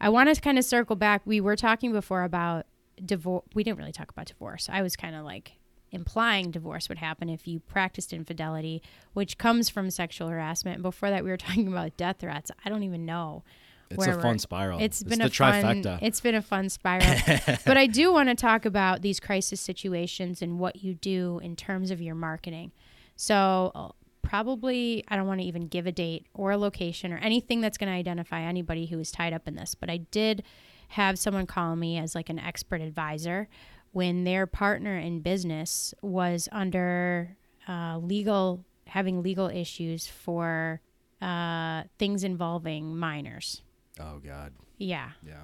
I 0.00 0.08
want 0.10 0.34
to 0.34 0.38
kind 0.40 0.58
of 0.58 0.64
circle 0.64 0.96
back. 0.96 1.22
We 1.24 1.40
were 1.40 1.56
talking 1.56 1.92
before 1.92 2.24
about 2.24 2.66
divorce 3.02 3.44
we 3.54 3.64
didn't 3.64 3.78
really 3.78 3.92
talk 3.92 4.10
about 4.10 4.26
divorce. 4.26 4.68
I 4.70 4.82
was 4.82 4.94
kind 4.96 5.14
of 5.16 5.24
like 5.24 5.52
implying 5.92 6.50
divorce 6.50 6.88
would 6.88 6.98
happen 6.98 7.28
if 7.30 7.48
you 7.48 7.58
practiced 7.60 8.12
infidelity 8.12 8.80
which 9.12 9.38
comes 9.38 9.68
from 9.70 9.90
sexual 9.90 10.28
harassment. 10.28 10.74
And 10.76 10.82
before 10.82 11.08
that 11.10 11.24
we 11.24 11.30
were 11.30 11.36
talking 11.48 11.68
about 11.68 11.96
death 11.96 12.16
threats. 12.18 12.50
I 12.64 12.68
don't 12.68 12.82
even 12.82 13.06
know 13.06 13.44
It's 13.90 14.06
a 14.06 14.20
fun 14.20 14.38
spiral. 14.38 14.80
it's 14.80 15.00
It's 15.00 15.08
been 15.08 15.20
a 15.20 15.30
fun 15.30 15.62
trifecta. 15.62 15.98
it's 16.02 16.20
been 16.20 16.34
a 16.34 16.42
fun 16.42 16.68
spiral. 16.68 17.16
But 17.64 17.76
i 17.76 17.86
do 17.86 18.12
want 18.12 18.28
to 18.28 18.34
talk 18.34 18.64
about 18.64 19.02
these 19.02 19.20
crisis 19.20 19.60
situations 19.60 20.42
and 20.42 20.58
what 20.58 20.82
you 20.82 20.94
do 20.94 21.40
in 21.42 21.54
terms 21.54 21.90
of 21.92 22.00
your 22.02 22.16
marketing. 22.16 22.72
So 23.16 23.94
probably 24.30 25.02
i 25.08 25.16
don't 25.16 25.26
want 25.26 25.40
to 25.40 25.46
even 25.46 25.66
give 25.66 25.86
a 25.86 25.92
date 25.92 26.24
or 26.34 26.52
a 26.52 26.56
location 26.56 27.12
or 27.12 27.18
anything 27.18 27.60
that's 27.60 27.76
going 27.76 27.88
to 27.90 27.94
identify 27.96 28.40
anybody 28.40 28.86
who 28.86 28.98
is 29.00 29.10
tied 29.10 29.32
up 29.32 29.48
in 29.48 29.56
this 29.56 29.74
but 29.74 29.90
i 29.90 29.96
did 29.96 30.44
have 30.88 31.18
someone 31.18 31.46
call 31.46 31.74
me 31.74 31.98
as 31.98 32.14
like 32.14 32.28
an 32.30 32.38
expert 32.38 32.80
advisor 32.80 33.48
when 33.92 34.22
their 34.22 34.46
partner 34.46 34.96
in 34.96 35.20
business 35.20 35.92
was 36.00 36.48
under 36.52 37.36
uh, 37.66 37.98
legal 37.98 38.64
having 38.86 39.20
legal 39.22 39.48
issues 39.48 40.06
for 40.06 40.80
uh, 41.20 41.82
things 41.98 42.24
involving 42.24 42.96
minors. 42.96 43.62
Oh 44.00 44.18
God. 44.24 44.52
Yeah, 44.78 45.10
Yeah. 45.24 45.42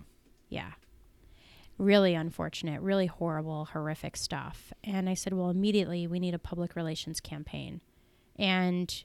yeah. 0.48 0.70
Really 1.78 2.14
unfortunate, 2.14 2.80
really 2.80 3.06
horrible, 3.06 3.66
horrific 3.66 4.16
stuff. 4.16 4.72
And 4.82 5.08
I 5.08 5.14
said, 5.14 5.32
well, 5.34 5.50
immediately 5.50 6.06
we 6.06 6.18
need 6.18 6.34
a 6.34 6.38
public 6.38 6.74
relations 6.74 7.20
campaign. 7.20 7.80
And 8.38 9.04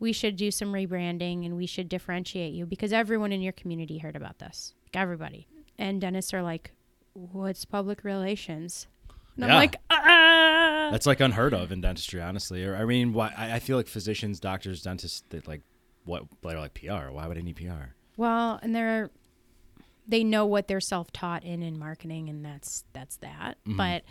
we 0.00 0.12
should 0.12 0.36
do 0.36 0.50
some 0.50 0.72
rebranding 0.72 1.44
and 1.46 1.56
we 1.56 1.66
should 1.66 1.88
differentiate 1.88 2.52
you 2.52 2.66
because 2.66 2.92
everyone 2.92 3.32
in 3.32 3.40
your 3.40 3.52
community 3.52 3.98
heard 3.98 4.16
about 4.16 4.38
this. 4.38 4.74
Like 4.86 5.00
everybody. 5.00 5.46
And 5.78 6.00
dentists 6.00 6.34
are 6.34 6.42
like, 6.42 6.72
what's 7.12 7.64
public 7.64 8.04
relations? 8.04 8.86
And 9.36 9.46
Yeah. 9.46 9.52
I'm 9.52 9.56
like, 9.60 9.76
ah. 9.90 10.88
That's 10.90 11.06
like 11.06 11.20
unheard 11.20 11.54
of 11.54 11.72
in 11.72 11.80
dentistry, 11.80 12.20
honestly. 12.20 12.64
Or 12.64 12.76
I 12.76 12.84
mean, 12.84 13.12
why? 13.12 13.32
I 13.36 13.54
I 13.54 13.58
feel 13.60 13.76
like 13.76 13.86
physicians, 13.86 14.40
doctors, 14.40 14.82
dentists, 14.82 15.22
they 15.30 15.40
like 15.46 15.62
what? 16.04 16.24
They're 16.42 16.58
like 16.58 16.74
PR. 16.74 17.10
Why 17.10 17.26
would 17.26 17.38
I 17.38 17.40
need 17.40 17.56
PR? 17.56 17.94
Well, 18.16 18.58
and 18.62 18.74
they're 18.74 19.10
they 20.06 20.24
know 20.24 20.44
what 20.44 20.66
they're 20.68 20.80
self-taught 20.80 21.44
in 21.44 21.62
in 21.62 21.78
marketing 21.78 22.28
and 22.28 22.44
that's 22.44 22.84
that's 22.92 23.16
that. 23.18 23.56
But 23.64 24.02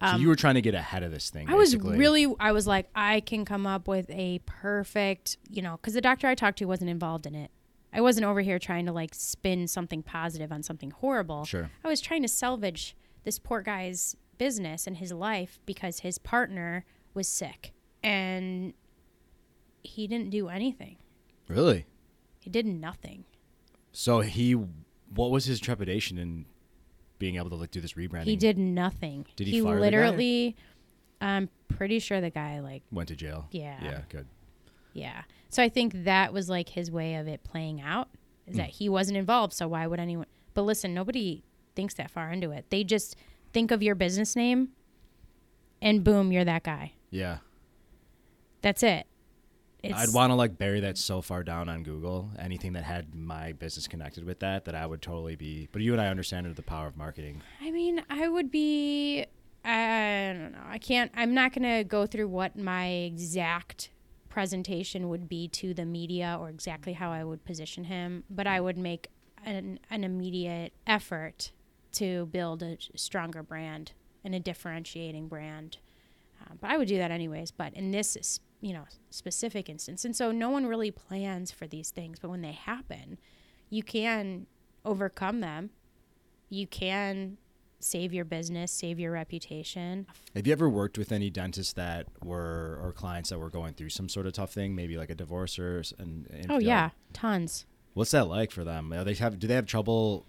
so 0.00 0.16
you 0.16 0.28
were 0.28 0.36
trying 0.36 0.54
to 0.54 0.60
get 0.62 0.74
ahead 0.74 1.02
of 1.02 1.10
this 1.10 1.30
thing. 1.30 1.48
Um, 1.48 1.54
I 1.54 1.56
was 1.56 1.76
really, 1.76 2.32
I 2.38 2.52
was 2.52 2.66
like, 2.66 2.88
I 2.94 3.20
can 3.20 3.44
come 3.44 3.66
up 3.66 3.88
with 3.88 4.08
a 4.10 4.40
perfect, 4.46 5.38
you 5.48 5.60
know, 5.62 5.76
because 5.76 5.94
the 5.94 6.00
doctor 6.00 6.26
I 6.28 6.34
talked 6.34 6.58
to 6.58 6.64
wasn't 6.66 6.90
involved 6.90 7.26
in 7.26 7.34
it. 7.34 7.50
I 7.92 8.00
wasn't 8.00 8.26
over 8.26 8.40
here 8.40 8.58
trying 8.58 8.86
to 8.86 8.92
like 8.92 9.14
spin 9.14 9.66
something 9.66 10.02
positive 10.02 10.52
on 10.52 10.62
something 10.62 10.90
horrible. 10.90 11.44
Sure. 11.44 11.70
I 11.82 11.88
was 11.88 12.00
trying 12.00 12.22
to 12.22 12.28
salvage 12.28 12.94
this 13.24 13.38
poor 13.38 13.60
guy's 13.62 14.14
business 14.36 14.86
and 14.86 14.98
his 14.98 15.12
life 15.12 15.58
because 15.66 16.00
his 16.00 16.18
partner 16.18 16.84
was 17.14 17.26
sick 17.28 17.72
and 18.02 18.74
he 19.82 20.06
didn't 20.06 20.30
do 20.30 20.48
anything. 20.48 20.96
really. 21.48 21.86
He 22.40 22.50
did 22.50 22.66
nothing. 22.66 23.24
So 23.92 24.20
he, 24.20 24.52
what 24.52 25.30
was 25.30 25.46
his 25.46 25.58
trepidation 25.60 26.18
in 26.18 26.46
being 27.18 27.36
able 27.36 27.50
to 27.50 27.56
like 27.56 27.70
do 27.70 27.80
this 27.80 27.94
rebranding? 27.94 28.24
He 28.24 28.36
did 28.36 28.58
nothing. 28.58 29.26
Did 29.36 29.46
he 29.48 29.60
fire 29.60 29.74
the 29.74 29.76
guy? 29.76 29.80
literally, 29.80 30.56
I'm 31.20 31.48
pretty 31.68 31.98
sure 31.98 32.20
the 32.20 32.30
guy 32.30 32.60
like 32.60 32.82
Went 32.92 33.08
to 33.08 33.16
jail. 33.16 33.46
Yeah. 33.50 33.78
Yeah. 33.82 34.00
Good. 34.08 34.26
Yeah. 34.92 35.22
So 35.48 35.62
I 35.62 35.68
think 35.68 36.04
that 36.04 36.32
was 36.32 36.48
like 36.48 36.70
his 36.70 36.90
way 36.90 37.14
of 37.16 37.28
it 37.28 37.42
playing 37.44 37.80
out 37.80 38.08
is 38.46 38.54
hmm. 38.54 38.58
that 38.58 38.70
he 38.70 38.88
wasn't 38.88 39.18
involved. 39.18 39.52
So 39.52 39.68
why 39.68 39.86
would 39.86 40.00
anyone? 40.00 40.26
But 40.54 40.62
listen, 40.62 40.94
nobody 40.94 41.44
thinks 41.74 41.94
that 41.94 42.10
far 42.10 42.30
into 42.30 42.50
it. 42.50 42.66
They 42.70 42.84
just 42.84 43.16
think 43.52 43.70
of 43.70 43.82
your 43.82 43.94
business 43.94 44.36
name 44.36 44.70
and 45.80 46.02
boom, 46.02 46.32
you're 46.32 46.44
that 46.44 46.62
guy. 46.62 46.92
Yeah. 47.10 47.38
That's 48.62 48.82
it. 48.82 49.06
I'd 49.84 50.12
want 50.12 50.30
to 50.30 50.34
like 50.34 50.58
bury 50.58 50.80
that 50.80 50.98
so 50.98 51.22
far 51.22 51.44
down 51.44 51.68
on 51.68 51.82
Google. 51.82 52.30
Anything 52.38 52.72
that 52.72 52.84
had 52.84 53.14
my 53.14 53.52
business 53.52 53.86
connected 53.86 54.24
with 54.24 54.40
that, 54.40 54.64
that 54.64 54.74
I 54.74 54.84
would 54.86 55.02
totally 55.02 55.36
be. 55.36 55.68
But 55.70 55.82
you 55.82 55.92
and 55.92 56.00
I 56.00 56.08
understand 56.08 56.54
the 56.54 56.62
power 56.62 56.86
of 56.86 56.96
marketing. 56.96 57.42
I 57.60 57.70
mean, 57.70 58.02
I 58.10 58.28
would 58.28 58.50
be. 58.50 59.26
I 59.64 60.34
don't 60.36 60.52
know. 60.52 60.58
I 60.68 60.78
can't. 60.78 61.12
I'm 61.14 61.34
not 61.34 61.52
going 61.52 61.78
to 61.78 61.84
go 61.84 62.06
through 62.06 62.28
what 62.28 62.56
my 62.56 62.86
exact 62.86 63.90
presentation 64.28 65.08
would 65.08 65.28
be 65.28 65.48
to 65.48 65.74
the 65.74 65.84
media 65.84 66.36
or 66.40 66.48
exactly 66.48 66.92
how 66.92 67.10
I 67.10 67.24
would 67.24 67.44
position 67.44 67.84
him, 67.84 68.24
but 68.30 68.46
I 68.46 68.60
would 68.60 68.78
make 68.78 69.08
an, 69.44 69.80
an 69.90 70.04
immediate 70.04 70.72
effort 70.86 71.52
to 71.92 72.26
build 72.26 72.62
a 72.62 72.78
stronger 72.94 73.42
brand 73.42 73.92
and 74.24 74.34
a 74.34 74.40
differentiating 74.40 75.28
brand. 75.28 75.78
Uh, 76.40 76.54
but 76.60 76.70
I 76.70 76.78
would 76.78 76.88
do 76.88 76.98
that 76.98 77.10
anyways. 77.10 77.50
But 77.50 77.74
in 77.74 77.90
this, 77.90 78.40
you 78.60 78.72
know, 78.72 78.84
specific 79.10 79.68
instance, 79.68 80.04
and 80.04 80.14
so 80.14 80.32
no 80.32 80.50
one 80.50 80.66
really 80.66 80.90
plans 80.90 81.50
for 81.50 81.66
these 81.66 81.90
things, 81.90 82.18
but 82.18 82.30
when 82.30 82.42
they 82.42 82.52
happen, 82.52 83.18
you 83.70 83.82
can 83.82 84.46
overcome 84.84 85.40
them. 85.40 85.70
You 86.48 86.66
can 86.66 87.36
save 87.80 88.12
your 88.12 88.24
business, 88.24 88.72
save 88.72 88.98
your 88.98 89.12
reputation. 89.12 90.06
Have 90.34 90.46
you 90.46 90.52
ever 90.52 90.68
worked 90.68 90.98
with 90.98 91.12
any 91.12 91.30
dentists 91.30 91.74
that 91.74 92.06
were 92.24 92.80
or 92.82 92.92
clients 92.92 93.30
that 93.30 93.38
were 93.38 93.50
going 93.50 93.74
through 93.74 93.90
some 93.90 94.08
sort 94.08 94.26
of 94.26 94.32
tough 94.32 94.52
thing, 94.52 94.74
maybe 94.74 94.96
like 94.96 95.10
a 95.10 95.14
divorce 95.14 95.58
or 95.58 95.82
and 95.98 96.46
Oh 96.48 96.58
yeah, 96.58 96.90
tons. 97.12 97.66
What's 97.94 98.10
that 98.12 98.28
like 98.28 98.50
for 98.50 98.64
them? 98.64 98.92
Are 98.92 99.04
they 99.04 99.14
have 99.14 99.38
do 99.38 99.46
they 99.46 99.54
have 99.54 99.66
trouble? 99.66 100.26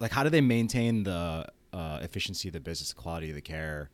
Like, 0.00 0.10
how 0.10 0.22
do 0.22 0.30
they 0.30 0.40
maintain 0.40 1.04
the 1.04 1.46
uh, 1.72 1.98
efficiency 2.02 2.48
of 2.48 2.52
the 2.54 2.60
business, 2.60 2.92
quality 2.92 3.30
of 3.30 3.36
the 3.36 3.40
care? 3.40 3.90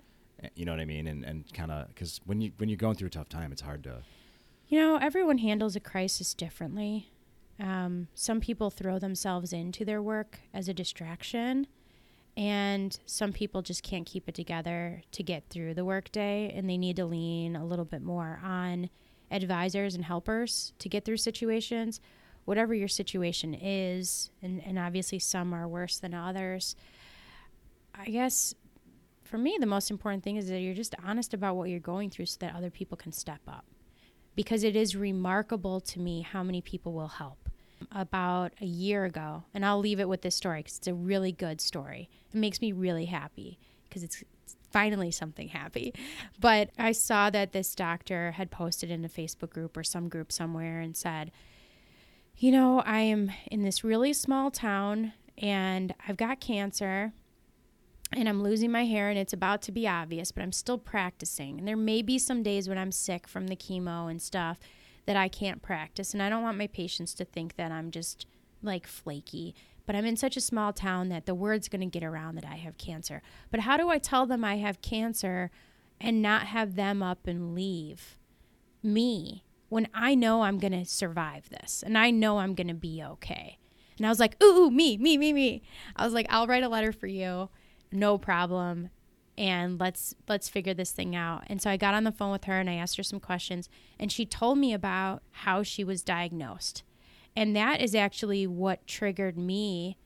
You 0.55 0.64
know 0.64 0.72
what 0.72 0.81
I 0.81 0.85
mean? 0.85 1.07
And 1.07 1.24
and 1.24 1.53
kind 1.53 1.70
of 1.70 1.88
because 1.88 2.20
when 2.24 2.40
you 2.40 2.53
when 2.59 2.68
you're 2.68 2.76
going 2.76 2.96
through 2.96 3.09
a 3.09 3.11
tough 3.11 3.29
time, 3.29 3.53
it's 3.53 3.62
hard 3.62 3.85
to. 3.85 4.03
You 4.68 4.79
know, 4.79 4.96
everyone 4.96 5.38
handles 5.38 5.74
a 5.74 5.81
crisis 5.81 6.33
differently. 6.33 7.11
Um, 7.59 8.07
some 8.14 8.40
people 8.40 8.70
throw 8.70 8.98
themselves 8.98 9.53
into 9.53 9.85
their 9.85 10.00
work 10.00 10.38
as 10.55 10.68
a 10.68 10.74
distraction, 10.74 11.66
and 12.37 12.98
some 13.05 13.33
people 13.33 13.62
just 13.62 13.83
can't 13.83 14.07
keep 14.07 14.29
it 14.29 14.35
together 14.35 15.03
to 15.12 15.22
get 15.22 15.44
through 15.50 15.74
the 15.74 15.85
workday, 15.85 16.53
and 16.55 16.70
they 16.70 16.79
need 16.79 16.96
to 16.96 17.05
lean 17.05 17.57
a 17.57 17.64
little 17.64 17.85
bit 17.85 18.00
more 18.00 18.40
on 18.44 18.88
advisors 19.31 19.94
and 19.94 20.05
helpers 20.05 20.72
to 20.79 20.88
get 20.88 21.05
through 21.05 21.16
situations. 21.16 22.00
Whatever 22.44 22.72
your 22.72 22.88
situation 22.88 23.55
is, 23.55 24.31
and, 24.40 24.62
and 24.64 24.79
obviously 24.79 25.18
some 25.18 25.53
are 25.53 25.68
worse 25.68 25.98
than 25.98 26.14
others. 26.14 26.74
I 27.94 28.07
guess 28.07 28.55
for 29.31 29.38
me, 29.38 29.57
the 29.61 29.66
most 29.66 29.93
important 29.93 30.25
thing 30.25 30.37
is 30.37 30.49
that 30.49 30.59
you're 30.59 30.75
just 30.75 30.97
honest 31.05 31.33
about 31.33 31.55
what 31.55 31.71
you're 31.71 31.79
going 31.79 32.11
through 32.11 32.27
so 32.27 32.37
that 32.40 32.55
other 32.57 32.69
people 32.69 32.97
can 32.97 33.12
step 33.12 33.40
up 33.47 33.64
because 34.35 34.64
it 34.64 34.75
is 34.75 34.97
remarkable 34.97 35.81
to 35.81 36.01
me 36.01 36.23
how 36.23 36.43
many 36.43 36.61
people 36.61 36.93
will 36.93 37.09
help. 37.09 37.38
About 37.93 38.53
a 38.61 38.66
year 38.66 39.07
ago, 39.07 39.45
and 39.55 39.64
I'll 39.64 39.79
leave 39.79 40.01
it 40.01 40.09
with 40.09 40.21
this 40.21 40.35
story 40.35 40.61
because 40.61 40.77
it's 40.77 40.87
a 40.87 40.93
really 40.93 41.33
good 41.33 41.62
story. 41.62 42.11
It 42.31 42.37
makes 42.37 42.61
me 42.61 42.73
really 42.73 43.07
happy 43.07 43.59
because 43.88 44.03
it's, 44.03 44.23
finally 44.71 45.11
something 45.11 45.49
happy. 45.49 45.93
But 46.38 46.71
I 46.79 46.93
saw 46.93 47.31
that 47.31 47.53
this 47.53 47.75
doctor 47.75 48.33
had 48.33 48.51
posted 48.51 48.90
in 48.90 49.05
a 49.05 49.09
Facebook 49.09 49.51
group 49.51 49.77
or 49.77 49.83
some 49.83 50.09
group 50.09 50.31
somewhere 50.31 50.81
and 50.81 50.97
said, 50.97 51.33
You 52.37 52.53
know, 52.53 52.81
I 52.81 53.01
am 53.01 53.33
in 53.51 53.62
this 53.62 53.83
really 53.83 54.12
small 54.12 54.51
town 54.51 55.12
and 55.38 55.95
I've 56.07 56.16
got 56.16 56.38
cancer 56.38 57.12
and 58.12 58.29
I'm 58.29 58.42
losing 58.42 58.73
my 58.73 58.85
hair 58.85 59.09
and 59.09 59.18
it's 59.18 59.33
about 59.33 59.62
to 59.62 59.73
be 59.73 59.87
obvious, 59.87 60.33
but 60.33 60.42
I'm 60.42 60.53
still 60.53 60.79
practicing. 60.79 61.59
And 61.59 61.68
there 61.68 61.77
may 61.77 62.03
be 62.03 62.18
some 62.18 62.42
days 62.42 62.68
when 62.68 62.79
I'm 62.79 62.92
sick 62.92 63.29
from 63.29 63.46
the 63.46 63.57
chemo 63.57 64.11
and 64.11 64.20
stuff 64.20 64.59
that 65.07 65.16
I 65.16 65.29
can't 65.29 65.62
practice. 65.62 66.12
And 66.12 66.23
I 66.23 66.29
don't 66.29 66.42
want 66.42 66.59
my 66.59 66.66
patients 66.66 67.14
to 67.14 67.25
think 67.25 67.57
that 67.57 67.70
I'm 67.70 67.90
just 67.90 68.27
like 68.62 68.87
flaky. 68.87 69.55
But 69.87 69.94
I'm 69.94 70.05
in 70.05 70.16
such 70.16 70.37
a 70.37 70.40
small 70.40 70.73
town 70.73 71.09
that 71.09 71.27
the 71.27 71.35
word's 71.35 71.68
going 71.68 71.81
to 71.81 71.87
get 71.87 72.05
around 72.05 72.35
that 72.35 72.44
I 72.44 72.57
have 72.57 72.79
cancer. 72.79 73.23
But 73.51 73.61
how 73.61 73.77
do 73.77 73.88
I 73.88 73.99
tell 73.99 74.27
them 74.27 74.44
I 74.44 74.57
have 74.57 74.83
cancer 74.83 75.51
and 76.01 76.20
not 76.20 76.46
have 76.46 76.75
them 76.75 77.03
up 77.03 77.27
and 77.27 77.55
leave 77.55 78.16
me 78.83 79.44
when 79.68 79.87
I 79.94 80.14
know 80.14 80.42
I'm 80.42 80.59
going 80.59 80.73
to 80.73 80.85
survive 80.85 81.49
this 81.51 81.85
and 81.85 81.96
I 81.96 82.11
know 82.11 82.38
I'm 82.38 82.55
going 82.55 82.68
to 82.68 82.75
be 82.75 83.03
okay? 83.03 83.59
And 83.99 84.07
I 84.07 84.09
was 84.09 84.20
like, 84.20 84.42
ooh, 84.42 84.64
ooh, 84.64 84.70
me, 84.70 84.96
me, 84.96 85.16
me, 85.18 85.33
me. 85.33 85.62
I 85.94 86.05
was 86.05 86.14
like, 86.14 86.27
I'll 86.29 86.46
write 86.46 86.62
a 86.62 86.68
letter 86.68 86.92
for 86.92 87.07
you 87.07 87.51
no 87.92 88.18
problem 88.18 88.90
and 89.37 89.81
let's 89.81 90.14
let's 90.29 90.48
figure 90.48 90.74
this 90.74 90.92
thing 90.92 91.16
out. 91.16 91.44
And 91.46 91.62
so 91.62 91.70
i 91.70 91.76
got 91.76 91.94
on 91.94 92.05
the 92.05 92.12
phone 92.12 92.31
with 92.31 92.44
her 92.44 92.61
and 92.61 92.68
i 92.68 92.74
asked 92.74 92.96
her 92.96 93.03
some 93.03 93.20
questions 93.20 93.68
and 93.98 94.12
she 94.12 94.26
told 94.26 94.59
me 94.59 94.72
about 94.72 95.22
how 95.31 95.62
she 95.62 95.83
was 95.85 96.03
diagnosed. 96.03 96.83
And 97.35 97.57
that 97.57 97.81
is 97.81 97.94
actually 97.94 98.46
what 98.46 98.87
triggered 98.87 99.38
me 99.38 99.96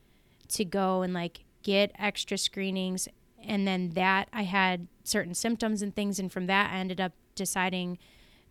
to 0.49 0.63
go 0.63 1.01
and 1.01 1.13
like 1.13 1.43
get 1.63 1.91
extra 1.97 2.37
screenings. 2.37 3.07
And 3.43 3.67
then 3.67 3.91
that 3.91 4.29
i 4.31 4.43
had 4.43 4.87
certain 5.03 5.33
symptoms 5.33 5.81
and 5.81 5.95
things 5.95 6.17
and 6.19 6.31
from 6.31 6.47
that 6.47 6.71
i 6.71 6.77
ended 6.77 6.99
up 7.01 7.11
deciding 7.35 7.97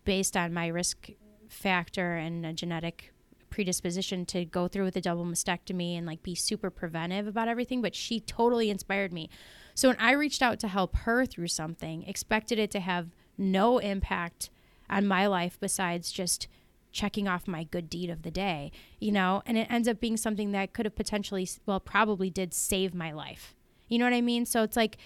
based 0.05 0.37
on 0.37 0.53
my 0.53 0.67
risk 0.67 1.09
factor 1.49 2.15
and 2.15 2.45
a 2.45 2.53
genetic 2.53 3.11
predisposition 3.55 4.25
to 4.25 4.43
go 4.43 4.67
through 4.67 4.83
with 4.83 4.97
a 4.97 5.01
double 5.01 5.23
mastectomy 5.23 5.97
and 5.97 6.05
like 6.05 6.21
be 6.21 6.35
super 6.35 6.69
preventive 6.69 7.25
about 7.25 7.47
everything 7.47 7.81
but 7.81 7.95
she 7.95 8.19
totally 8.19 8.69
inspired 8.69 9.13
me. 9.13 9.29
So 9.73 9.87
when 9.87 9.97
i 9.97 10.11
reached 10.11 10.41
out 10.41 10.59
to 10.59 10.67
help 10.67 10.93
her 10.97 11.25
through 11.25 11.47
something 11.47 12.03
expected 12.03 12.59
it 12.59 12.69
to 12.71 12.81
have 12.81 13.15
no 13.37 13.77
impact 13.77 14.49
on 14.89 15.07
my 15.07 15.25
life 15.25 15.57
besides 15.61 16.11
just 16.11 16.49
checking 16.91 17.29
off 17.29 17.47
my 17.47 17.63
good 17.63 17.89
deed 17.89 18.09
of 18.09 18.23
the 18.23 18.31
day 18.31 18.73
you 18.99 19.13
know? 19.13 19.41
And 19.45 19.57
it 19.57 19.71
ends 19.71 19.87
up 19.87 20.01
being 20.01 20.17
something 20.17 20.51
that 20.51 20.73
could 20.73 20.85
have 20.85 20.95
potentially 20.95 21.47
well 21.65 21.79
probably 21.79 22.29
did 22.29 22.53
save 22.53 22.93
my 22.93 23.13
life. 23.13 23.55
You 23.87 23.99
know 23.99 24.05
what 24.05 24.13
i 24.13 24.21
mean? 24.21 24.45
So 24.45 24.63
it's 24.63 24.75
like 24.75 24.97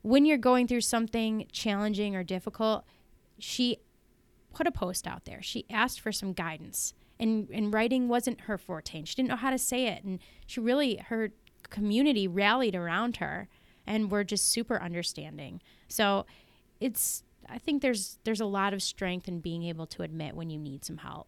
when 0.00 0.24
you're 0.24 0.38
going 0.38 0.66
through 0.66 0.80
something 0.80 1.46
challenging 1.52 2.16
or 2.16 2.24
difficult 2.24 2.84
she 3.38 3.76
put 4.54 4.66
a 4.66 4.72
post 4.72 5.06
out 5.06 5.26
there. 5.26 5.42
She 5.42 5.66
asked 5.68 6.00
for 6.00 6.10
some 6.10 6.32
guidance 6.32 6.94
and 7.20 7.48
and 7.50 7.72
writing 7.74 8.08
wasn't 8.08 8.42
her 8.42 8.56
forte 8.58 8.96
and 8.98 9.08
she 9.08 9.14
didn't 9.14 9.28
know 9.28 9.36
how 9.36 9.50
to 9.50 9.58
say 9.58 9.86
it 9.88 10.04
and 10.04 10.18
she 10.46 10.60
really 10.60 10.96
her 11.08 11.30
community 11.70 12.26
rallied 12.28 12.74
around 12.74 13.16
her 13.18 13.48
and 13.86 14.10
were 14.10 14.24
just 14.24 14.48
super 14.48 14.80
understanding. 14.80 15.60
So 15.88 16.26
it's 16.80 17.22
I 17.48 17.58
think 17.58 17.82
there's 17.82 18.18
there's 18.24 18.40
a 18.40 18.46
lot 18.46 18.72
of 18.74 18.82
strength 18.82 19.26
in 19.28 19.40
being 19.40 19.64
able 19.64 19.86
to 19.86 20.02
admit 20.02 20.34
when 20.36 20.50
you 20.50 20.58
need 20.58 20.84
some 20.84 20.98
help. 20.98 21.26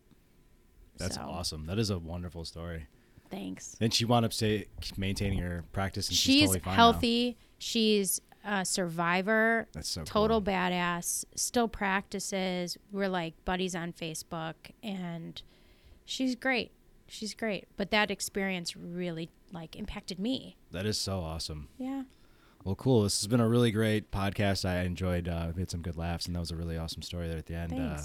That's 0.99 1.17
So, 1.17 1.23
awesome. 1.23 1.67
That 1.67 1.79
is 1.79 1.91
a 1.91 1.99
wonderful 1.99 2.45
story. 2.45 2.87
Thanks. 3.31 3.77
And 3.81 3.95
she 3.95 4.05
wound 4.05 4.25
up 4.27 4.33
say 4.33 4.67
maintaining 4.97 5.39
her 5.39 5.65
practice, 5.73 6.09
and 6.09 6.17
she's, 6.17 6.33
She's 6.35 6.41
totally 6.43 6.59
fine 6.61 6.73
now. 6.73 6.77
healthy. 6.77 7.39
She's 7.59 8.21
a 8.45 8.65
survivor. 8.65 9.69
That's 9.73 9.89
so 9.89 10.03
total 10.05 10.41
cool. 10.43 10.53
badass. 10.53 11.25
Still 11.37 11.69
practices. 11.69 12.77
We're 12.93 13.09
like 13.09 13.35
buddies 13.45 13.75
on 13.75 13.93
Facebook, 13.93 14.55
and 14.83 15.41
she's 16.11 16.35
great. 16.35 16.73
She's 17.07 17.35
great. 17.35 17.69
But 17.77 17.91
that 17.91 18.11
experience 18.11 18.77
really 18.77 19.31
like 19.53 19.77
impacted 19.77 20.19
me. 20.19 20.57
That 20.73 20.87
is 20.87 20.99
so 20.99 21.21
awesome. 21.21 21.69
Yeah. 21.79 22.03
Well, 22.65 22.75
cool. 22.75 23.05
This 23.05 23.21
has 23.21 23.27
been 23.27 23.41
a 23.41 23.49
really 23.49 23.71
great 23.71 24.11
podcast. 24.11 24.69
I 24.69 24.83
enjoyed. 24.83 25.29
Uh, 25.29 25.53
we 25.55 25.63
had 25.63 25.71
some 25.71 25.81
good 25.81 25.97
laughs, 25.97 26.27
and 26.27 26.37
that 26.37 26.41
was 26.41 26.51
a 26.51 26.57
really 26.57 26.77
awesome 26.77 27.03
story 27.03 27.27
there 27.27 27.39
at 27.39 27.47
the 27.47 27.55
end. 27.55 27.73
Uh, 27.73 27.99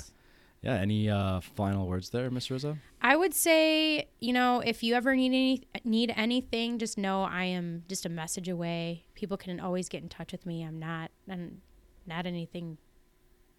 yeah. 0.62 0.76
Any 0.76 1.10
uh, 1.10 1.42
final 1.42 1.88
words 1.88 2.10
there, 2.10 2.32
Miss 2.32 2.50
Rizzo? 2.50 2.78
I 3.02 3.16
would 3.16 3.34
say, 3.34 4.08
you 4.20 4.34
know, 4.34 4.62
if 4.62 4.82
you 4.82 4.96
ever 4.96 5.16
need 5.16 5.28
any 5.28 5.62
need 5.84 6.14
anything, 6.16 6.80
just 6.80 6.98
know 6.98 7.24
I 7.24 7.44
am 7.46 7.84
just 7.90 8.06
a 8.06 8.10
message 8.10 8.48
away. 8.48 9.06
People 9.14 9.38
can 9.38 9.60
always 9.60 9.90
get 9.90 10.04
in 10.04 10.10
touch 10.10 10.32
with 10.32 10.46
me. 10.46 10.64
I'm 10.64 10.80
not 10.80 11.12
and 11.28 11.60
not 12.08 12.26
anything 12.26 12.78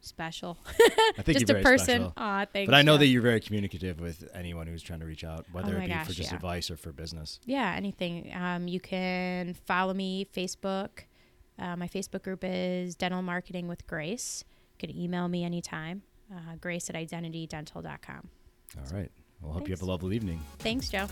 special. 0.07 0.59
I 1.19 1.23
think 1.23 1.39
just 1.39 1.51
a 1.51 1.61
person. 1.61 2.13
Aw, 2.17 2.47
thanks. 2.53 2.69
But 2.71 2.75
I 2.75 2.83
know 2.83 2.95
Joe. 2.95 2.99
that 2.99 3.07
you're 3.07 3.23
very 3.23 3.41
communicative 3.41 4.01
with 4.01 4.29
anyone 4.35 4.67
who's 4.67 4.83
trying 4.83 5.01
to 5.01 5.07
reach 5.07 5.25
out, 5.25 5.47
whether 5.53 5.75
Oh 5.75 5.79
it 5.79 5.83
be 5.83 5.89
gosh, 5.89 6.07
for 6.07 6.13
just 6.13 6.31
yeah. 6.31 6.37
advice 6.37 6.71
or 6.71 6.77
for 6.77 6.93
business. 6.93 7.41
Yeah, 7.45 7.75
anything. 7.77 8.33
Um, 8.35 8.69
you 8.69 8.81
can 8.81 9.55
follow 9.67 9.93
me 9.95 10.27
Facebook. 10.35 11.05
Uh, 11.59 11.77
my 11.77 11.89
Facebook 11.89 12.23
group 12.23 12.41
is 12.43 12.95
Dental 12.97 13.23
Marketing 13.23 13.69
with 13.69 13.87
Grace. 13.87 14.45
You 14.79 14.89
can 14.89 14.97
email 14.97 15.29
me 15.29 15.45
anytime. 15.45 16.03
Uh, 16.33 16.57
grace 16.61 16.91
at 16.91 16.97
identitydental.com. 16.97 18.29
All 18.77 18.97
right. 18.97 19.11
Well, 19.41 19.53
hope 19.53 19.69
you 19.69 19.73
have 19.73 19.83
a 19.83 19.87
lovely 19.87 20.17
evening. 20.17 20.41
Thanks, 20.59 20.89
Joe. 20.89 21.07